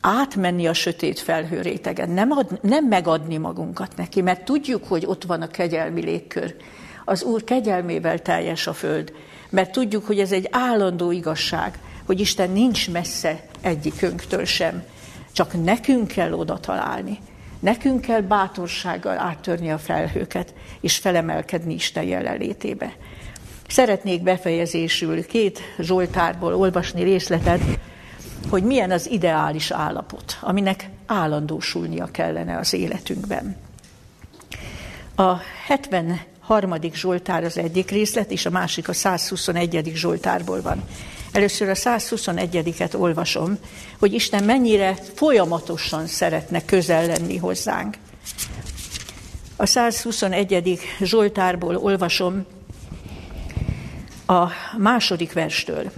átmenni 0.00 0.66
a 0.66 0.72
sötét 0.72 1.18
felhőrétegen, 1.18 2.10
nem, 2.10 2.30
ad, 2.30 2.58
nem 2.62 2.84
megadni 2.84 3.36
magunkat 3.36 3.96
neki, 3.96 4.20
mert 4.20 4.44
tudjuk, 4.44 4.84
hogy 4.84 5.06
ott 5.06 5.24
van 5.24 5.42
a 5.42 5.46
kegyelmi 5.46 6.02
légkör. 6.02 6.56
Az 7.04 7.22
Úr 7.22 7.44
kegyelmével 7.44 8.22
teljes 8.22 8.66
a 8.66 8.72
föld, 8.72 9.12
mert 9.50 9.72
tudjuk, 9.72 10.06
hogy 10.06 10.18
ez 10.18 10.32
egy 10.32 10.48
állandó 10.50 11.10
igazság, 11.10 11.78
hogy 12.04 12.20
Isten 12.20 12.50
nincs 12.50 12.90
messze 12.90 13.46
egyikünktől 13.60 14.44
sem, 14.44 14.82
csak 15.32 15.64
nekünk 15.64 16.08
kell 16.08 16.32
oda 16.32 16.58
találni. 16.58 17.18
Nekünk 17.66 18.00
kell 18.00 18.20
bátorsággal 18.20 19.18
áttörni 19.18 19.70
a 19.70 19.78
felhőket, 19.78 20.54
és 20.80 20.96
felemelkedni 20.96 21.74
Isten 21.74 22.04
jelenlétébe. 22.04 22.96
Szeretnék 23.68 24.22
befejezésül 24.22 25.26
két 25.26 25.60
Zsoltárból 25.78 26.54
olvasni 26.54 27.02
részletet, 27.02 27.60
hogy 28.50 28.62
milyen 28.62 28.90
az 28.90 29.10
ideális 29.10 29.70
állapot, 29.70 30.38
aminek 30.40 30.90
állandósulnia 31.06 32.06
kellene 32.10 32.58
az 32.58 32.72
életünkben. 32.72 33.56
A 35.14 35.36
73. 35.66 36.74
Zsoltár 36.92 37.44
az 37.44 37.58
egyik 37.58 37.90
részlet, 37.90 38.30
és 38.30 38.46
a 38.46 38.50
másik 38.50 38.88
a 38.88 38.92
121. 38.92 39.92
Zsoltárból 39.94 40.62
van. 40.62 40.82
Először 41.36 41.68
a 41.68 41.74
121-et 41.74 42.98
olvasom, 42.98 43.58
hogy 43.98 44.12
Isten 44.12 44.44
mennyire 44.44 44.94
folyamatosan 45.14 46.06
szeretne 46.06 46.64
közel 46.64 47.06
lenni 47.06 47.36
hozzánk. 47.36 47.96
A 49.56 49.66
121. 49.66 50.80
Zsoltárból 51.00 51.76
olvasom 51.76 52.46
a 54.26 54.46
második 54.78 55.32
verstől. 55.32 55.92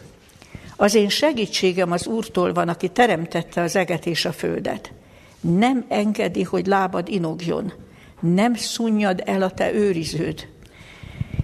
Az 0.76 0.94
én 0.94 1.08
segítségem 1.08 1.92
az 1.92 2.06
Úrtól 2.06 2.52
van, 2.52 2.68
aki 2.68 2.88
teremtette 2.88 3.60
az 3.60 3.76
eget 3.76 4.06
és 4.06 4.24
a 4.24 4.32
földet. 4.32 4.92
Nem 5.40 5.84
engedi, 5.88 6.42
hogy 6.42 6.66
lábad 6.66 7.08
inogjon, 7.08 7.72
nem 8.20 8.54
szunnyad 8.54 9.22
el 9.24 9.42
a 9.42 9.50
te 9.50 9.72
őriződ. 9.72 10.48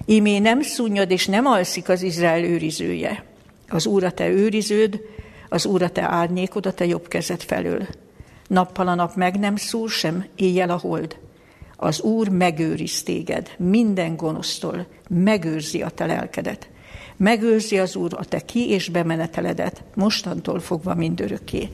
Ímé 0.06 0.38
nem 0.38 0.62
szunnyad 0.62 1.10
és 1.10 1.26
nem 1.26 1.46
alszik 1.46 1.88
az 1.88 2.02
Izrael 2.02 2.44
őrizője. 2.44 3.32
Az 3.68 3.86
Úr 3.86 4.04
a 4.04 4.10
te 4.10 4.28
őriződ, 4.28 5.00
az 5.48 5.66
Úr 5.66 5.82
a 5.82 5.90
te 5.90 6.02
árnyékod 6.02 6.66
a 6.66 6.72
te 6.72 6.86
jobb 6.86 7.08
kezed 7.08 7.42
felől. 7.42 7.86
Nappal 8.46 8.88
a 8.88 8.94
nap 8.94 9.14
meg 9.14 9.38
nem 9.38 9.56
szúr 9.56 9.90
sem, 9.90 10.26
éjjel 10.36 10.70
a 10.70 10.76
hold. 10.76 11.16
Az 11.76 12.00
Úr 12.00 12.28
megőriz 12.28 13.02
téged 13.02 13.50
minden 13.58 14.16
gonosztól, 14.16 14.86
megőrzi 15.08 15.82
a 15.82 15.88
te 15.88 16.06
lelkedet. 16.06 16.68
Megőrzi 17.16 17.78
az 17.78 17.96
Úr 17.96 18.14
a 18.16 18.24
te 18.24 18.40
ki- 18.40 18.68
és 18.68 18.88
bemeneteledet, 18.88 19.82
mostantól 19.94 20.60
fogva 20.60 20.94
mindörökké. 20.94 21.68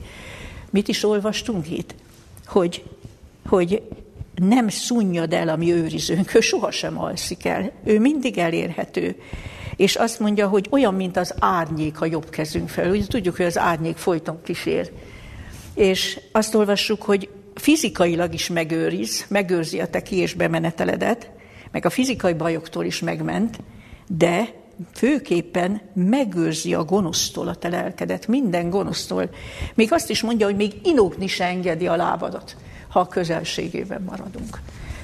Mit 0.70 0.88
is 0.88 1.04
olvastunk 1.04 1.70
itt? 1.70 1.94
Hogy, 2.46 2.82
hogy 3.48 3.82
nem 4.34 4.68
szunnyad 4.68 5.32
el 5.32 5.48
a 5.48 5.56
mi 5.56 5.72
őrizőnk, 5.72 6.34
ő 6.34 6.40
sohasem 6.40 6.98
alszik 7.00 7.44
el, 7.44 7.72
ő 7.84 8.00
mindig 8.00 8.38
elérhető. 8.38 9.16
És 9.80 9.94
azt 9.96 10.20
mondja, 10.20 10.48
hogy 10.48 10.66
olyan, 10.70 10.94
mint 10.94 11.16
az 11.16 11.34
árnyék 11.38 12.00
a 12.00 12.06
jobb 12.06 12.30
kezünk 12.30 12.68
fel. 12.68 12.90
Ugye 12.90 13.06
tudjuk, 13.06 13.36
hogy 13.36 13.46
az 13.46 13.58
árnyék 13.58 13.96
folyton 13.96 14.42
kísér. 14.42 14.92
És 15.74 16.20
azt 16.32 16.54
olvassuk, 16.54 17.02
hogy 17.02 17.28
fizikailag 17.54 18.34
is 18.34 18.48
megőriz, 18.48 19.24
megőrzi 19.28 19.80
a 19.80 19.86
te 19.86 20.02
ki- 20.02 20.16
és 20.16 20.34
bemeneteledet, 20.34 21.30
meg 21.70 21.84
a 21.84 21.90
fizikai 21.90 22.32
bajoktól 22.32 22.84
is 22.84 23.00
megment, 23.00 23.58
de 24.08 24.48
főképpen 24.94 25.80
megőrzi 25.94 26.74
a 26.74 26.84
gonosztól 26.84 27.48
a 27.48 27.54
te 27.54 27.68
lelkedet, 27.68 28.26
minden 28.26 28.70
gonosztól. 28.70 29.30
Még 29.74 29.92
azt 29.92 30.10
is 30.10 30.22
mondja, 30.22 30.46
hogy 30.46 30.56
még 30.56 30.72
inogni 30.82 31.26
se 31.26 31.44
engedi 31.44 31.86
a 31.86 31.96
lábadat, 31.96 32.56
ha 32.88 33.00
a 33.00 33.08
közelségében 33.08 34.02
maradunk. 34.02 34.60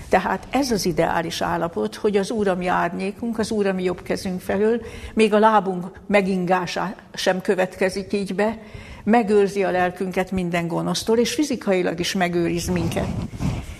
Tehát 0.09 0.47
ez 0.51 0.71
az 0.71 0.87
ideális 0.87 1.41
állapot, 1.41 1.95
hogy 1.95 2.17
az 2.17 2.31
Úr 2.31 2.49
a 2.49 2.55
mi 2.55 2.67
árnyékunk, 2.67 3.39
az 3.39 3.51
Úr 3.51 3.67
a 3.67 3.73
mi 3.73 3.83
jobb 3.83 4.03
kezünk 4.03 4.41
felől, 4.41 4.81
még 5.15 5.35
a 5.35 5.39
lábunk 5.39 5.87
megingása 6.07 6.95
sem 7.15 7.41
következik 7.41 8.13
így 8.13 8.35
be, 8.35 8.59
megőrzi 9.05 9.65
a 9.65 9.71
lelkünket 9.71 10.31
minden 10.31 10.69
gonosztól, 10.69 11.19
és 11.19 11.35
fizikailag 11.35 12.01
is 12.01 12.13
megőriz 12.13 12.69
minket. 12.69 13.07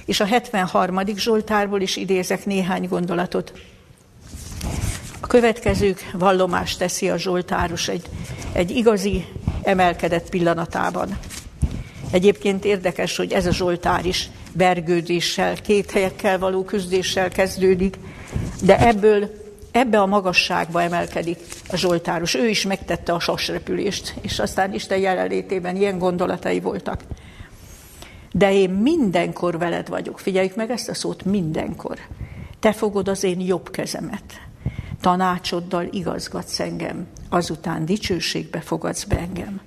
És 0.05 0.21
a 0.21 0.25
73. 0.25 1.01
Zsoltárból 1.17 1.81
is 1.81 1.97
idézek 1.97 2.47
néhány 2.47 2.89
gondolatot. 2.89 3.53
A 5.21 5.27
következők 5.27 6.11
vallomást 6.13 6.79
teszi 6.79 7.11
a 7.11 7.17
Zsoltáros 7.17 7.89
egy, 7.89 8.09
egy 8.53 8.71
igazi 8.71 9.27
emelkedett 9.63 10.29
pillanatában. 10.29 11.19
Egyébként 12.11 12.65
érdekes, 12.65 13.17
hogy 13.17 13.33
ez 13.33 13.47
a 13.47 13.53
Zsoltár 13.53 14.07
is 14.07 14.31
bergődéssel, 14.57 15.55
két 15.55 15.91
helyekkel 15.91 16.39
való 16.39 16.65
küzdéssel 16.65 17.29
kezdődik, 17.29 17.97
de 18.63 18.87
ebből 18.87 19.31
ebbe 19.71 20.01
a 20.01 20.07
magasságba 20.07 20.83
emelkedik 20.83 21.39
a 21.71 21.77
Zsoltáros. 21.77 22.35
Ő 22.35 22.49
is 22.49 22.67
megtette 22.67 23.13
a 23.13 23.21
sasrepülést, 23.21 24.15
és 24.21 24.39
aztán 24.39 24.75
Isten 24.75 24.99
jelenlétében 24.99 25.77
ilyen 25.77 25.99
gondolatai 25.99 26.61
voltak. 26.61 27.01
De 28.33 28.53
én 28.53 28.71
mindenkor 28.71 29.59
veled 29.59 29.89
vagyok. 29.89 30.19
Figyeljük 30.19 30.57
meg 30.57 30.71
ezt 30.71 30.89
a 30.89 30.95
szót, 30.95 31.25
mindenkor. 31.25 31.99
Te 32.61 32.73
fogod 32.73 33.09
az 33.09 33.25
én 33.25 33.41
jobb 33.41 33.71
kezemet. 33.71 34.41
Tanácsoddal 35.01 35.89
igazgatsz 35.91 36.61
engem, 36.61 37.07
azután 37.29 37.85
dicsőségbe 37.85 38.61
fogadsz 38.61 39.05
be 39.05 39.19
engem. 39.19 39.61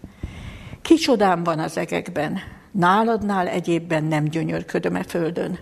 Kicsodám 0.82 1.44
van 1.44 1.60
az 1.60 1.78
egekben, 1.78 2.40
náladnál 2.72 3.48
egyébben 3.48 4.04
nem 4.04 4.24
gyönyörködöm 4.24 4.96
e 4.96 5.04
földön. 5.04 5.60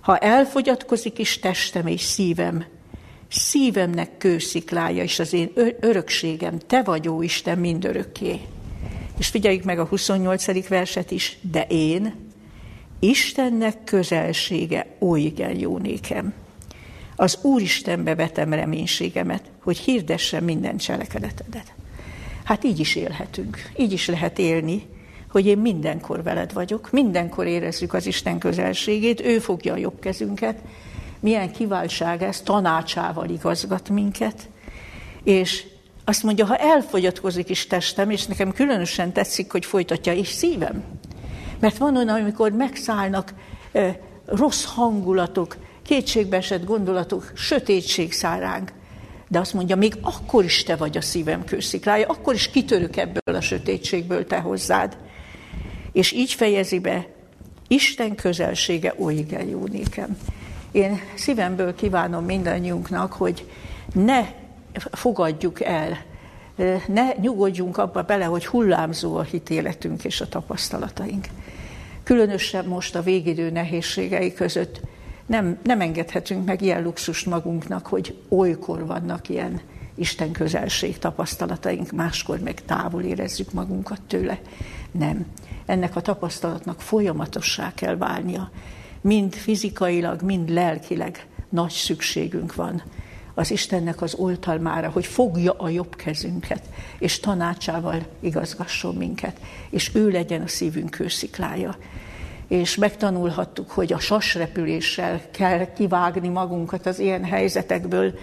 Ha 0.00 0.18
elfogyatkozik 0.18 1.18
is 1.18 1.38
testem 1.38 1.86
és 1.86 2.00
szívem, 2.00 2.64
szívemnek 3.30 4.18
kősziklája, 4.18 5.02
és 5.02 5.18
az 5.18 5.32
én 5.32 5.52
örökségem, 5.80 6.58
te 6.58 6.82
vagy, 6.82 7.08
ó 7.08 7.22
Isten, 7.22 7.58
mindörökké. 7.58 8.40
És 9.18 9.28
figyeljük 9.28 9.64
meg 9.64 9.78
a 9.78 9.84
28. 9.84 10.68
verset 10.68 11.10
is, 11.10 11.38
de 11.40 11.66
én, 11.68 12.14
Istennek 13.00 13.84
közelsége, 13.84 14.86
ó 15.00 15.16
igen 15.16 15.58
jó 15.58 15.78
nékem. 15.78 16.34
Az 17.16 17.38
Úristenbe 17.42 18.14
vetem 18.14 18.52
reménységemet, 18.52 19.50
hogy 19.62 19.78
hirdessem 19.78 20.44
minden 20.44 20.76
cselekedetedet. 20.76 21.74
Hát 22.44 22.64
így 22.64 22.78
is 22.78 22.94
élhetünk, 22.94 23.70
így 23.76 23.92
is 23.92 24.06
lehet 24.06 24.38
élni, 24.38 24.82
hogy 25.30 25.46
én 25.46 25.58
mindenkor 25.58 26.22
veled 26.22 26.52
vagyok, 26.52 26.90
mindenkor 26.90 27.46
érezzük 27.46 27.92
az 27.92 28.06
Isten 28.06 28.38
közelségét, 28.38 29.20
ő 29.20 29.38
fogja 29.38 29.72
a 29.72 29.76
jobb 29.76 30.00
kezünket, 30.00 30.58
milyen 31.20 31.52
kiváltság 31.52 32.22
ez, 32.22 32.40
tanácsával 32.40 33.28
igazgat 33.28 33.88
minket, 33.88 34.48
és 35.24 35.66
azt 36.04 36.22
mondja, 36.22 36.46
ha 36.46 36.56
elfogyatkozik 36.56 37.48
is 37.48 37.66
testem, 37.66 38.10
és 38.10 38.26
nekem 38.26 38.52
különösen 38.52 39.12
tetszik, 39.12 39.52
hogy 39.52 39.64
folytatja 39.64 40.12
is 40.12 40.28
szívem. 40.28 40.84
Mert 41.58 41.78
van 41.78 41.96
olyan, 41.96 42.08
amikor 42.08 42.52
megszállnak 42.52 43.34
e, 43.72 44.00
rossz 44.26 44.64
hangulatok, 44.64 45.56
kétségbeesett 45.82 46.64
gondolatok, 46.64 47.32
sötétség 47.34 48.12
száránk. 48.12 48.72
De 49.28 49.38
azt 49.38 49.54
mondja, 49.54 49.76
még 49.76 49.94
akkor 50.02 50.44
is 50.44 50.62
te 50.62 50.76
vagy 50.76 50.96
a 50.96 51.00
szívem 51.00 51.44
kősziklája, 51.44 52.06
akkor 52.06 52.34
is 52.34 52.50
kitörök 52.50 52.96
ebből 52.96 53.34
a 53.34 53.40
sötétségből 53.40 54.26
te 54.26 54.38
hozzád. 54.38 54.96
És 55.98 56.12
így 56.12 56.32
fejezi 56.32 56.78
be, 56.78 57.06
Isten 57.68 58.14
közelsége 58.14 58.94
oly 58.98 59.14
igen 59.14 59.48
jó 59.48 59.66
nékem. 59.66 60.18
Én 60.70 61.00
szívemből 61.14 61.74
kívánom 61.74 62.24
mindannyiunknak, 62.24 63.12
hogy 63.12 63.50
ne 63.94 64.26
fogadjuk 64.92 65.60
el, 65.62 65.98
ne 66.86 67.12
nyugodjunk 67.20 67.76
abba 67.76 68.02
bele, 68.02 68.24
hogy 68.24 68.46
hullámzó 68.46 69.16
a 69.16 69.22
hitéletünk 69.22 70.04
és 70.04 70.20
a 70.20 70.28
tapasztalataink. 70.28 71.26
Különösen 72.02 72.64
most 72.64 72.94
a 72.94 73.02
végidő 73.02 73.50
nehézségei 73.50 74.32
között 74.32 74.80
nem, 75.26 75.58
nem 75.62 75.80
engedhetünk 75.80 76.44
meg 76.44 76.62
ilyen 76.62 76.82
luxust 76.82 77.26
magunknak, 77.26 77.86
hogy 77.86 78.16
olykor 78.28 78.86
vannak 78.86 79.28
ilyen 79.28 79.60
Isten 79.94 80.32
közelség 80.32 80.98
tapasztalataink, 80.98 81.90
máskor 81.90 82.38
meg 82.38 82.64
távol 82.64 83.02
érezzük 83.02 83.52
magunkat 83.52 84.00
tőle. 84.06 84.40
Nem. 84.90 85.26
Ennek 85.68 85.96
a 85.96 86.00
tapasztalatnak 86.00 86.80
folyamatossá 86.80 87.74
kell 87.74 87.96
válnia 87.96 88.50
mind 89.00 89.34
fizikailag, 89.34 90.22
mind 90.22 90.48
lelkileg 90.48 91.26
nagy 91.48 91.70
szükségünk 91.70 92.54
van 92.54 92.82
az 93.34 93.50
Istennek 93.50 94.02
az 94.02 94.14
oltalmára, 94.14 94.90
hogy 94.90 95.06
fogja 95.06 95.52
a 95.52 95.68
jobb 95.68 95.96
kezünket, 95.96 96.62
és 96.98 97.20
tanácsával 97.20 98.06
igazgasson 98.20 98.94
minket, 98.94 99.40
és 99.70 99.90
ő 99.94 100.10
legyen 100.10 100.42
a 100.42 100.48
szívünk 100.48 100.90
kősziklája. 100.90 101.76
És 102.46 102.76
megtanulhattuk, 102.76 103.70
hogy 103.70 103.92
a 103.92 103.98
sasrepüléssel 103.98 105.20
kell 105.30 105.72
kivágni 105.72 106.28
magunkat 106.28 106.86
az 106.86 106.98
ilyen 106.98 107.24
helyzetekből, 107.24 108.18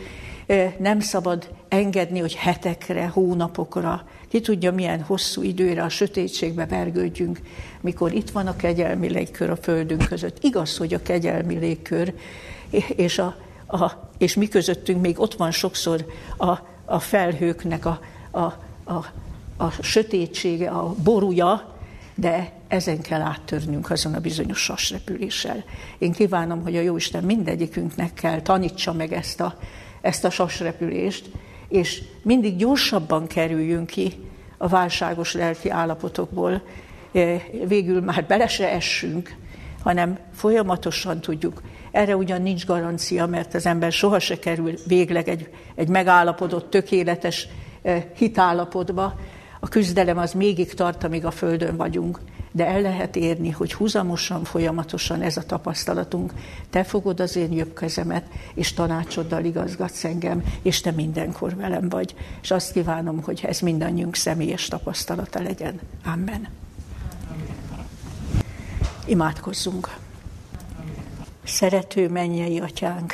nem 0.77 0.99
szabad 0.99 1.49
engedni, 1.67 2.19
hogy 2.19 2.35
hetekre, 2.35 3.07
hónapokra, 3.07 4.07
ki 4.35 4.41
tudja 4.41 4.71
milyen 4.71 5.01
hosszú 5.01 5.41
időre 5.41 5.83
a 5.83 5.89
sötétségbe 5.89 6.65
vergődjünk, 6.65 7.39
mikor 7.81 8.13
itt 8.13 8.29
van 8.29 8.47
a 8.47 8.55
kegyelmi 8.55 9.07
légkör 9.07 9.49
a 9.49 9.55
földünk 9.55 10.07
között. 10.07 10.43
Igaz, 10.43 10.77
hogy 10.77 10.93
a 10.93 11.01
kegyelmi 11.01 11.57
légkör, 11.57 12.13
és, 12.95 13.19
a, 13.19 13.35
a, 13.67 14.09
és 14.17 14.35
mi 14.35 14.47
közöttünk 14.47 15.01
még 15.01 15.19
ott 15.19 15.33
van 15.33 15.51
sokszor 15.51 16.05
a, 16.37 16.57
a 16.85 16.99
felhőknek 16.99 17.85
a, 17.85 17.99
a, 18.31 18.39
a, 18.83 19.05
a 19.57 19.71
sötétsége, 19.81 20.69
a 20.69 20.95
borúja, 21.03 21.75
de 22.15 22.51
ezen 22.67 23.01
kell 23.01 23.21
áttörnünk 23.21 23.91
azon 23.91 24.13
a 24.13 24.19
bizonyos 24.19 24.63
sasrepüléssel. 24.63 25.63
Én 25.97 26.11
kívánom, 26.11 26.61
hogy 26.61 26.75
a 26.75 26.81
Jóisten 26.81 27.23
mindegyikünknek 27.23 28.13
kell 28.13 28.41
tanítsa 28.41 28.93
meg 28.93 29.13
ezt 29.13 29.41
a, 29.41 29.57
ezt 30.01 30.23
a 30.23 30.29
sasrepülést, 30.29 31.29
és 31.75 32.01
mindig 32.21 32.55
gyorsabban 32.55 33.27
kerüljünk 33.27 33.87
ki 33.87 34.13
a 34.57 34.67
válságos 34.67 35.33
lelki 35.33 35.69
állapotokból, 35.69 36.61
e, 37.13 37.41
végül 37.67 38.01
már 38.01 38.25
bele 38.25 38.47
se 38.47 38.71
essünk, 38.71 39.35
hanem 39.83 40.17
folyamatosan 40.33 41.21
tudjuk. 41.21 41.61
Erre 41.91 42.15
ugyan 42.15 42.41
nincs 42.41 42.65
garancia, 42.65 43.25
mert 43.25 43.53
az 43.53 43.65
ember 43.65 43.91
soha 43.91 44.19
se 44.19 44.39
kerül 44.39 44.73
végleg 44.87 45.27
egy, 45.27 45.49
egy 45.75 45.87
megállapodott, 45.87 46.69
tökéletes 46.69 47.47
e, 47.81 48.11
hitállapotba. 48.15 49.19
A 49.59 49.67
küzdelem 49.67 50.17
az 50.17 50.33
mégig 50.33 50.73
tart, 50.73 51.03
amíg 51.03 51.25
a 51.25 51.31
Földön 51.31 51.75
vagyunk 51.75 52.19
de 52.55 52.65
el 52.65 52.81
lehet 52.81 53.15
érni, 53.15 53.49
hogy 53.49 53.73
húzamosan, 53.73 54.43
folyamatosan 54.43 55.21
ez 55.21 55.37
a 55.37 55.45
tapasztalatunk, 55.45 56.33
te 56.69 56.83
fogod 56.83 57.19
az 57.19 57.35
én 57.35 57.51
jobb 57.51 57.73
kezemet, 57.73 58.25
és 58.53 58.73
tanácsoddal 58.73 59.45
igazgatsz 59.45 60.03
engem, 60.03 60.43
és 60.61 60.81
te 60.81 60.91
mindenkor 60.91 61.55
velem 61.55 61.89
vagy. 61.89 62.15
És 62.41 62.51
azt 62.51 62.71
kívánom, 62.71 63.21
hogy 63.21 63.41
ez 63.47 63.59
mindannyiunk 63.59 64.15
személyes 64.15 64.67
tapasztalata 64.67 65.41
legyen. 65.41 65.79
Amen. 66.05 66.47
Imádkozzunk. 69.05 69.97
Szerető 71.43 72.09
mennyei 72.09 72.59
atyánk, 72.59 73.13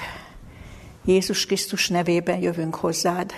Jézus 1.05 1.45
Krisztus 1.45 1.87
nevében 1.87 2.39
jövünk 2.39 2.75
hozzád, 2.75 3.31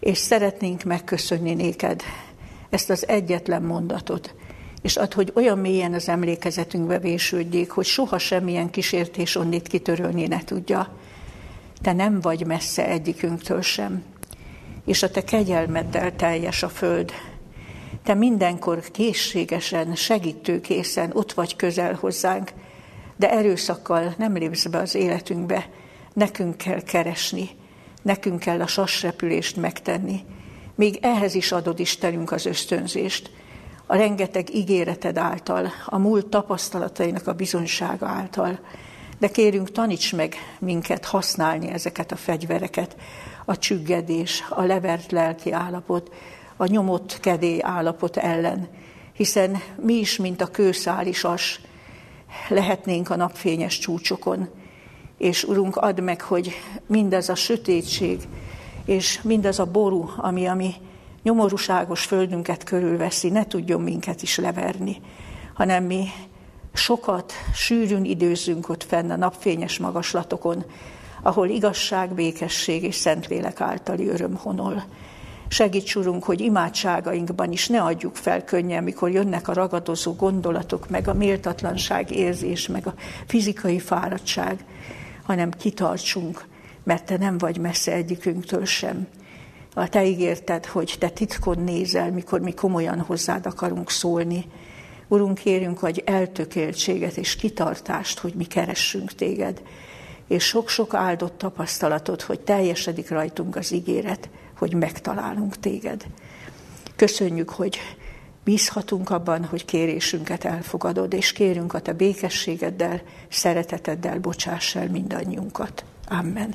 és 0.00 0.18
szeretnénk 0.18 0.82
megköszönni 0.82 1.54
néked 1.54 2.02
ezt 2.70 2.90
az 2.90 3.08
egyetlen 3.08 3.62
mondatot, 3.62 4.34
és 4.82 4.96
ad, 4.96 5.12
hogy 5.12 5.32
olyan 5.34 5.58
mélyen 5.58 5.94
az 5.94 6.08
emlékezetünkbe 6.08 6.98
vésődjék, 6.98 7.70
hogy 7.70 7.84
soha 7.84 8.18
semmilyen 8.18 8.70
kísértés 8.70 9.36
onnit 9.36 9.68
kitörölni 9.68 10.26
ne 10.26 10.44
tudja. 10.44 10.96
Te 11.82 11.92
nem 11.92 12.20
vagy 12.20 12.46
messze 12.46 12.88
egyikünktől 12.88 13.62
sem, 13.62 14.02
és 14.84 15.02
a 15.02 15.10
te 15.10 15.24
kegyelmeddel 15.24 16.16
teljes 16.16 16.62
a 16.62 16.68
föld. 16.68 17.12
Te 18.02 18.14
mindenkor 18.14 18.80
készségesen, 18.90 19.94
segítőkészen 19.94 21.10
ott 21.12 21.32
vagy 21.32 21.56
közel 21.56 21.94
hozzánk, 21.94 22.52
de 23.16 23.30
erőszakkal 23.30 24.14
nem 24.18 24.36
lépsz 24.36 24.66
be 24.66 24.78
az 24.78 24.94
életünkbe, 24.94 25.68
nekünk 26.12 26.56
kell 26.56 26.82
keresni, 26.82 27.48
nekünk 28.02 28.40
kell 28.40 28.60
a 28.60 28.66
sassrepülést 28.66 29.56
megtenni. 29.56 30.24
Még 30.74 30.98
ehhez 31.02 31.34
is 31.34 31.52
adod 31.52 31.80
Istenünk 31.80 32.32
az 32.32 32.46
ösztönzést, 32.46 33.30
a 33.90 33.96
rengeteg 33.96 34.54
ígéreted 34.54 35.18
által, 35.18 35.70
a 35.86 35.98
múlt 35.98 36.26
tapasztalatainak 36.26 37.26
a 37.26 37.32
bizonysága 37.32 38.06
által. 38.06 38.58
De 39.18 39.28
kérünk, 39.28 39.70
taníts 39.70 40.14
meg 40.14 40.34
minket 40.58 41.04
használni 41.04 41.68
ezeket 41.68 42.12
a 42.12 42.16
fegyvereket, 42.16 42.96
a 43.44 43.58
csüggedés, 43.58 44.44
a 44.48 44.62
levert 44.62 45.12
lelki 45.12 45.52
állapot, 45.52 46.14
a 46.56 46.66
nyomott 46.66 47.20
kedély 47.20 47.58
állapot 47.62 48.16
ellen, 48.16 48.68
hiszen 49.12 49.62
mi 49.82 49.94
is, 49.94 50.16
mint 50.16 50.40
a 50.40 50.46
kőszálisas, 50.46 51.60
lehetnénk 52.48 53.10
a 53.10 53.16
napfényes 53.16 53.78
csúcsokon. 53.78 54.48
És 55.18 55.44
Urunk, 55.44 55.76
add 55.76 56.00
meg, 56.02 56.20
hogy 56.20 56.52
mindez 56.86 57.28
a 57.28 57.34
sötétség, 57.34 58.20
és 58.84 59.22
mindaz 59.22 59.58
a 59.58 59.66
ború, 59.66 60.10
ami 60.16 60.46
a 60.46 60.54
mi 60.54 60.74
nyomorúságos 61.28 62.04
földünket 62.04 62.64
körülveszi, 62.64 63.28
ne 63.28 63.46
tudjon 63.46 63.80
minket 63.80 64.22
is 64.22 64.36
leverni, 64.36 64.96
hanem 65.54 65.84
mi 65.84 66.06
sokat, 66.72 67.32
sűrűn 67.54 68.04
időzünk 68.04 68.68
ott 68.68 68.84
fenn 68.84 69.10
a 69.10 69.16
napfényes 69.16 69.78
magaslatokon, 69.78 70.64
ahol 71.22 71.48
igazság, 71.48 72.14
békesség 72.14 72.82
és 72.82 72.94
szentlélek 72.94 73.60
általi 73.60 74.08
öröm 74.08 74.36
honol. 74.36 74.84
Segíts, 75.48 75.94
Urunk, 75.94 76.24
hogy 76.24 76.40
imádságainkban 76.40 77.52
is 77.52 77.68
ne 77.68 77.82
adjuk 77.82 78.16
fel 78.16 78.44
könnyen, 78.44 78.82
mikor 78.82 79.10
jönnek 79.10 79.48
a 79.48 79.52
ragadozó 79.52 80.14
gondolatok, 80.14 80.88
meg 80.88 81.08
a 81.08 81.14
méltatlanság 81.14 82.10
érzés, 82.10 82.66
meg 82.66 82.86
a 82.86 82.94
fizikai 83.26 83.78
fáradtság, 83.78 84.64
hanem 85.22 85.50
kitartsunk, 85.50 86.46
mert 86.84 87.04
Te 87.04 87.16
nem 87.16 87.38
vagy 87.38 87.58
messze 87.58 87.92
egyikünktől 87.92 88.64
sem. 88.64 89.06
A 89.78 89.88
Te 89.88 90.06
ígérted, 90.06 90.66
hogy 90.66 90.96
Te 90.98 91.08
titkon 91.08 91.58
nézel, 91.58 92.10
mikor 92.10 92.40
mi 92.40 92.54
komolyan 92.54 93.00
hozzád 93.00 93.46
akarunk 93.46 93.90
szólni. 93.90 94.44
Urunk, 95.08 95.38
kérünk, 95.38 95.78
hogy 95.78 96.02
eltökéltséget 96.06 97.16
és 97.16 97.36
kitartást, 97.36 98.18
hogy 98.18 98.34
mi 98.34 98.44
keressünk 98.44 99.12
Téged, 99.12 99.62
és 100.28 100.44
sok-sok 100.44 100.94
áldott 100.94 101.38
tapasztalatot, 101.38 102.22
hogy 102.22 102.40
teljesedik 102.40 103.10
rajtunk 103.10 103.56
az 103.56 103.72
ígéret, 103.72 104.28
hogy 104.56 104.74
megtalálunk 104.74 105.56
téged. 105.56 106.04
Köszönjük, 106.96 107.50
hogy 107.50 107.78
bízhatunk 108.44 109.10
abban, 109.10 109.44
hogy 109.44 109.64
kérésünket 109.64 110.44
elfogadod, 110.44 111.12
és 111.12 111.32
kérünk 111.32 111.74
a 111.74 111.80
te 111.80 111.92
békességeddel, 111.92 113.02
szereteteddel 113.28 114.18
bocsáss 114.18 114.74
el 114.74 114.88
mindannyiunkat. 114.88 115.84
Amen. 116.08 116.54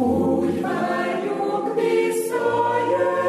Úgy 0.00 0.60
várjuk 0.60 1.74
visszajön. 1.74 3.19